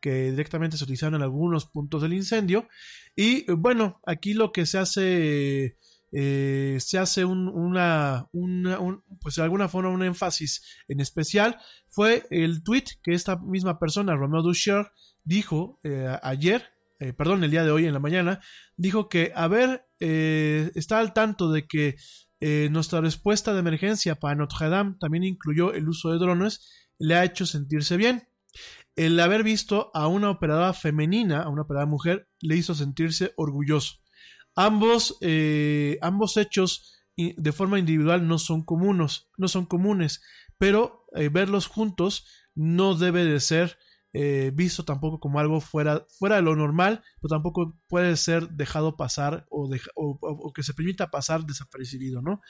[0.00, 2.66] que directamente se utilizaron en algunos puntos del incendio.
[3.14, 5.76] Y bueno aquí lo que se hace
[6.12, 11.58] eh, se hace un, una, una un, pues de alguna forma un énfasis en especial
[11.88, 14.90] fue el tweet que esta misma persona Romeo Ducher
[15.24, 16.64] dijo eh, ayer,
[16.98, 18.40] eh, perdón, el día de hoy en la mañana,
[18.76, 21.96] dijo que, a ver, eh, está al tanto de que
[22.70, 27.24] nuestra respuesta de emergencia para Notre Dame también incluyó el uso de drones, le ha
[27.24, 28.28] hecho sentirse bien.
[28.96, 33.99] El haber visto a una operadora femenina, a una operadora mujer, le hizo sentirse orgulloso.
[34.62, 40.20] Ambos, eh, ambos hechos de forma individual no son comunes, no son comunes,
[40.58, 43.78] pero eh, verlos juntos no debe de ser
[44.12, 48.98] eh, visto tampoco como algo fuera, fuera de lo normal, pero tampoco puede ser dejado
[48.98, 52.42] pasar o, o, que se permita pasar desapercibido, ¿no?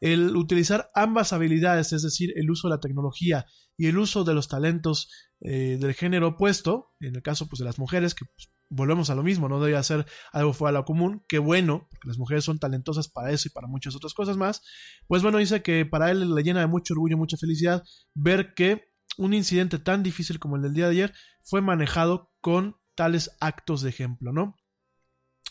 [0.00, 3.46] El utilizar ambas habilidades, es decir, el uso de la tecnología
[3.76, 5.10] y el uso de los talentos
[5.40, 9.14] eh, del género opuesto, en el caso pues, de las mujeres, que pues, volvemos a
[9.14, 12.44] lo mismo, no debe ser algo fuera de lo común, que bueno, porque las mujeres
[12.44, 14.62] son talentosas para eso y para muchas otras cosas más,
[15.06, 17.82] pues bueno, dice que para él le llena de mucho orgullo, mucha felicidad
[18.14, 22.76] ver que un incidente tan difícil como el del día de ayer fue manejado con
[22.94, 24.56] tales actos de ejemplo, ¿no?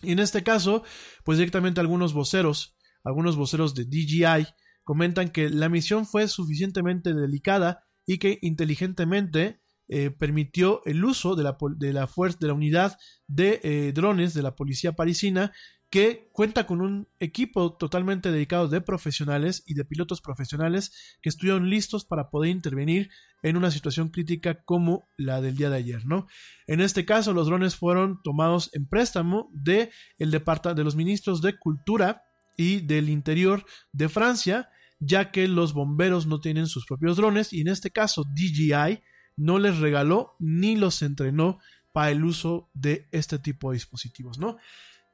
[0.02, 0.84] Y en este caso,
[1.24, 2.77] pues directamente algunos voceros,
[3.08, 4.48] algunos voceros de DJI
[4.84, 11.44] comentan que la misión fue suficientemente delicada y que inteligentemente eh, permitió el uso de
[11.44, 12.98] la, de la, fuerza, de la unidad
[13.28, 15.54] de eh, drones de la policía parisina
[15.90, 21.70] que cuenta con un equipo totalmente dedicado de profesionales y de pilotos profesionales que estuvieron
[21.70, 23.10] listos para poder intervenir
[23.42, 26.28] en una situación crítica como la del día de ayer, ¿no?
[26.66, 31.58] En este caso, los drones fueron tomados en préstamo de, el de los ministros de
[31.58, 32.27] Cultura
[32.58, 34.70] y del Interior de Francia,
[35.00, 39.04] ya que los bomberos no tienen sus propios drones y en este caso DJI
[39.38, 41.60] no les regaló ni los entrenó
[41.94, 44.58] para el uso de este tipo de dispositivos, ¿no?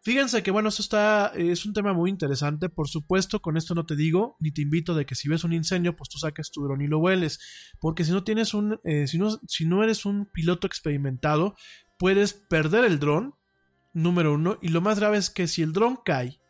[0.02, 2.68] Fíjense que bueno, esto está, es un tema muy interesante.
[2.68, 5.54] Por supuesto, con esto no te digo, ni te invito de que si ves un
[5.54, 7.40] incendio, pues tú saques tu dron y lo vueles.
[7.80, 11.56] Porque si no tienes un, eh, si, no, si no eres un piloto experimentado,
[11.98, 13.36] puedes perder el dron,
[13.94, 14.60] número uno.
[14.62, 16.42] Y lo más grave es que si el dron cae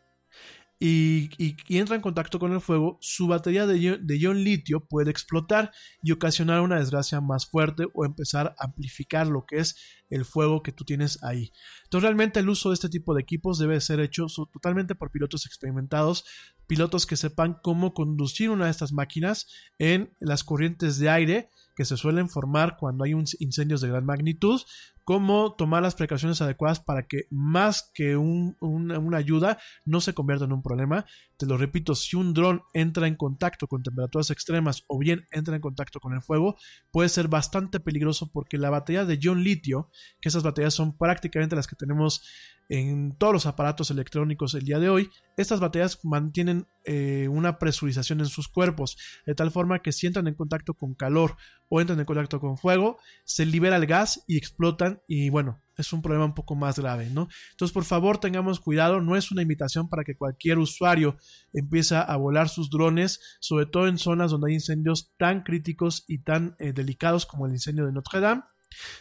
[0.86, 6.12] y, entra en contacto con el fuego, su batería de, ion litio puede explotar y
[6.12, 9.76] ocasionar una desgracia más fuerte o empezar a amplificar lo que es
[10.10, 11.52] el fuego que tú tienes ahí.
[11.84, 15.46] Entonces realmente el uso de este tipo de equipos debe ser hecho totalmente por pilotos
[15.46, 16.24] experimentados,
[16.66, 19.48] pilotos que sepan cómo conducir una de estas máquinas
[19.78, 24.60] en las corrientes de aire que se suelen formar cuando hay incendios de gran magnitud,
[25.04, 30.52] cómo tomar las precauciones adecuadas para que más que una ayuda no se convierta en
[30.52, 31.04] un problema.
[31.36, 35.56] Te lo repito, si un dron entra en contacto con temperaturas extremas o bien entra
[35.56, 36.56] en contacto con el fuego,
[36.92, 39.90] puede ser bastante peligroso porque la batería de ion litio,
[40.20, 42.22] que esas baterías son prácticamente las que tenemos
[42.68, 48.20] en todos los aparatos electrónicos el día de hoy, estas baterías mantienen eh, una presurización
[48.20, 48.96] en sus cuerpos,
[49.26, 51.36] de tal forma que si entran en contacto con calor
[51.68, 55.92] o entran en contacto con fuego, se libera el gas y explotan y bueno, es
[55.92, 57.28] un problema un poco más grave, ¿no?
[57.50, 61.16] Entonces, por favor, tengamos cuidado, no es una invitación para que cualquier usuario
[61.52, 66.18] empiece a volar sus drones, sobre todo en zonas donde hay incendios tan críticos y
[66.18, 68.42] tan eh, delicados como el incendio de Notre Dame.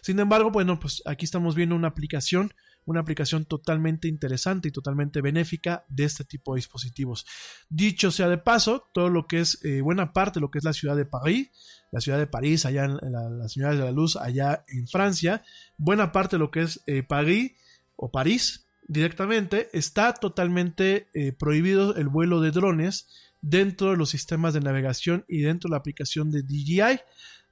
[0.01, 2.53] Sin embargo, bueno, pues aquí estamos viendo una aplicación
[2.85, 7.25] una aplicación totalmente interesante y totalmente benéfica de este tipo de dispositivos.
[7.69, 10.63] Dicho sea de paso, todo lo que es eh, buena parte de lo que es
[10.63, 11.49] la ciudad de París,
[11.91, 15.43] la ciudad de París, allá en las ciudades de la luz, allá en Francia,
[15.77, 17.53] buena parte de lo que es eh, París
[17.95, 23.07] o París directamente, está totalmente eh, prohibido el vuelo de drones
[23.41, 26.99] dentro de los sistemas de navegación y dentro de la aplicación de DJI.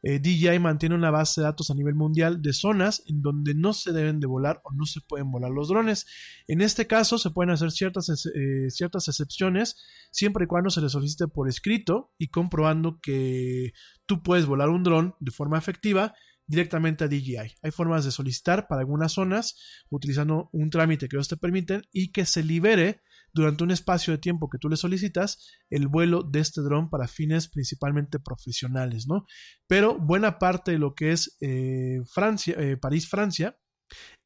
[0.03, 3.73] Eh, DJI mantiene una base de datos a nivel mundial de zonas en donde no
[3.73, 6.05] se deben de volar o no se pueden volar los drones.
[6.47, 9.77] En este caso se pueden hacer ciertas, eh, ciertas excepciones
[10.11, 13.73] siempre y cuando se le solicite por escrito y comprobando que
[14.05, 16.13] tú puedes volar un dron de forma efectiva
[16.47, 17.55] directamente a DJI.
[17.61, 19.55] Hay formas de solicitar para algunas zonas
[19.89, 23.01] utilizando un trámite que ellos te permiten y que se libere
[23.33, 27.07] durante un espacio de tiempo que tú le solicitas el vuelo de este dron para
[27.07, 29.25] fines principalmente profesionales, ¿no?
[29.67, 33.57] Pero buena parte de lo que es eh, Francia, eh, París, Francia,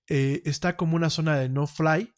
[0.07, 2.11] eh, está como una zona de no fly,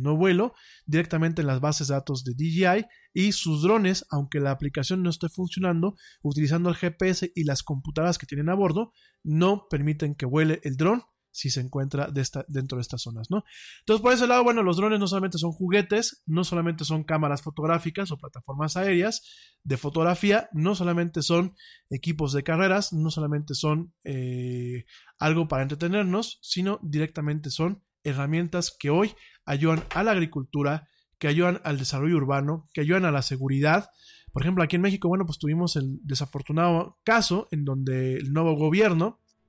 [0.00, 0.52] no vuelo,
[0.84, 5.08] directamente en las bases de datos de DJI y sus drones, aunque la aplicación no
[5.08, 8.92] esté funcionando, utilizando el GPS y las computadoras que tienen a bordo,
[9.24, 13.30] no permiten que vuele el dron si se encuentra de esta, dentro de estas zonas,
[13.30, 13.42] ¿no?
[13.80, 17.42] Entonces, por ese lado, bueno, los drones no solamente son juguetes, no solamente son cámaras
[17.42, 19.22] fotográficas o plataformas aéreas
[19.64, 21.56] de fotografía, no solamente son
[21.90, 24.84] equipos de carreras, no solamente son eh,
[25.18, 29.14] algo para entretenernos, sino directamente son herramientas que hoy
[29.46, 30.88] ayudan a la agricultura,
[31.18, 33.88] que ayudan al desarrollo urbano, que ayudan a la seguridad.
[34.32, 38.54] Por ejemplo, aquí en México, bueno, pues tuvimos el desafortunado caso en donde el nuevo
[38.54, 39.21] gobierno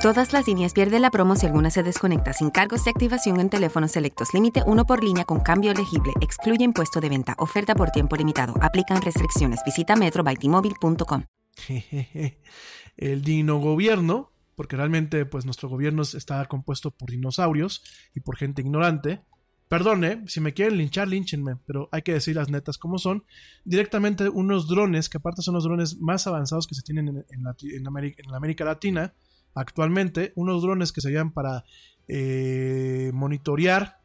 [0.00, 3.50] Todas las líneas pierden la promo si alguna se desconecta sin cargos de activación en
[3.50, 4.32] teléfonos selectos.
[4.32, 6.12] Límite uno por línea con cambio elegible.
[6.20, 7.34] Excluye impuesto de venta.
[7.36, 8.54] Oferta por tiempo limitado.
[8.62, 9.58] Aplican restricciones.
[9.66, 11.24] Visita metrobytimóvil.com.
[12.96, 17.82] El dino gobierno, porque realmente pues nuestro gobierno está compuesto por dinosaurios
[18.14, 19.22] y por gente ignorante.
[19.66, 23.24] Perdone, si me quieren linchar, línchenme, pero hay que decir las netas como son.
[23.64, 27.82] Directamente unos drones, que aparte son los drones más avanzados que se tienen en, en
[27.82, 29.12] la América Latina,
[29.60, 31.64] actualmente, unos drones que serían para
[32.08, 33.98] eh, monitorear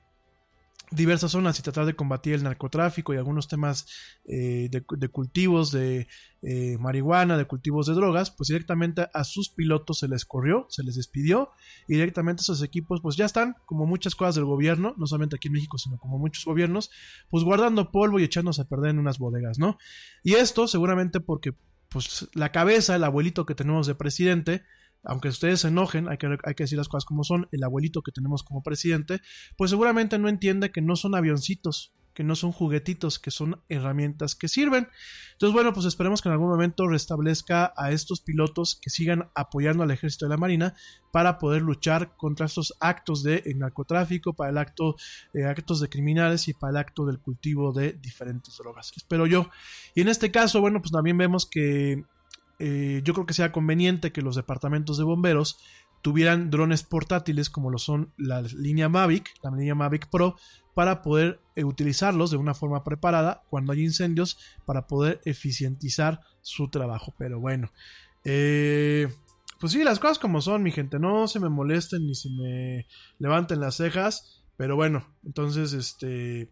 [0.96, 3.88] diversas zonas y tratar de combatir el narcotráfico y algunos temas
[4.26, 6.08] eh, de, cultivos de
[6.42, 10.84] eh, marihuana, de cultivos de drogas, pues directamente a sus pilotos se les corrió, se
[10.84, 11.52] les despidió
[11.88, 15.48] y directamente esos equipos pues ya están, como muchas cosas del gobierno, no solamente aquí
[15.48, 16.92] en México, sino como muchos gobiernos,
[17.30, 19.78] pues guardando polvo y echándose a perder en unas bodegas, ¿no?
[20.24, 21.56] Y esto seguramente porque
[21.90, 24.64] pues la cabeza, el abuelito que tenemos de presidente,
[25.04, 28.02] aunque ustedes se enojen, hay que, hay que decir las cosas como son, el abuelito
[28.02, 29.22] que tenemos como presidente,
[29.58, 34.36] pues seguramente no entiende que no son avioncitos, que no son juguetitos, que son herramientas
[34.36, 34.88] que sirven.
[35.34, 39.84] Entonces, bueno, pues esperemos que en algún momento restablezca a estos pilotos que sigan apoyando
[39.84, 40.76] al ejército de la Marina
[41.12, 44.96] para poder luchar contra estos actos de narcotráfico, para el acto,
[45.34, 48.92] eh, actos de criminales y para el acto del cultivo de diferentes drogas.
[48.96, 49.50] Espero yo.
[49.96, 52.04] Y en este caso, bueno, pues también vemos que
[52.60, 55.60] eh, yo creo que sea conveniente que los departamentos de bomberos
[56.02, 60.36] tuvieran drones portátiles como lo son la línea Mavic, la línea Mavic Pro,
[60.74, 66.70] para poder eh, utilizarlos de una forma preparada cuando hay incendios para poder eficientizar su
[66.70, 67.14] trabajo.
[67.18, 67.72] Pero bueno,
[68.26, 69.08] eh,
[69.60, 72.86] pues sí, las cosas como son, mi gente, no se me molesten ni se me
[73.20, 74.44] levanten las cejas.
[74.58, 76.52] Pero bueno, entonces, este,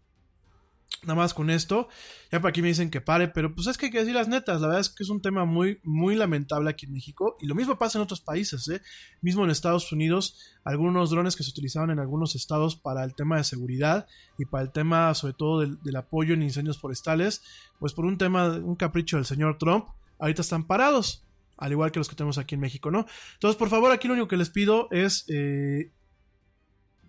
[1.02, 1.88] Nada más con esto.
[2.30, 4.28] Ya para aquí me dicen que pare, pero pues es que hay que decir las
[4.28, 4.60] netas.
[4.60, 7.36] La verdad es que es un tema muy, muy lamentable aquí en México.
[7.40, 8.80] Y lo mismo pasa en otros países, ¿eh?
[9.20, 13.36] Mismo en Estados Unidos, algunos drones que se utilizaban en algunos estados para el tema
[13.36, 14.06] de seguridad
[14.38, 17.42] y para el tema, sobre todo, del, apoyo en incendios forestales,
[17.80, 19.86] pues por un tema, un capricho del señor Trump,
[20.18, 21.24] ahorita están parados.
[21.56, 23.06] Al igual que los que tenemos aquí en México, ¿no?
[23.34, 25.90] Entonces, por favor, aquí lo único que les pido es eh,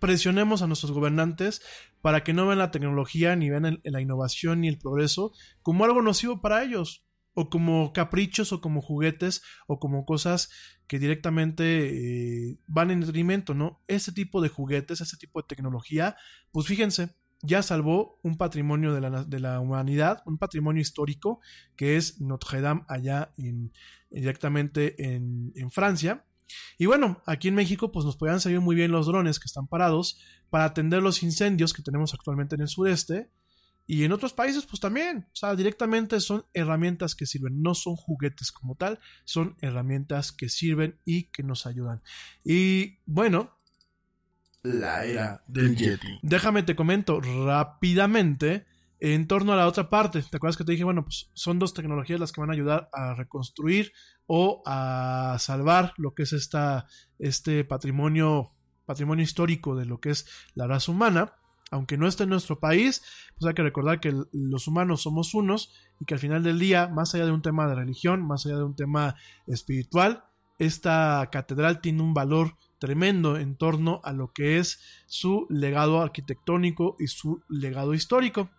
[0.04, 1.62] presionemos a nuestros gobernantes
[2.02, 5.32] para que no vean la tecnología, ni vean el- la innovación, ni el progreso
[5.62, 10.50] como algo nocivo para ellos, o como caprichos, o como juguetes, o como cosas
[10.86, 11.64] que directamente
[12.50, 13.80] eh, van en detrimento, ¿no?
[13.88, 16.16] Este tipo de juguetes, este tipo de tecnología,
[16.52, 21.40] pues fíjense, ya salvó un patrimonio de la, de la humanidad, un patrimonio histórico,
[21.76, 23.72] que es Notre Dame allá en,
[24.10, 26.24] directamente en, en Francia.
[26.78, 29.66] Y bueno, aquí en México pues nos podrían salir muy bien los drones que están
[29.66, 30.18] parados
[30.50, 33.30] para atender los incendios que tenemos actualmente en el sureste.
[33.86, 37.96] Y en otros países pues también, o sea, directamente son herramientas que sirven, no son
[37.96, 42.02] juguetes como tal, son herramientas que sirven y que nos ayudan.
[42.42, 43.58] Y bueno,
[44.62, 46.18] La era del Yeti.
[46.22, 48.64] Déjame te comento rápidamente
[49.00, 50.22] en torno a la otra parte.
[50.22, 52.88] ¿Te acuerdas que te dije, bueno, pues son dos tecnologías las que van a ayudar
[52.92, 53.92] a reconstruir
[54.26, 56.86] o a salvar lo que es esta,
[57.18, 58.52] este patrimonio,
[58.86, 61.34] patrimonio histórico de lo que es la raza humana?
[61.70, 63.02] Aunque no esté en nuestro país,
[63.36, 66.88] pues hay que recordar que los humanos somos unos y que al final del día,
[66.88, 69.16] más allá de un tema de religión, más allá de un tema
[69.46, 70.24] espiritual,
[70.58, 76.96] esta catedral tiene un valor tremendo en torno a lo que es su legado arquitectónico
[76.98, 78.50] y su legado histórico.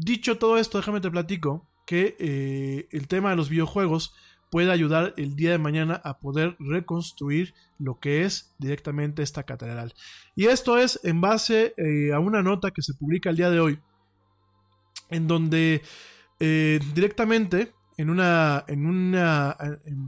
[0.00, 4.14] Dicho todo esto, déjame te platico que eh, el tema de los videojuegos
[4.48, 9.94] puede ayudar el día de mañana a poder reconstruir lo que es directamente esta catedral.
[10.36, 13.58] Y esto es en base eh, a una nota que se publica el día de
[13.58, 13.80] hoy,
[15.10, 15.82] en donde
[16.38, 19.56] eh, directamente en una, en una,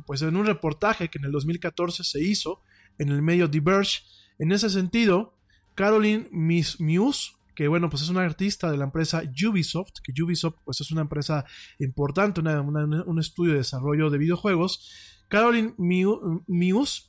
[0.06, 2.62] pues en un reportaje que en el 2014 se hizo
[2.98, 4.02] en el medio Diverge,
[4.38, 5.34] en ese sentido,
[5.74, 10.56] Caroline Miss Muse, que bueno, pues es una artista de la empresa Ubisoft, que Ubisoft
[10.64, 11.44] pues es una empresa
[11.78, 14.90] importante, una- un estudio de desarrollo de videojuegos.
[15.28, 17.02] Caroline Mu- Muse,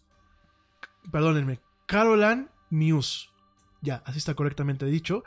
[1.11, 3.27] perdónenme, Caroline Muse,
[3.81, 5.23] ya, así está correctamente dicho.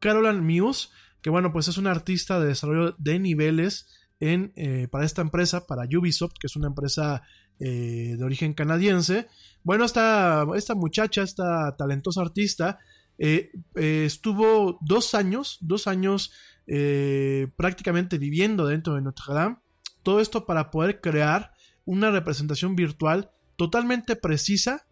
[0.00, 0.88] Caroline Muse,
[1.22, 3.86] que bueno, pues es una artista de desarrollo de niveles
[4.20, 7.22] en, eh, para esta empresa, para Ubisoft, que es una empresa
[7.60, 9.26] eh, de origen canadiense.
[9.64, 12.78] Bueno, esta, esta muchacha, esta talentosa artista,
[13.18, 16.32] eh, eh, estuvo dos años, dos años
[16.66, 19.56] eh, prácticamente viviendo dentro de Notre Dame.
[20.02, 21.52] Todo esto para poder crear
[21.84, 24.86] una representación virtual totalmente precisa,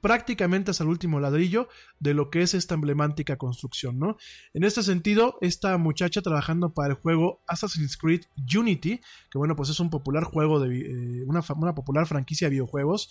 [0.00, 1.68] prácticamente hasta el último ladrillo
[1.98, 4.16] de lo que es esta emblemática construcción, ¿no?
[4.54, 8.22] En este sentido, esta muchacha trabajando para el juego Assassin's Creed
[8.56, 13.10] Unity, que bueno, pues es un popular juego de una, una popular franquicia de videojuegos.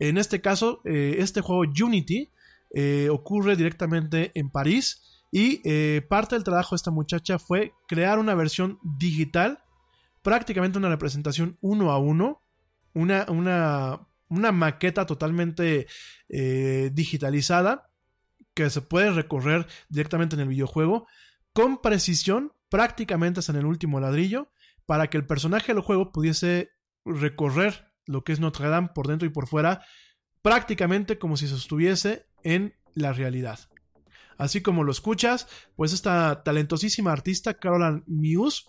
[0.00, 2.32] En este caso, este juego Unity
[2.74, 8.18] eh, ocurre directamente en París y eh, parte del trabajo de esta muchacha fue crear
[8.18, 9.62] una versión digital,
[10.22, 12.42] prácticamente una representación uno a uno,
[12.94, 13.26] una,
[14.28, 15.86] una, maqueta totalmente
[16.28, 17.90] eh, digitalizada
[18.54, 21.06] que se puede recorrer directamente en el videojuego
[21.54, 24.50] con precisión, prácticamente hasta en el último ladrillo,
[24.86, 26.70] para que el personaje del juego pudiese
[27.04, 29.84] recorrer lo que es Notre Dame por dentro y por fuera,
[30.42, 33.58] prácticamente como si se estuviese en la realidad.
[34.36, 35.46] Así como lo escuchas,
[35.76, 38.64] pues esta talentosísima artista, Caroline Muse,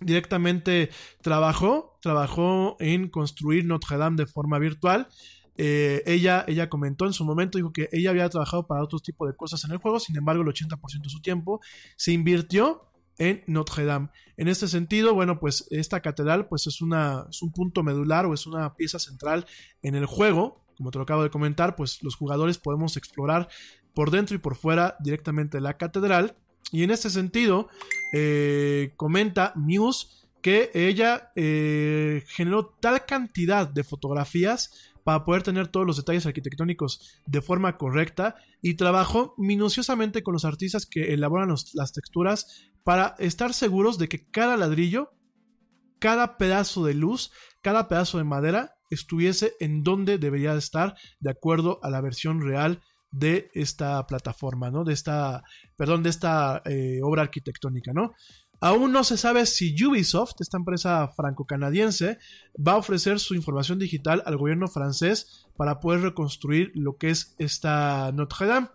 [0.00, 0.90] directamente
[1.22, 5.08] trabajó, trabajó en construir Notre Dame de forma virtual.
[5.56, 9.26] Eh, ella, ella comentó en su momento, dijo que ella había trabajado para otro tipo
[9.26, 11.60] de cosas en el juego, sin embargo el 80% de su tiempo
[11.96, 14.10] se invirtió en Notre Dame.
[14.36, 18.34] En este sentido, bueno, pues esta catedral pues es, una, es un punto medular o
[18.34, 19.46] es una pieza central
[19.82, 20.64] en el juego.
[20.78, 23.48] Como te lo acabo de comentar, pues los jugadores podemos explorar
[23.94, 26.36] por dentro y por fuera directamente la catedral.
[26.70, 27.68] Y en este sentido,
[28.14, 30.06] eh, comenta Muse
[30.40, 37.20] que ella eh, generó tal cantidad de fotografías para poder tener todos los detalles arquitectónicos
[37.26, 43.52] de forma correcta y trabajó minuciosamente con los artistas que elaboran las texturas para estar
[43.52, 45.10] seguros de que cada ladrillo,
[45.98, 47.32] cada pedazo de luz,
[47.62, 52.40] cada pedazo de madera estuviese en donde debería de estar de acuerdo a la versión
[52.42, 54.84] real de esta plataforma, ¿no?
[54.84, 55.42] De esta,
[55.76, 58.12] perdón, de esta eh, obra arquitectónica, ¿no?
[58.60, 62.18] Aún no se sabe si Ubisoft, esta empresa franco-canadiense,
[62.56, 67.36] va a ofrecer su información digital al gobierno francés para poder reconstruir lo que es
[67.38, 68.68] esta Notre Dame.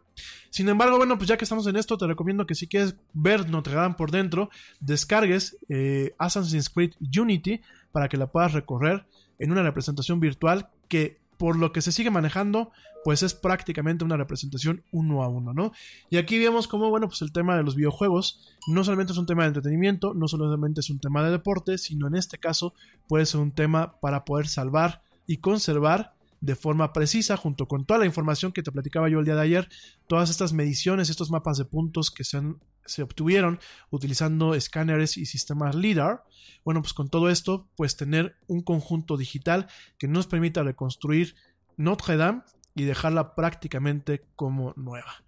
[0.52, 3.50] Sin embargo, bueno, pues ya que estamos en esto, te recomiendo que si quieres ver
[3.50, 4.50] Notre Dame por dentro,
[4.80, 7.60] descargues eh, Assassin's Creed Unity
[7.92, 9.06] para que la puedas recorrer
[9.44, 12.72] en una representación virtual que por lo que se sigue manejando,
[13.04, 15.72] pues es prácticamente una representación uno a uno, ¿no?
[16.10, 19.26] Y aquí vemos cómo, bueno, pues el tema de los videojuegos no solamente es un
[19.26, 22.74] tema de entretenimiento, no solamente es un tema de deporte, sino en este caso
[23.10, 28.00] puede ser un tema para poder salvar y conservar de forma precisa, junto con toda
[28.00, 29.70] la información que te platicaba yo el día de ayer,
[30.08, 35.26] todas estas mediciones, estos mapas de puntos que se, han- se obtuvieron utilizando escáneres y
[35.26, 36.24] sistemas LIDAR.
[36.64, 41.36] Bueno, pues con todo esto, pues tener un conjunto digital que nos permita reconstruir
[41.78, 42.42] Notre Dame
[42.76, 45.24] y dejarla prácticamente como nueva.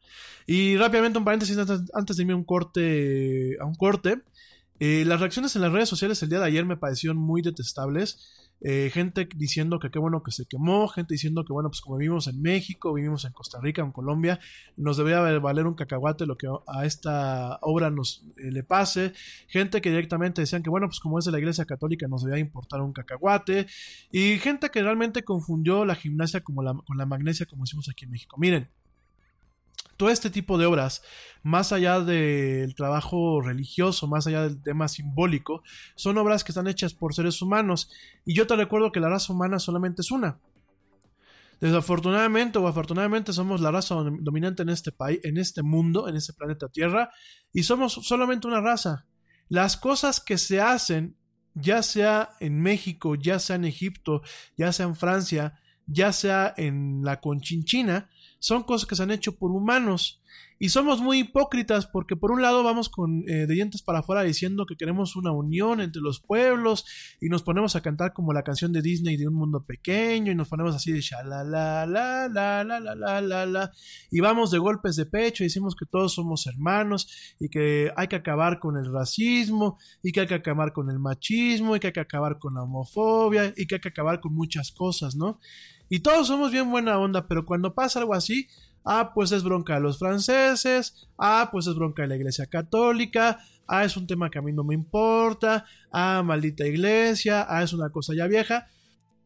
[0.48, 4.22] Y rápidamente un paréntesis antes, de irme un corte, a un corte.
[4.80, 8.45] Eh, las reacciones en las redes sociales el día de ayer me parecieron muy detestables.
[8.62, 11.98] Eh, gente diciendo que qué bueno que se quemó, gente diciendo que bueno, pues como
[11.98, 14.40] vivimos en México, vivimos en Costa Rica, en Colombia,
[14.78, 19.14] nos debería valer un cacahuate lo que a esta obra nos eh, le pase,
[19.48, 22.44] gente que directamente decían que bueno, pues como es de la iglesia católica nos debería
[22.44, 23.68] importar un cacahuate,
[24.12, 28.12] y gente que realmente confundió la gimnasia como con la magnesia como decimos aquí en
[28.12, 28.38] México.
[28.40, 28.70] Miren,
[29.98, 31.02] todo este tipo de obras,
[31.44, 35.64] más allá del trabajo religioso, más allá del tema simbólico,
[35.96, 37.90] son obras que están hechas por seres humanos.
[38.26, 40.40] Y yo te recuerdo que la raza humana solamente es una.
[41.62, 46.16] Desafortunadamente o afortunadamente somos la raza dom- dominante en este país, en este mundo, en
[46.18, 47.12] este planeta Tierra,
[47.54, 49.06] y somos solamente una raza.
[49.48, 51.16] Las cosas que se hacen,
[51.54, 54.22] ya sea en México, ya sea en Egipto,
[54.58, 58.10] ya sea en Francia, ya sea en la Conchinchina,
[58.46, 60.22] son cosas que se han hecho por humanos.
[60.58, 64.22] Y somos muy hipócritas porque por un lado vamos con eh, de dientes para afuera
[64.22, 66.86] diciendo que queremos una unión entre los pueblos
[67.20, 70.36] y nos ponemos a cantar como la canción de Disney de un mundo pequeño y
[70.36, 73.72] nos ponemos así de shalala la la la la la la la
[74.10, 78.08] y vamos de golpes de pecho y decimos que todos somos hermanos y que hay
[78.08, 81.88] que acabar con el racismo y que hay que acabar con el machismo y que
[81.88, 85.40] hay que acabar con la homofobia y que hay que acabar con muchas cosas, ¿no?
[85.90, 88.48] Y todos somos bien buena onda, pero cuando pasa algo así,
[88.84, 93.40] ah, pues es bronca de los franceses, ah, pues es bronca de la iglesia católica,
[93.68, 97.74] ah, es un tema que a mí no me importa, ah, maldita iglesia, ah, es
[97.74, 98.68] una cosa ya vieja.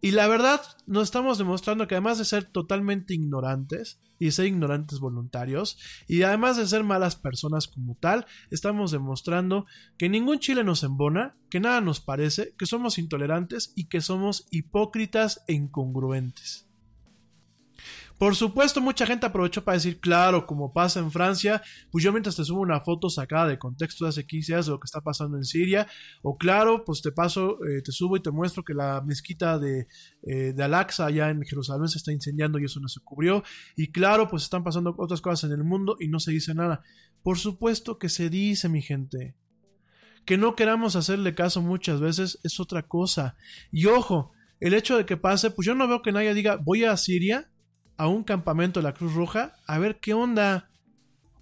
[0.01, 4.99] Y la verdad, nos estamos demostrando que además de ser totalmente ignorantes, y ser ignorantes
[4.99, 5.77] voluntarios,
[6.07, 9.65] y además de ser malas personas como tal, estamos demostrando
[9.97, 14.45] que ningún chile nos embona, que nada nos parece, que somos intolerantes y que somos
[14.51, 16.68] hipócritas e incongruentes.
[18.19, 22.35] Por supuesto, mucha gente aprovechó para decir, claro, como pasa en Francia, pues yo mientras
[22.35, 24.99] te subo una foto sacada de contexto de hace 15 días de lo que está
[24.99, 25.87] pasando en Siria,
[26.21, 29.87] o claro, pues te paso, eh, te subo y te muestro que la mezquita de,
[30.23, 33.41] eh, de Al-Aqsa allá en Jerusalén se está incendiando y eso no se cubrió,
[33.77, 36.81] y claro, pues están pasando otras cosas en el mundo y no se dice nada.
[37.23, 39.37] Por supuesto que se dice, mi gente.
[40.25, 43.37] Que no queramos hacerle caso muchas veces es otra cosa.
[43.71, 46.83] Y ojo, el hecho de que pase, pues yo no veo que nadie diga, voy
[46.83, 47.49] a Siria
[47.99, 50.69] a un campamento de la Cruz Roja a ver qué onda.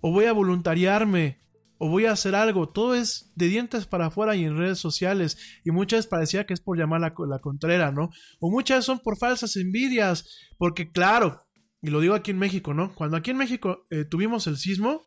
[0.01, 1.39] O voy a voluntariarme.
[1.77, 2.67] O voy a hacer algo.
[2.67, 5.37] Todo es de dientes para afuera y en redes sociales.
[5.63, 8.09] Y muchas parecía que es por llamar la, la contrera, ¿no?
[8.39, 10.35] O muchas son por falsas envidias.
[10.57, 11.45] Porque claro,
[11.79, 12.95] y lo digo aquí en México, ¿no?
[12.95, 15.03] Cuando aquí en México eh, tuvimos el sismo,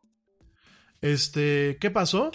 [1.01, 2.31] este, ¿qué pasó?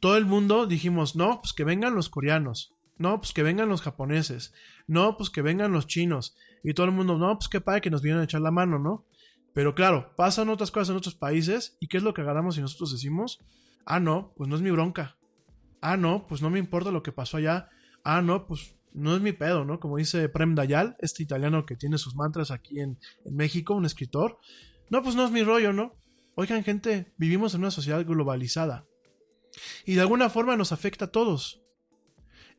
[0.00, 2.74] Todo el mundo dijimos, no, pues que vengan los coreanos.
[2.96, 4.52] No, pues que vengan los japoneses.
[4.88, 6.34] No, pues que vengan los chinos.
[6.62, 8.78] Y todo el mundo, no, pues qué padre que nos vienen a echar la mano,
[8.78, 9.06] ¿no?
[9.54, 11.76] Pero claro, pasan otras cosas en otros países.
[11.80, 13.40] ¿Y qué es lo que agarramos y nosotros decimos?
[13.84, 15.16] Ah, no, pues no es mi bronca.
[15.80, 17.68] Ah, no, pues no me importa lo que pasó allá.
[18.04, 19.80] Ah, no, pues no es mi pedo, ¿no?
[19.80, 23.84] Como dice Prem Dayal, este italiano que tiene sus mantras aquí en, en México, un
[23.84, 24.38] escritor.
[24.90, 25.96] No, pues no es mi rollo, ¿no?
[26.34, 28.86] Oigan, gente, vivimos en una sociedad globalizada.
[29.84, 31.62] Y de alguna forma nos afecta a todos.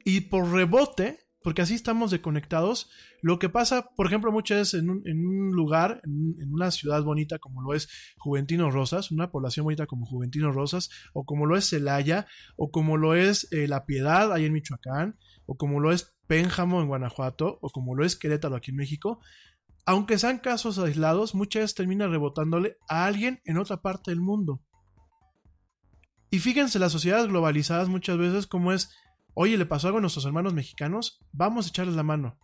[0.03, 1.19] Y por rebote,
[1.49, 2.91] porque así estamos desconectados,
[3.23, 7.63] lo que pasa, por ejemplo, muchas veces en un, lugar, en una ciudad bonita como
[7.63, 7.89] lo es
[8.19, 12.97] Juventino Rosas, una población bonita como Juventino Rosas, o como lo es Celaya, o como
[12.97, 15.17] lo es eh, La Piedad, ahí en Michoacán,
[15.47, 19.19] o como lo es Pénjamo en Guanajuato, o como lo es Querétaro aquí en México,
[19.88, 24.61] aunque sean casos aislados, muchas veces termina rebotándole a alguien en otra parte del mundo.
[26.30, 28.91] Y fíjense, las sociedades globalizadas muchas veces como es,
[29.41, 32.38] oye, le pasó algo a nuestros hermanos mexicanos, vamos a echarles la mano.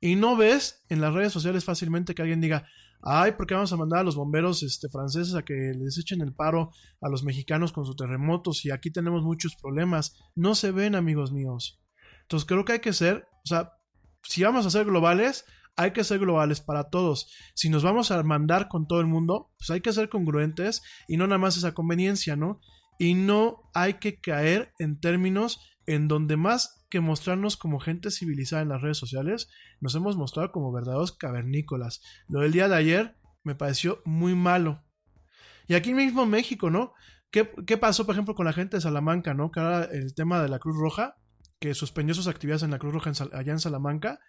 [0.00, 2.64] Y no ves en las redes sociales fácilmente que alguien diga,
[3.02, 6.20] ay, ¿por qué vamos a mandar a los bomberos este, franceses a que les echen
[6.20, 6.70] el paro
[7.00, 10.14] a los mexicanos con sus terremotos y aquí tenemos muchos problemas?
[10.36, 11.82] No se ven, amigos míos.
[12.22, 13.72] Entonces creo que hay que ser, o sea,
[14.22, 15.44] si vamos a ser globales,
[15.74, 17.32] hay que ser globales para todos.
[17.54, 21.16] Si nos vamos a mandar con todo el mundo, pues hay que ser congruentes y
[21.16, 22.60] no nada más esa conveniencia, ¿no?
[22.96, 28.60] Y no hay que caer en términos en donde más que mostrarnos como gente civilizada
[28.62, 29.48] en las redes sociales,
[29.80, 32.02] nos hemos mostrado como verdaderos cavernícolas.
[32.28, 34.84] Lo del día de ayer me pareció muy malo.
[35.66, 36.92] Y aquí mismo en México, ¿no?
[37.30, 37.44] ¿Qué,
[37.78, 39.50] pasó, por ejemplo, con la gente de Salamanca, ¿no?
[39.50, 41.16] Que ahora el tema de la Cruz Roja,
[41.58, 44.20] que suspendió sus actividades en la Cruz Roja allá en Salamanca.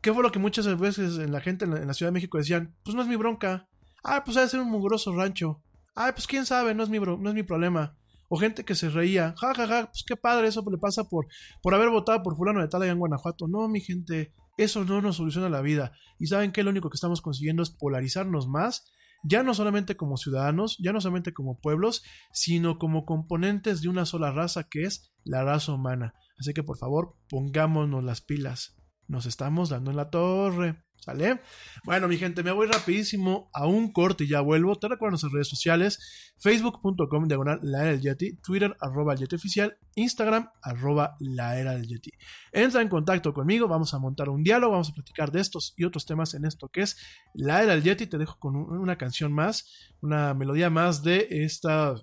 [0.00, 2.14] ¿Qué fue lo que muchas veces en la gente en la, en la Ciudad de
[2.14, 2.76] México decían?
[2.84, 3.68] Pues no es mi bronca.
[4.04, 5.62] Ah, pues ha de ser un mugroso rancho.
[5.94, 7.96] Ah, pues quién sabe, no es mi, no es mi problema.
[8.32, 9.34] O gente que se reía.
[9.36, 11.26] Ja, ja, ja, pues qué padre, eso le pasa por,
[11.62, 13.48] por haber votado por fulano de tal allá en Guanajuato.
[13.48, 15.92] No, mi gente, eso no nos soluciona la vida.
[16.20, 18.84] Y saben que lo único que estamos consiguiendo es polarizarnos más,
[19.24, 24.06] ya no solamente como ciudadanos, ya no solamente como pueblos, sino como componentes de una
[24.06, 26.14] sola raza que es la raza humana.
[26.38, 28.76] Así que por favor, pongámonos las pilas.
[29.08, 30.84] Nos estamos dando en la torre.
[31.00, 31.40] ¿Sale?
[31.84, 34.76] Bueno, mi gente, me voy rapidísimo a un corte y ya vuelvo.
[34.78, 35.98] Te recuerdo nuestras redes sociales:
[36.38, 41.72] facebook.com diagonal la era del Yeti, Twitter arroba el Yeti oficial, Instagram arroba la era
[41.72, 42.10] del Yeti.
[42.52, 45.84] Entra en contacto conmigo, vamos a montar un diálogo, vamos a platicar de estos y
[45.84, 46.98] otros temas en esto que es
[47.32, 48.06] la era del Yeti.
[48.06, 49.66] Te dejo con un- una canción más,
[50.02, 51.94] una melodía más de esta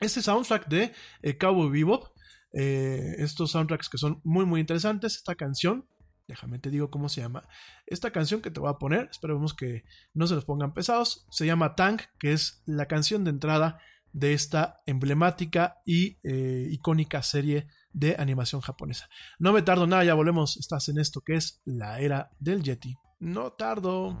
[0.00, 0.92] este soundtrack de
[1.22, 2.06] eh, Cowboy Bebop.
[2.52, 5.16] eh, estos soundtracks que son muy muy interesantes.
[5.16, 5.86] Esta canción,
[6.28, 7.48] déjame te digo cómo se llama.
[7.86, 9.84] Esta canción que te voy a poner, esperemos que
[10.14, 11.26] no se los pongan pesados.
[11.30, 13.80] Se llama Tank, que es la canción de entrada
[14.12, 19.08] de esta emblemática y eh, icónica serie de animación japonesa.
[19.38, 20.56] No me tardo nada, ya volvemos.
[20.56, 22.96] Estás en esto que es la era del Yeti.
[23.18, 24.20] No tardo.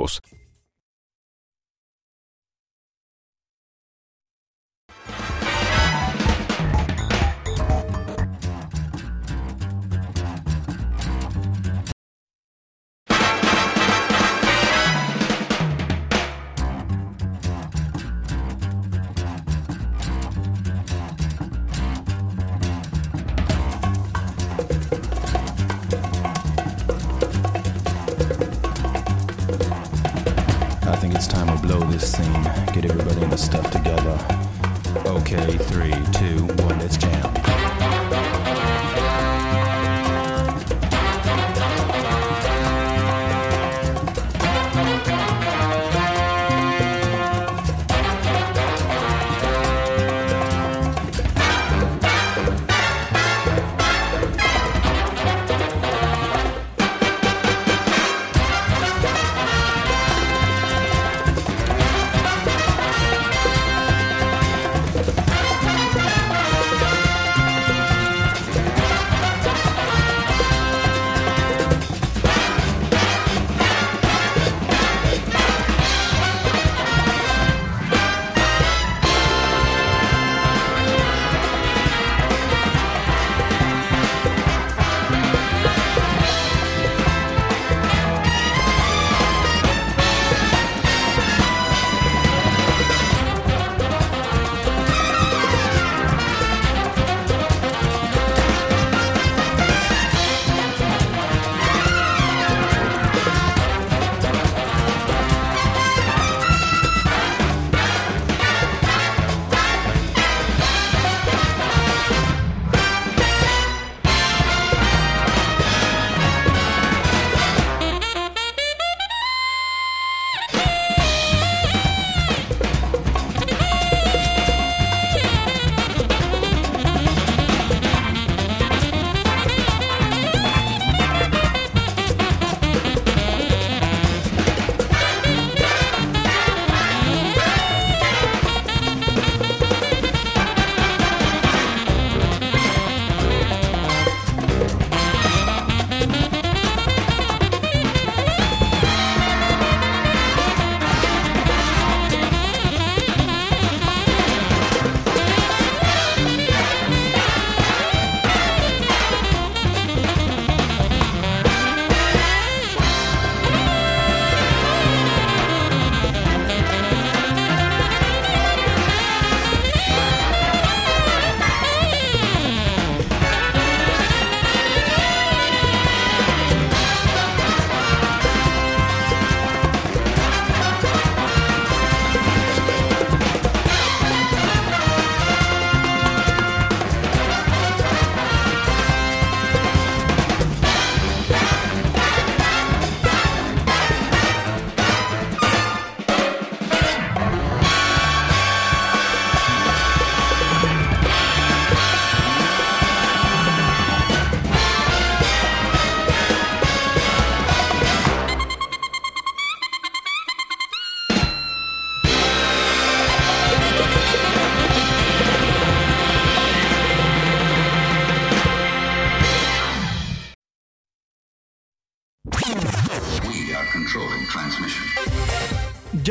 [0.00, 0.39] course.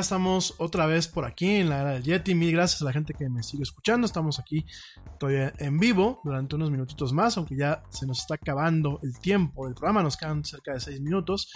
[0.00, 2.34] Estamos otra vez por aquí en la era del Yeti.
[2.34, 4.06] Mil gracias a la gente que me sigue escuchando.
[4.06, 4.64] Estamos aquí
[5.18, 9.66] todavía en vivo durante unos minutitos más, aunque ya se nos está acabando el tiempo
[9.66, 10.02] del programa.
[10.02, 11.52] Nos quedan cerca de seis minutos.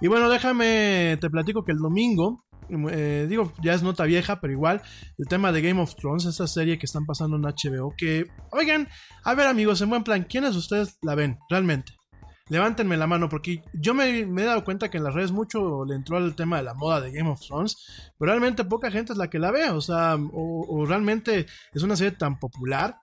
[0.00, 2.44] Y bueno, déjame, te platico que el domingo,
[2.90, 4.82] eh, digo, ya es nota vieja, pero igual,
[5.16, 8.88] el tema de Game of Thrones, esta serie que están pasando en HBO, que, oigan,
[9.24, 11.95] a ver amigos, en buen plan, ¿quiénes de ustedes la ven realmente?
[12.48, 15.96] Levántenme la mano porque yo me, he dado cuenta que en las redes mucho le
[15.96, 17.76] entró al tema de la moda de Game of Thrones,
[18.18, 21.82] pero realmente poca gente es la que la ve, o sea, o, o realmente es
[21.82, 22.98] una serie tan popular.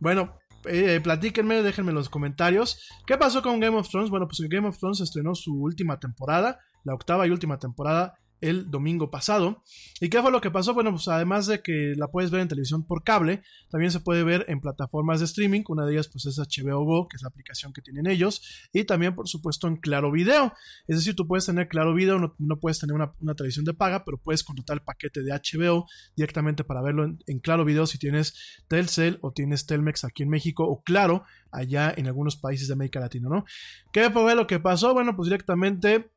[0.00, 2.80] Bueno, eh, platíquenme, déjenme en los comentarios.
[3.06, 4.10] ¿Qué pasó con Game of Thrones?
[4.10, 8.70] Bueno, pues Game of Thrones estrenó su última temporada, la octava y última temporada el
[8.70, 9.62] domingo pasado.
[10.00, 10.74] ¿Y qué fue lo que pasó?
[10.74, 14.22] Bueno, pues además de que la puedes ver en televisión por cable, también se puede
[14.22, 15.62] ver en plataformas de streaming.
[15.68, 18.68] Una de ellas pues es HBO Go, que es la aplicación que tienen ellos.
[18.72, 20.52] Y también por supuesto en Claro Video.
[20.86, 23.74] Es decir, tú puedes tener Claro Video, no, no puedes tener una, una, televisión de
[23.74, 25.86] paga, pero puedes contratar el paquete de HBO
[26.16, 28.34] directamente para verlo en, en Claro Video si tienes
[28.68, 33.00] Telcel o tienes Telmex aquí en México o Claro allá en algunos países de América
[33.00, 33.44] Latina, ¿no?
[33.92, 34.94] ¿Qué fue lo que pasó?
[34.94, 36.10] Bueno, pues directamente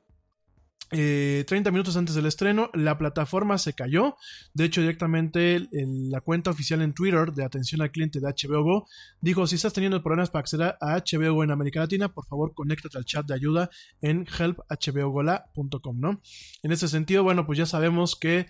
[0.94, 4.18] eh, 30 minutos antes del estreno, la plataforma se cayó.
[4.54, 5.70] De hecho, directamente el,
[6.10, 8.88] la cuenta oficial en Twitter de atención al cliente de HBO Go
[9.22, 12.54] dijo: Si estás teniendo problemas para acceder a HBO Go en América Latina, por favor,
[12.54, 13.70] conéctate al chat de ayuda
[14.02, 16.22] en helphbogola.com, ¿no?
[16.62, 18.48] En ese sentido, bueno, pues ya sabemos que.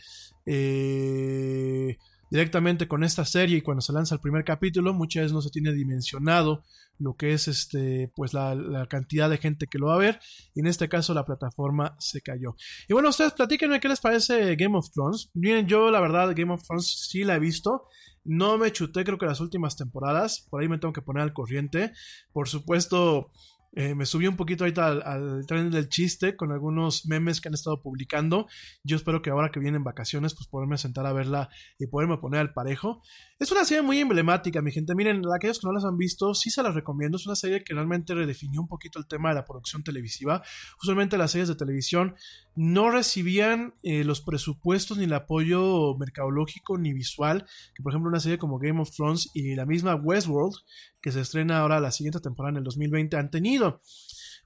[0.47, 1.97] Eh,
[2.31, 5.51] directamente con esta serie y cuando se lanza el primer capítulo, muchas veces no se
[5.51, 6.63] tiene dimensionado
[6.97, 10.19] lo que es este, pues la, cantidad de gente que lo va a ver.
[10.55, 12.55] Y en este caso la plataforma se cayó.
[12.87, 15.29] Y bueno, ustedes platíquenme qué les parece Game of Thrones.
[15.33, 17.87] Miren, yo la verdad Game of Thrones sí la he visto.
[18.23, 20.47] No me chuté creo que las últimas temporadas.
[20.49, 21.91] Por ahí me tengo que poner al corriente.
[22.31, 23.31] Por supuesto,
[23.73, 27.53] eh, me subí un poquito ahorita al, tren del chiste con algunos memes que han
[27.53, 28.47] estado publicando.
[28.83, 31.49] Yo espero que ahora que vienen vacaciones, pues poderme sentar a verla
[31.79, 33.01] y poderme poner al parejo.
[33.39, 34.93] Es una serie muy emblemática, mi gente.
[34.93, 37.17] Miren, aquellos que no las han visto, sí se las recomiendo.
[37.17, 40.43] Es una serie que realmente redefinió un poquito el tema de la producción televisiva.
[40.81, 42.15] Usualmente las series de televisión
[42.55, 48.19] no recibían eh, los presupuestos ni el apoyo mercadológico ni visual que, por ejemplo, una
[48.19, 50.55] serie como Game of Thrones y la misma Westworld,
[51.01, 53.81] que se estrena ahora la siguiente temporada en el 2020, han tenido.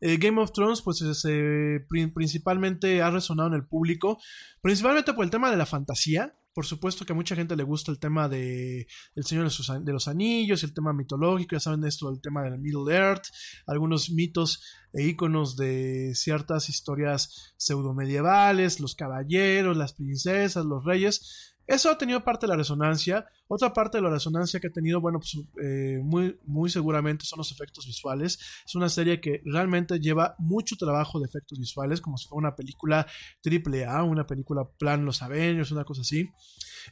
[0.01, 4.19] Eh, Game of Thrones, pues eh, principalmente ha resonado en el público,
[4.61, 6.35] principalmente por el tema de la fantasía.
[6.53, 10.07] Por supuesto que a mucha gente le gusta el tema de El Señor de, los
[10.07, 13.25] Anillos, el tema mitológico, ya saben esto, el tema del Middle Earth,
[13.67, 14.63] algunos mitos
[14.93, 21.54] e íconos de ciertas historias pseudomedievales, los caballeros, las princesas, los reyes.
[21.67, 23.25] Eso ha tenido parte de la resonancia.
[23.47, 27.37] Otra parte de la resonancia que ha tenido, bueno, pues eh, muy, muy seguramente son
[27.37, 28.39] los efectos visuales.
[28.65, 32.55] Es una serie que realmente lleva mucho trabajo de efectos visuales, como si fuera una
[32.55, 33.07] película
[33.41, 36.29] triple A, una película plan Los Avengers, una cosa así.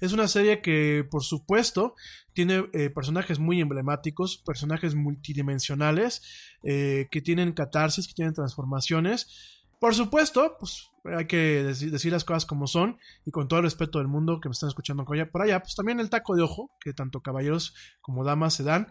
[0.01, 1.95] Es una serie que, por supuesto,
[2.33, 6.21] tiene eh, personajes muy emblemáticos, personajes multidimensionales,
[6.63, 9.61] eh, que tienen catarsis, que tienen transformaciones.
[9.83, 13.99] Por supuesto, pues hay que decir, las cosas como son y con todo el respeto
[13.99, 16.93] del mundo que me están escuchando por allá, pues también el taco de ojo, que
[16.93, 18.87] tanto caballeros como damas se dan,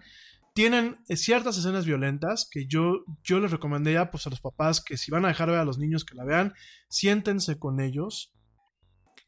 [0.52, 5.10] tienen ciertas escenas violentas que yo, yo les recomendaría pues a los papás que si
[5.10, 6.52] van a dejar ver a los niños que la vean,
[6.90, 8.34] siéntense con ellos,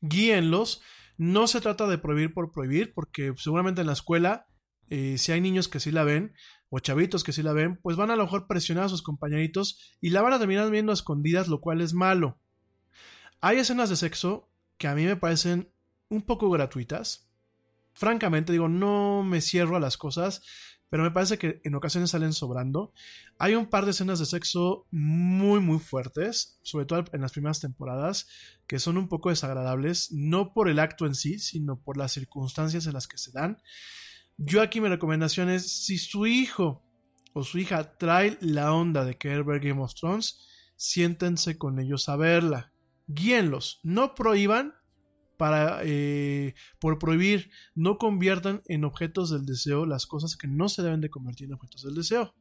[0.02, 0.82] guíenlos,
[1.16, 4.48] no se trata de prohibir por prohibir, porque seguramente en la escuela,
[4.90, 6.34] eh, si hay niños que sí la ven,
[6.76, 9.96] o chavitos que sí la ven, pues van a lo mejor presionar a sus compañeritos
[10.00, 12.40] y la van a terminar viendo a escondidas, lo cual es malo.
[13.40, 15.70] Hay escenas de sexo que a mí me parecen
[16.08, 17.30] un poco gratuitas.
[17.92, 20.42] Francamente, digo, no me cierro a las cosas.
[20.90, 22.92] pero me parece que en ocasiones salen sobrando.
[23.38, 27.58] Hay un par de escenas de sexo muy, muy fuertes, sobre todo en las primeras
[27.58, 28.28] temporadas,
[28.66, 32.86] que son un poco desagradables, no por el acto en sí, sino por las circunstancias
[32.86, 33.58] en las que se dan.
[34.36, 36.82] Yo aquí mi recomendación es, si su hijo
[37.32, 40.40] o su hija trae la onda de querer ver Game of Thrones,
[40.76, 42.72] siéntense con ellos a verla.
[43.06, 44.74] Guíenlos, no prohíban
[45.36, 50.82] para eh, por prohibir, no conviertan en objetos del deseo las cosas que no se
[50.82, 52.34] deben de convertir en objetos del deseo.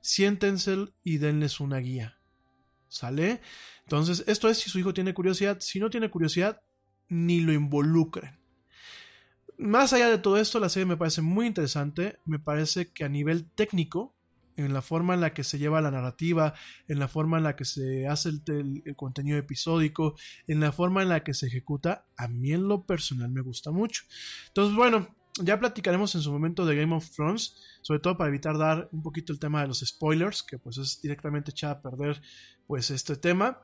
[0.00, 2.18] Siéntense y denles una guía.
[2.88, 3.40] ¿Sale?
[3.82, 5.58] Entonces, esto es si su hijo tiene curiosidad.
[5.60, 6.62] Si no tiene curiosidad,
[7.08, 8.38] ni lo involucren.
[9.58, 12.18] Más allá de todo esto, la serie me parece muy interesante.
[12.24, 14.16] Me parece que a nivel técnico
[14.56, 16.54] en la forma en la que se lleva la narrativa,
[16.88, 20.16] en la forma en la que se hace el, contenido episódico,
[20.46, 23.70] en la forma en la que se ejecuta, a mí en lo personal me gusta
[23.70, 24.04] mucho.
[24.48, 28.56] Entonces, bueno, ya platicaremos en su momento de Game of Thrones, sobre todo para evitar
[28.56, 32.20] dar un poquito el tema de los spoilers, que pues es directamente echada a perder
[32.66, 33.60] pues este tema.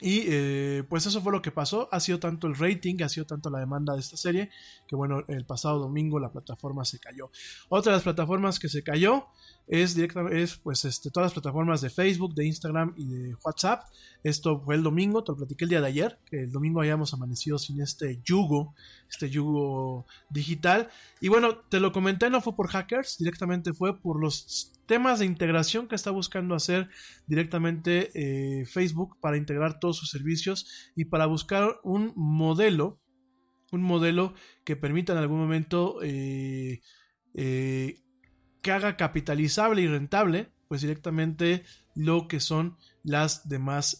[0.00, 1.88] Y eh, pues eso fue lo que pasó.
[1.92, 4.50] Ha sido tanto el rating, ha sido tanto la demanda de esta serie,
[4.86, 7.30] que bueno, el pasado domingo la plataforma se cayó.
[7.68, 9.26] Otra de las plataformas que se cayó
[9.66, 13.82] es directamente, es pues este, todas las plataformas de Facebook, de Instagram y de WhatsApp.
[14.22, 17.12] Esto fue el domingo, te lo platiqué el día de ayer, que el domingo hayamos
[17.14, 18.74] amanecido sin este yugo,
[19.10, 20.88] este yugo digital.
[21.20, 25.26] Y bueno, te lo comenté, no fue por hackers, directamente fue por los temas de
[25.26, 26.88] integración que está buscando hacer
[27.26, 33.00] directamente eh, Facebook para integrar todos sus servicios y para buscar un modelo,
[33.72, 34.34] un modelo
[34.64, 36.80] que permita en algún momento eh,
[37.34, 38.00] eh,
[38.66, 41.62] que haga capitalizable y rentable, pues directamente
[41.94, 43.98] lo que son las demás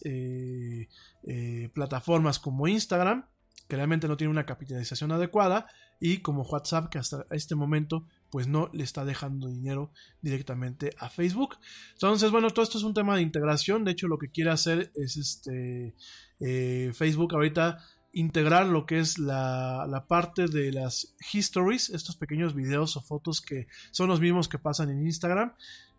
[1.73, 3.25] plataformas como Instagram,
[3.69, 5.67] que realmente no tiene una capitalización adecuada,
[5.99, 9.91] y como WhatsApp, que hasta este momento pues no le está dejando dinero
[10.21, 11.57] directamente a Facebook.
[11.93, 13.85] Entonces, bueno, todo esto es un tema de integración.
[13.85, 15.95] De hecho, lo que quiere hacer es este
[16.39, 17.77] eh, Facebook ahorita
[18.11, 23.41] integrar lo que es la, la, parte de las histories, estos pequeños videos o fotos
[23.41, 25.53] que son los mismos que pasan en Instagram,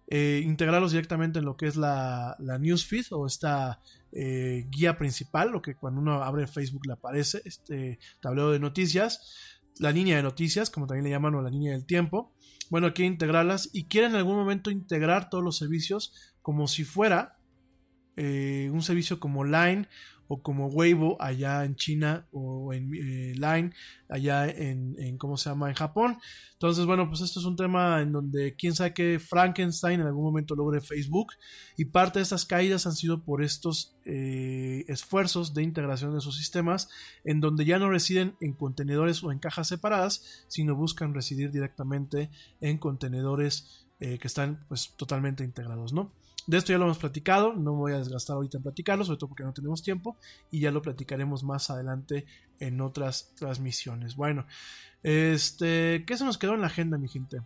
[0.08, 3.80] eh, integrarlos directamente en lo que es la, la newsfeed o esta
[4.12, 9.20] eh, guía principal, lo que cuando uno abre Facebook le aparece, este tablero de noticias
[9.78, 12.32] la línea de noticias, como también le llaman, o la línea del tiempo.
[12.70, 16.12] Bueno, quiere integrarlas y quiere en algún momento integrar todos los servicios
[16.42, 17.38] como si fuera
[18.16, 19.88] eh, un servicio como Line
[20.28, 23.72] o como Weibo allá en China o en eh, Line
[24.08, 25.68] allá en, en, ¿cómo se llama?
[25.68, 26.18] En Japón.
[26.52, 30.24] Entonces, bueno, pues esto es un tema en donde quién sabe que Frankenstein en algún
[30.24, 31.32] momento logre Facebook
[31.76, 36.36] y parte de estas caídas han sido por estos eh, esfuerzos de integración de sus
[36.36, 36.88] sistemas
[37.24, 42.30] en donde ya no residen en contenedores o en cajas separadas, sino buscan residir directamente
[42.60, 46.12] en contenedores eh, que están pues totalmente integrados, ¿no?
[46.48, 49.18] De esto ya lo hemos platicado, no me voy a desgastar ahorita en platicarlo, sobre
[49.18, 50.16] todo porque no tenemos tiempo
[50.50, 52.24] y ya lo platicaremos más adelante
[52.58, 54.16] en otras transmisiones.
[54.16, 54.46] Bueno,
[55.02, 57.42] este, ¿qué se nos quedó en la agenda, mi gente?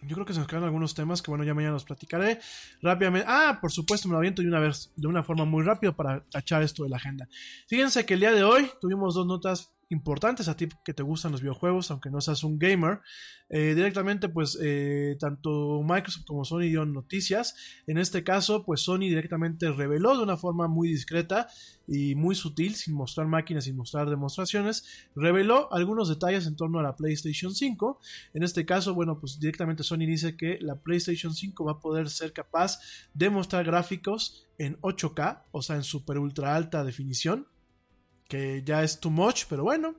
[0.00, 2.40] Yo creo que se nos quedan algunos temas que bueno, ya mañana los platicaré
[2.80, 3.26] rápidamente.
[3.28, 6.62] Ah, por supuesto, me lo aviento de una de una forma muy rápida para tachar
[6.62, 7.28] esto de la agenda.
[7.66, 11.32] Fíjense que el día de hoy tuvimos dos notas importantes a ti que te gustan
[11.32, 13.00] los videojuegos, aunque no seas un gamer.
[13.48, 17.56] Eh, directamente, pues, eh, tanto Microsoft como Sony dieron noticias.
[17.88, 21.48] En este caso, pues Sony directamente reveló de una forma muy discreta
[21.88, 26.84] y muy sutil, sin mostrar máquinas, sin mostrar demostraciones, reveló algunos detalles en torno a
[26.84, 28.00] la PlayStation 5.
[28.34, 32.08] En este caso, bueno, pues directamente Sony dice que la PlayStation 5 va a poder
[32.08, 32.78] ser capaz
[33.12, 37.48] de mostrar gráficos en 8K, o sea, en super ultra alta definición
[38.30, 39.96] que ya es too much, pero bueno.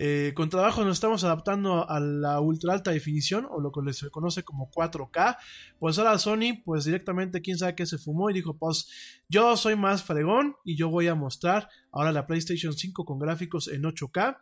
[0.00, 4.10] Eh, con trabajo nos estamos adaptando a la ultra alta definición o lo que se
[4.10, 5.36] conoce como 4K.
[5.78, 8.88] Pues ahora Sony, pues directamente quién sabe qué se fumó y dijo, pues
[9.28, 13.68] yo soy más fregón y yo voy a mostrar ahora la PlayStation 5 con gráficos
[13.68, 14.38] en 8K.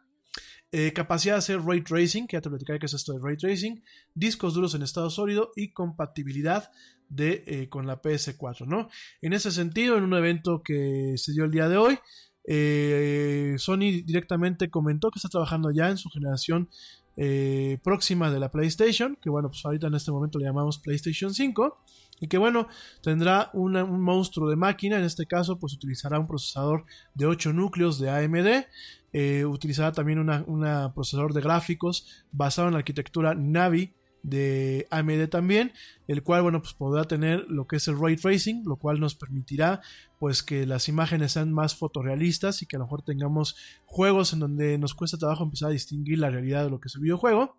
[0.73, 3.39] Eh, capacidad de hacer ray tracing, que ya te platicaré qué es esto de ray
[3.39, 3.82] tracing,
[4.15, 6.70] discos duros en estado sólido y compatibilidad
[7.09, 8.89] de, eh, con la PS4, ¿no?
[9.23, 11.98] En ese sentido, en un evento que se dio el día de hoy,
[12.47, 16.68] eh, Sony directamente comentó que está trabajando ya en su generación
[17.16, 21.32] eh, próxima de la PlayStation, que bueno, pues ahorita en este momento le llamamos PlayStation
[21.32, 21.78] 5,
[22.20, 22.68] y que bueno,
[23.02, 27.98] tendrá un monstruo de máquina, en este caso pues utilizará un procesador de 8 núcleos
[27.98, 28.66] de AMD,
[29.12, 35.72] eh, utilizará también un procesador de gráficos basado en la arquitectura Navi de AMD también,
[36.09, 39.14] el cual, bueno, pues podrá tener lo que es el ray tracing, lo cual nos
[39.14, 39.80] permitirá,
[40.18, 44.40] pues, que las imágenes sean más fotorrealistas y que a lo mejor tengamos juegos en
[44.40, 47.56] donde nos cuesta trabajo empezar a distinguir la realidad de lo que es el videojuego.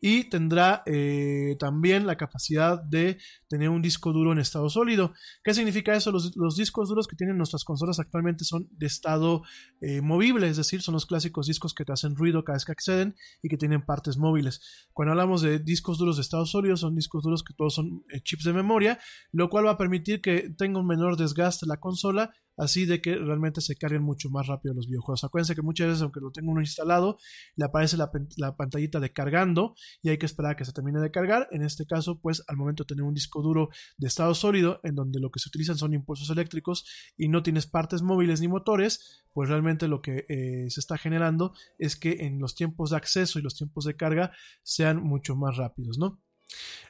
[0.00, 3.18] Y tendrá eh, también la capacidad de
[3.48, 5.12] tener un disco duro en estado sólido.
[5.42, 6.12] ¿Qué significa eso?
[6.12, 9.42] Los, los discos duros que tienen nuestras consolas actualmente son de estado
[9.80, 12.72] eh, movible, es decir, son los clásicos discos que te hacen ruido cada vez que
[12.72, 14.60] acceden y que tienen partes móviles.
[14.92, 18.20] Cuando hablamos de discos duros de estado sólido, son discos duros que todos son eh,
[18.22, 18.98] chips de memoria,
[19.32, 23.16] lo cual va a permitir que tenga un menor desgaste la consola así de que
[23.16, 25.24] realmente se carguen mucho más rápido los videojuegos.
[25.24, 27.18] Acuérdense que muchas veces, aunque lo tenga uno instalado,
[27.54, 31.10] le aparece la, pantallita de cargando y hay que esperar a que se termine de
[31.10, 31.48] cargar.
[31.50, 33.68] En este caso, pues al momento de tener un disco duro
[33.98, 36.84] de estado sólido, en donde lo que se utilizan son impulsos eléctricos
[37.16, 41.52] y no tienes partes móviles ni motores, pues realmente lo que eh, se está generando
[41.78, 45.56] es que en los tiempos de acceso y los tiempos de carga sean mucho más
[45.56, 46.22] rápidos, ¿no?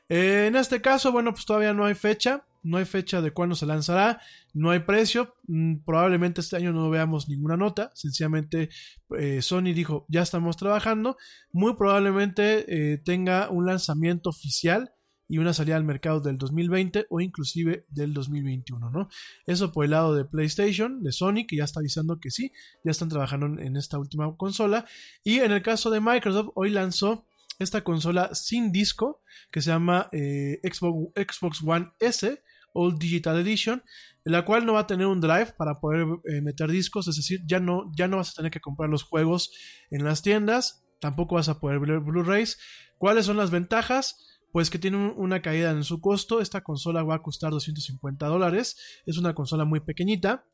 [0.08, 3.64] En este caso, bueno, pues todavía no hay fecha no hay fecha de cuándo se
[3.64, 4.20] lanzará,
[4.52, 8.70] no hay precio, mm, probablemente este año no veamos ninguna nota, sencillamente
[9.18, 11.16] eh, Sony dijo ya estamos trabajando,
[11.52, 14.92] muy probablemente eh, tenga un lanzamiento oficial
[15.28, 19.08] y una salida al mercado del 2020 o inclusive del 2021, ¿no?
[19.46, 22.52] Eso por el lado de PlayStation, de Sony, que ya está avisando que sí,
[22.84, 24.86] ya están trabajando en esta última consola.
[25.24, 27.26] Y en el caso de Microsoft, hoy lanzó
[27.58, 32.40] esta consola sin disco que se llama eh, Xbox, Xbox One S
[32.76, 33.82] All Digital Edition,
[34.24, 37.16] en la cual no va a tener un drive para poder eh, meter discos, es
[37.16, 39.50] decir, ya no, ya no vas a tener que comprar los juegos
[39.90, 42.58] en las tiendas, tampoco vas a poder ver Blu-rays.
[42.98, 44.40] ¿Cuáles son las ventajas?
[44.52, 49.02] Pues que tiene una caída en su costo, esta consola va a costar 250 dólares,
[49.06, 50.46] es una consola muy pequeñita,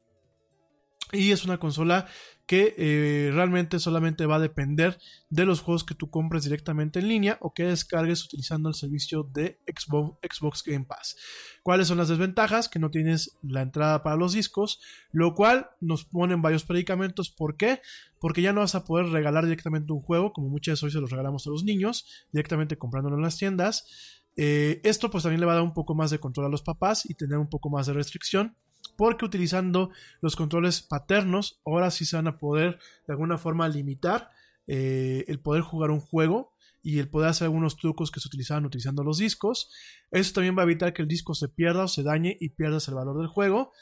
[1.12, 2.06] y es una consola
[2.46, 4.98] que eh, realmente solamente va a depender
[5.30, 9.22] de los juegos que tú compres directamente en línea o que descargues utilizando el servicio
[9.22, 11.16] de Xbox, Xbox Game Pass.
[11.62, 12.68] ¿Cuáles son las desventajas?
[12.68, 14.80] Que no tienes la entrada para los discos,
[15.12, 17.30] lo cual nos pone en varios predicamentos.
[17.30, 17.80] ¿Por qué?
[18.18, 21.00] Porque ya no vas a poder regalar directamente un juego, como muchas veces hoy se
[21.00, 24.20] los regalamos a los niños, directamente comprándolo en las tiendas.
[24.36, 26.62] Eh, esto pues también le va a dar un poco más de control a los
[26.62, 28.56] papás y tener un poco más de restricción
[28.96, 29.90] porque utilizando
[30.20, 34.30] los controles paternos ahora sí se van a poder de alguna forma limitar
[34.66, 36.52] eh, el poder jugar un juego
[36.82, 39.70] y el poder hacer algunos trucos que se utilizaban utilizando los discos.
[40.10, 42.88] Eso también va a evitar que el disco se pierda o se dañe y pierdas
[42.88, 43.72] el valor del juego.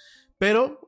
[0.41, 0.81] Pero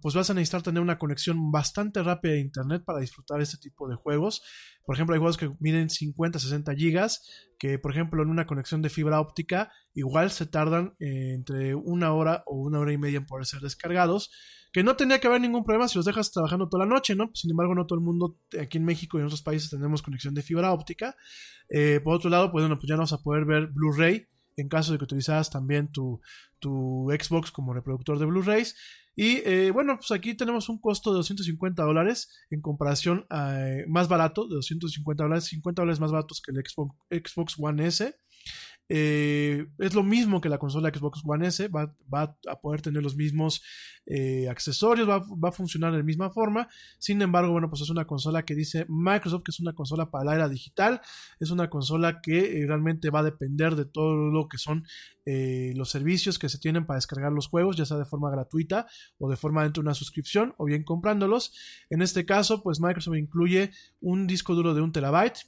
[0.00, 3.86] pues vas a necesitar tener una conexión bastante rápida de internet para disfrutar este tipo
[3.86, 4.40] de juegos.
[4.86, 7.20] Por ejemplo, hay juegos que miden 50, 60 gigas,
[7.58, 12.14] que por ejemplo en una conexión de fibra óptica igual se tardan eh, entre una
[12.14, 14.30] hora o una hora y media en poder ser descargados.
[14.72, 17.30] Que no tendría que haber ningún problema si los dejas trabajando toda la noche, ¿no?
[17.34, 20.32] Sin embargo, no todo el mundo aquí en México y en otros países tenemos conexión
[20.32, 21.14] de fibra óptica.
[21.68, 24.68] Eh, por otro lado, pues bueno, pues ya no vas a poder ver Blu-ray en
[24.68, 26.20] caso de que utilizaras también tu,
[26.58, 28.76] tu Xbox como reproductor de Blu-rays.
[29.16, 33.84] Y eh, bueno, pues aquí tenemos un costo de 250 dólares en comparación a, eh,
[33.88, 38.16] más barato, de 250 dólares, 50 dólares más baratos que el Xbox, Xbox One S.
[38.88, 43.16] Eh, es lo mismo que la consola Xbox One S, va, a poder tener los
[43.16, 43.62] mismos
[44.04, 46.68] eh, accesorios, va, a funcionar de la misma forma.
[46.98, 50.24] Sin embargo, bueno, pues es una consola que dice Microsoft que es una consola para
[50.24, 51.00] la era digital,
[51.40, 54.84] es una consola que eh, realmente va a depender de todo lo que son
[55.26, 58.86] los servicios que se tienen para descargar los juegos, ya sea de forma gratuita
[59.16, 61.54] o de forma dentro de una suscripción o bien comprándolos.
[61.88, 63.70] En este caso, pues Microsoft incluye
[64.02, 65.46] un disco duro de un terabyte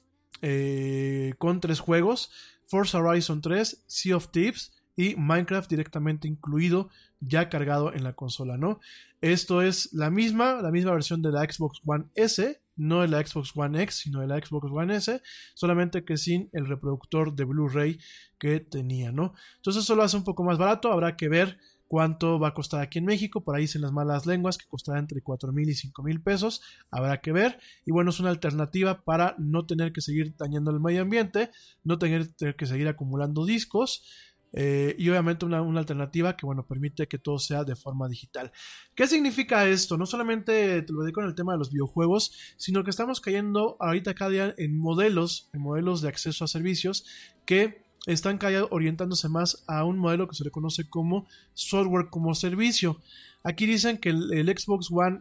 [1.36, 2.30] con tres juegos
[2.66, 6.88] Forza Horizon 3, Sea of Thieves y Minecraft directamente incluido
[7.20, 8.80] ya cargado en la consola, ¿no?
[9.20, 13.24] Esto es la misma, la misma versión de la Xbox One S, no de la
[13.24, 15.22] Xbox One X, sino de la Xbox One S,
[15.54, 17.98] solamente que sin el reproductor de Blu-ray
[18.38, 19.34] que tenía, ¿no?
[19.56, 22.80] Entonces eso lo hace un poco más barato, habrá que ver cuánto va a costar
[22.80, 25.74] aquí en México, por ahí dicen las malas lenguas que costará entre 4 mil y
[25.74, 30.00] 5 mil pesos, habrá que ver, y bueno, es una alternativa para no tener que
[30.00, 31.50] seguir dañando el medio ambiente,
[31.84, 34.04] no tener, que seguir acumulando discos,
[34.52, 38.52] eh, y obviamente una, alternativa que bueno permite que todo sea de forma digital.
[38.94, 39.98] ¿Qué significa esto?
[39.98, 43.76] No solamente te lo digo en el tema de los videojuegos, sino que estamos cayendo
[43.80, 47.04] ahorita cada día en modelos, en modelos de acceso a servicios
[47.44, 48.38] que están
[48.70, 53.00] orientándose más a un modelo que se le conoce como software como servicio.
[53.42, 55.20] Aquí dicen que el, Xbox One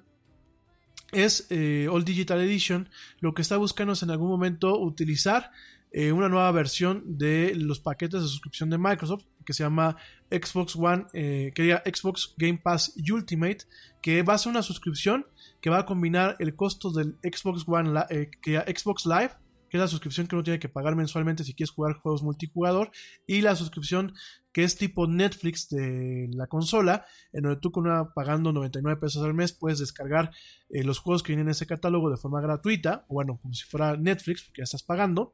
[1.12, 2.90] es eh, All Digital Edition,
[3.20, 5.52] lo que está buscando es en algún momento utilizar
[5.92, 9.96] eh, una nueva versión de los paquetes de suscripción de Microsoft que se llama
[10.32, 13.60] Xbox One, eh, que diga Xbox Game Pass Ultimate,
[14.02, 15.28] que va a ser una suscripción
[15.62, 17.94] que va a combinar el costo del Xbox One,
[18.42, 19.32] que Xbox Live
[19.76, 22.92] que es la suscripción que uno tiene que pagar mensualmente si quieres jugar juegos multijugador,
[23.28, 24.14] y la suscripción
[24.54, 29.22] que es tipo Netflix de la consola, en donde tú con una pagando 99 pesos
[29.22, 30.32] al mes puedes descargar
[30.70, 33.98] eh, los juegos que vienen en ese catálogo de forma gratuita, bueno, como si fuera
[33.98, 35.34] Netflix, porque ya estás pagando.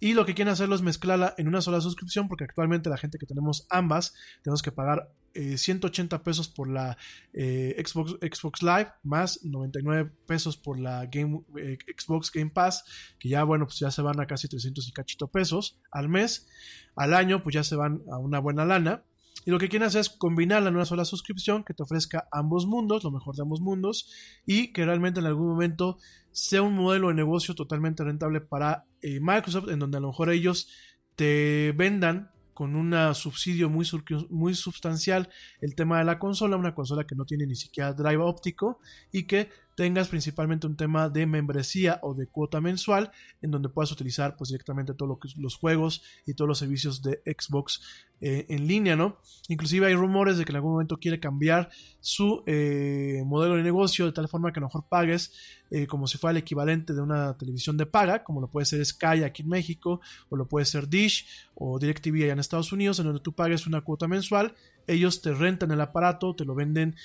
[0.00, 3.18] Y lo que quieren hacerlo es mezclarla en una sola suscripción, porque actualmente la gente
[3.18, 6.96] que tenemos ambas tenemos que pagar eh, 180 pesos por la
[7.32, 12.84] eh, Xbox, Xbox Live, más 99 pesos por la Game, eh, Xbox Game Pass,
[13.18, 16.48] que ya, bueno, pues ya se van a casi 300 y cachito pesos al mes.
[16.94, 19.04] Al año, pues ya se van a una buena lana.
[19.44, 22.66] Y lo que quieren hacer es combinarla en una sola suscripción que te ofrezca ambos
[22.66, 24.10] mundos, lo mejor de ambos mundos,
[24.46, 25.98] y que realmente en algún momento
[26.30, 30.30] sea un modelo de negocio totalmente rentable para eh, Microsoft, en donde a lo mejor
[30.30, 30.68] ellos
[31.16, 33.86] te vendan con un subsidio muy,
[34.30, 35.28] muy sustancial
[35.60, 38.78] el tema de la consola, una consola que no tiene ni siquiera drive óptico
[39.10, 43.92] y que tengas principalmente un tema de membresía o de cuota mensual en donde puedas
[43.92, 47.80] utilizar pues directamente todos lo los juegos y todos los servicios de Xbox
[48.20, 49.18] eh, en línea, ¿no?
[49.48, 51.70] Inclusive hay rumores de que en algún momento quiere cambiar
[52.00, 55.32] su eh, modelo de negocio de tal forma que a lo mejor pagues
[55.70, 58.84] eh, como si fuera el equivalente de una televisión de paga, como lo puede ser
[58.84, 62.98] Sky aquí en México, o lo puede ser Dish o DirecTV allá en Estados Unidos,
[62.98, 64.54] en donde tú pagues una cuota mensual
[64.86, 66.96] ellos te rentan el aparato, te lo venden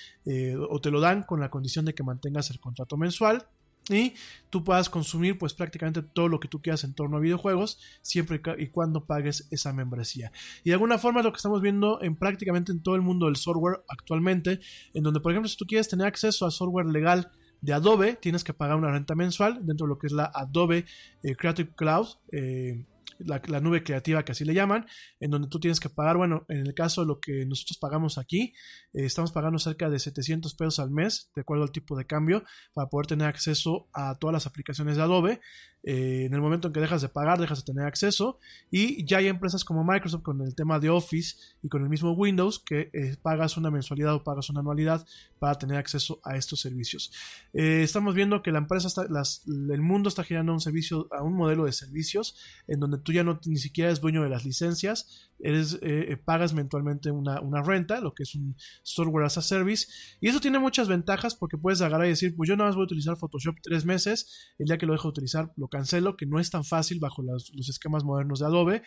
[0.69, 3.47] o te lo dan con la condición de que mantengas el contrato mensual
[3.89, 4.13] y
[4.49, 8.41] tú puedas consumir pues prácticamente todo lo que tú quieras en torno a videojuegos siempre
[8.57, 10.31] y cuando pagues esa membresía.
[10.63, 13.35] Y de alguna forma lo que estamos viendo en prácticamente en todo el mundo del
[13.35, 14.59] software actualmente
[14.93, 17.31] en donde por ejemplo si tú quieres tener acceso a software legal
[17.61, 20.85] de Adobe tienes que pagar una renta mensual dentro de lo que es la Adobe
[21.23, 22.85] eh, Creative Cloud eh,
[23.19, 24.85] la, nube creativa que así le llaman,
[25.19, 28.17] en donde tú tienes que pagar, bueno, en el caso de lo que nosotros pagamos
[28.17, 28.53] aquí,
[28.93, 32.43] eh, estamos pagando cerca de 700 pesos al mes, de acuerdo al tipo de cambio,
[32.73, 35.39] para poder tener acceso a todas las aplicaciones de Adobe.
[35.83, 38.39] Eh, en el momento en que dejas de pagar, dejas de tener acceso.
[38.69, 42.11] Y ya hay empresas como Microsoft con el tema de Office y con el mismo
[42.11, 45.05] Windows que eh, pagas una mensualidad o pagas una anualidad
[45.39, 47.11] para tener acceso a estos servicios.
[47.53, 51.65] estamos viendo que la empresa está, el mundo está girando un servicio, a un modelo
[51.65, 52.35] de servicios
[52.67, 56.17] en donde tú ya no ni siquiera eres dueño de las licencias, eres, eh, eh,
[56.17, 59.87] pagas mensualmente una, una, renta, lo que es un software as a service,
[60.19, 62.83] y eso tiene muchas ventajas porque puedes agarrar y decir, pues yo nada más voy
[62.83, 66.25] a utilizar Photoshop tres meses, el día que lo dejo de utilizar lo cancelo, que
[66.25, 68.83] no es tan fácil bajo los esquemas modernos de Adobe,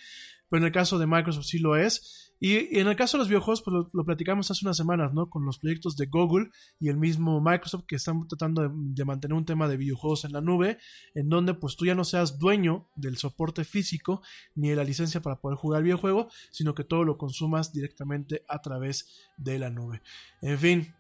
[0.50, 2.26] pero en el caso de Microsoft sí lo es.
[2.42, 5.28] Y, en el caso de los videojuegos, pues lo, platicamos hace unas semanas, ¿no?
[5.28, 6.48] Con los proyectos de Google
[6.78, 10.40] y el mismo Microsoft que están tratando de, mantener un tema de videojuegos en la
[10.40, 10.78] nube,
[11.14, 14.22] en donde pues tú ya no seas dueño del soporte físico
[14.54, 18.60] ni de la licencia para poder jugar videojuego, sino que todo lo consumas directamente a
[18.62, 20.02] través de la nube.
[20.40, 20.94] En fin,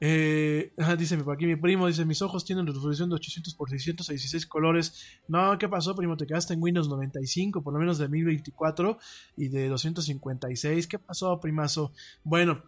[0.00, 4.46] eh, dice por aquí mi primo, dice, mis ojos tienen resolución de 800 por 616
[4.46, 5.20] colores.
[5.26, 6.16] No, ¿qué pasó, primo?
[6.16, 8.98] Te quedaste en Windows 95, por lo menos de 1024
[9.36, 10.86] y de 256.
[10.86, 11.92] ¿Qué pasó, primazo?
[12.22, 12.62] Bueno,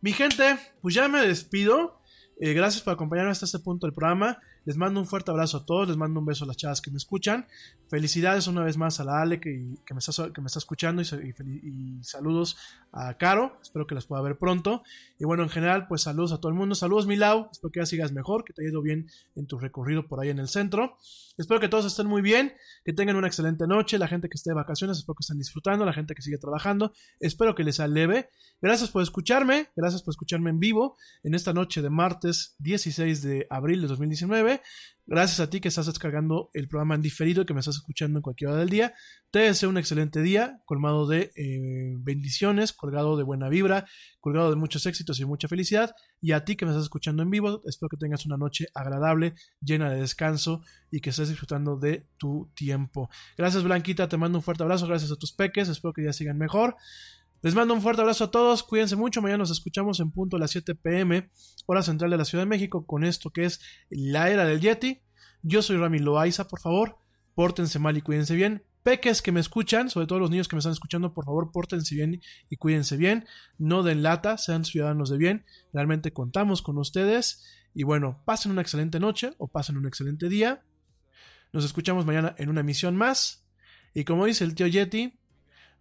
[0.00, 2.00] mi gente, pues ya me despido.
[2.40, 4.38] Eh, gracias por acompañarme hasta este punto del programa.
[4.70, 6.92] Les mando un fuerte abrazo a todos, les mando un beso a las chavas que
[6.92, 7.44] me escuchan.
[7.88, 12.56] Felicidades una vez más a la Ale que, me, está, escuchando y, saludos
[12.92, 14.84] a Caro, espero que las pueda ver pronto.
[15.18, 16.76] Y bueno, en general, pues saludos a todo el mundo.
[16.76, 20.06] Saludos Milau, espero que ya sigas mejor, que te haya ido bien en tu recorrido
[20.06, 20.98] por ahí en el centro.
[21.36, 22.52] Espero que todos estén muy bien,
[22.84, 23.98] que tengan una excelente noche.
[23.98, 25.84] La gente que esté de vacaciones, espero que estén disfrutando.
[25.84, 28.28] La gente que sigue trabajando, espero que les sea leve.
[28.62, 33.46] Gracias por escucharme, gracias por escucharme en vivo en esta noche de martes 16 de
[33.50, 34.59] abril de 2019.
[35.06, 38.22] Gracias a ti que estás descargando el programa en diferido, que me estás escuchando en
[38.22, 38.94] cualquier hora del día.
[39.32, 43.86] Te deseo un excelente día, colmado de eh, bendiciones, colgado de buena vibra,
[44.20, 45.96] colgado de muchos éxitos y mucha felicidad.
[46.20, 49.34] Y a ti que me estás escuchando en vivo, espero que tengas una noche agradable,
[49.60, 53.10] llena de descanso y que estés disfrutando de tu tiempo.
[53.36, 56.38] Gracias Blanquita, te mando un fuerte abrazo, gracias a tus peques, espero que ya sigan
[56.38, 56.76] mejor.
[57.42, 60.38] Les mando un fuerte abrazo a todos, cuídense mucho, mañana nos escuchamos en punto a
[60.38, 61.30] las 7 pm,
[61.64, 65.00] hora central de la Ciudad de México, con esto que es la era del Yeti.
[65.40, 66.98] Yo soy Rami Loaiza, por favor,
[67.34, 68.62] pórtense mal y cuídense bien.
[68.82, 71.94] Peques que me escuchan, sobre todo los niños que me están escuchando, por favor, pórtense
[71.94, 72.20] bien
[72.50, 73.26] y cuídense bien.
[73.56, 75.46] No den lata, sean ciudadanos de bien.
[75.72, 77.46] Realmente contamos con ustedes.
[77.72, 80.62] Y bueno, pasen una excelente noche o pasen un excelente día.
[81.54, 83.46] Nos escuchamos mañana en una emisión más.
[83.94, 85.18] Y como dice el tío Yeti,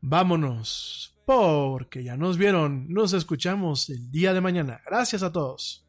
[0.01, 2.91] vámonos porque ya nos vieron.
[2.91, 4.81] Nos escuchamos el día de mañana.
[4.83, 5.85] Gracias a todos.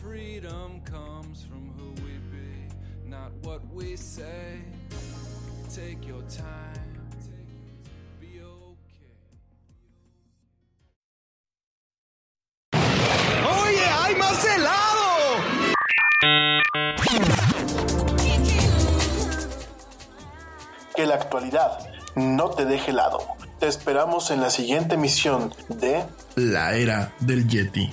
[0.00, 2.68] Freedom comes from who we be,
[3.04, 4.62] not what we say.
[5.74, 6.87] Take your time.
[20.94, 21.78] Que la actualidad
[22.16, 23.20] no te deje helado.
[23.60, 26.04] Te esperamos en la siguiente emisión de
[26.34, 27.92] La Era del Yeti.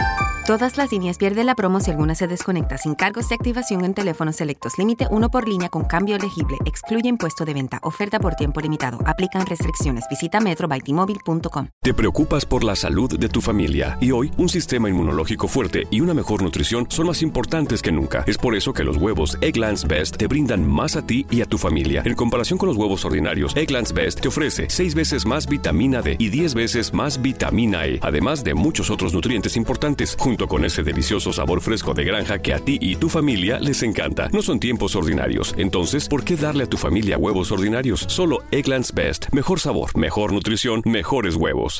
[0.45, 3.93] Todas las líneas pierden la promo si alguna se desconecta sin cargos de activación en
[3.93, 4.79] teléfonos selectos.
[4.79, 6.57] Límite uno por línea con cambio elegible.
[6.65, 7.79] Excluye impuesto de venta.
[7.83, 8.97] Oferta por tiempo limitado.
[9.05, 10.05] Aplican restricciones.
[10.09, 11.67] Visita metrobytimóvil.com.
[11.83, 16.01] Te preocupas por la salud de tu familia y hoy un sistema inmunológico fuerte y
[16.01, 18.23] una mejor nutrición son más importantes que nunca.
[18.25, 21.45] Es por eso que los huevos Egglands Best te brindan más a ti y a
[21.45, 22.01] tu familia.
[22.03, 26.15] En comparación con los huevos ordinarios, Egglands Best te ofrece 6 veces más vitamina D
[26.17, 30.81] y 10 veces más vitamina E, además de muchos otros nutrientes importantes, junto con ese
[30.81, 34.29] delicioso sabor fresco de granja que a ti y tu familia les encanta.
[34.31, 38.05] No son tiempos ordinarios, entonces, ¿por qué darle a tu familia huevos ordinarios?
[38.07, 39.25] Solo Egglands Best.
[39.33, 41.79] Mejor sabor, mejor nutrición, mejores huevos.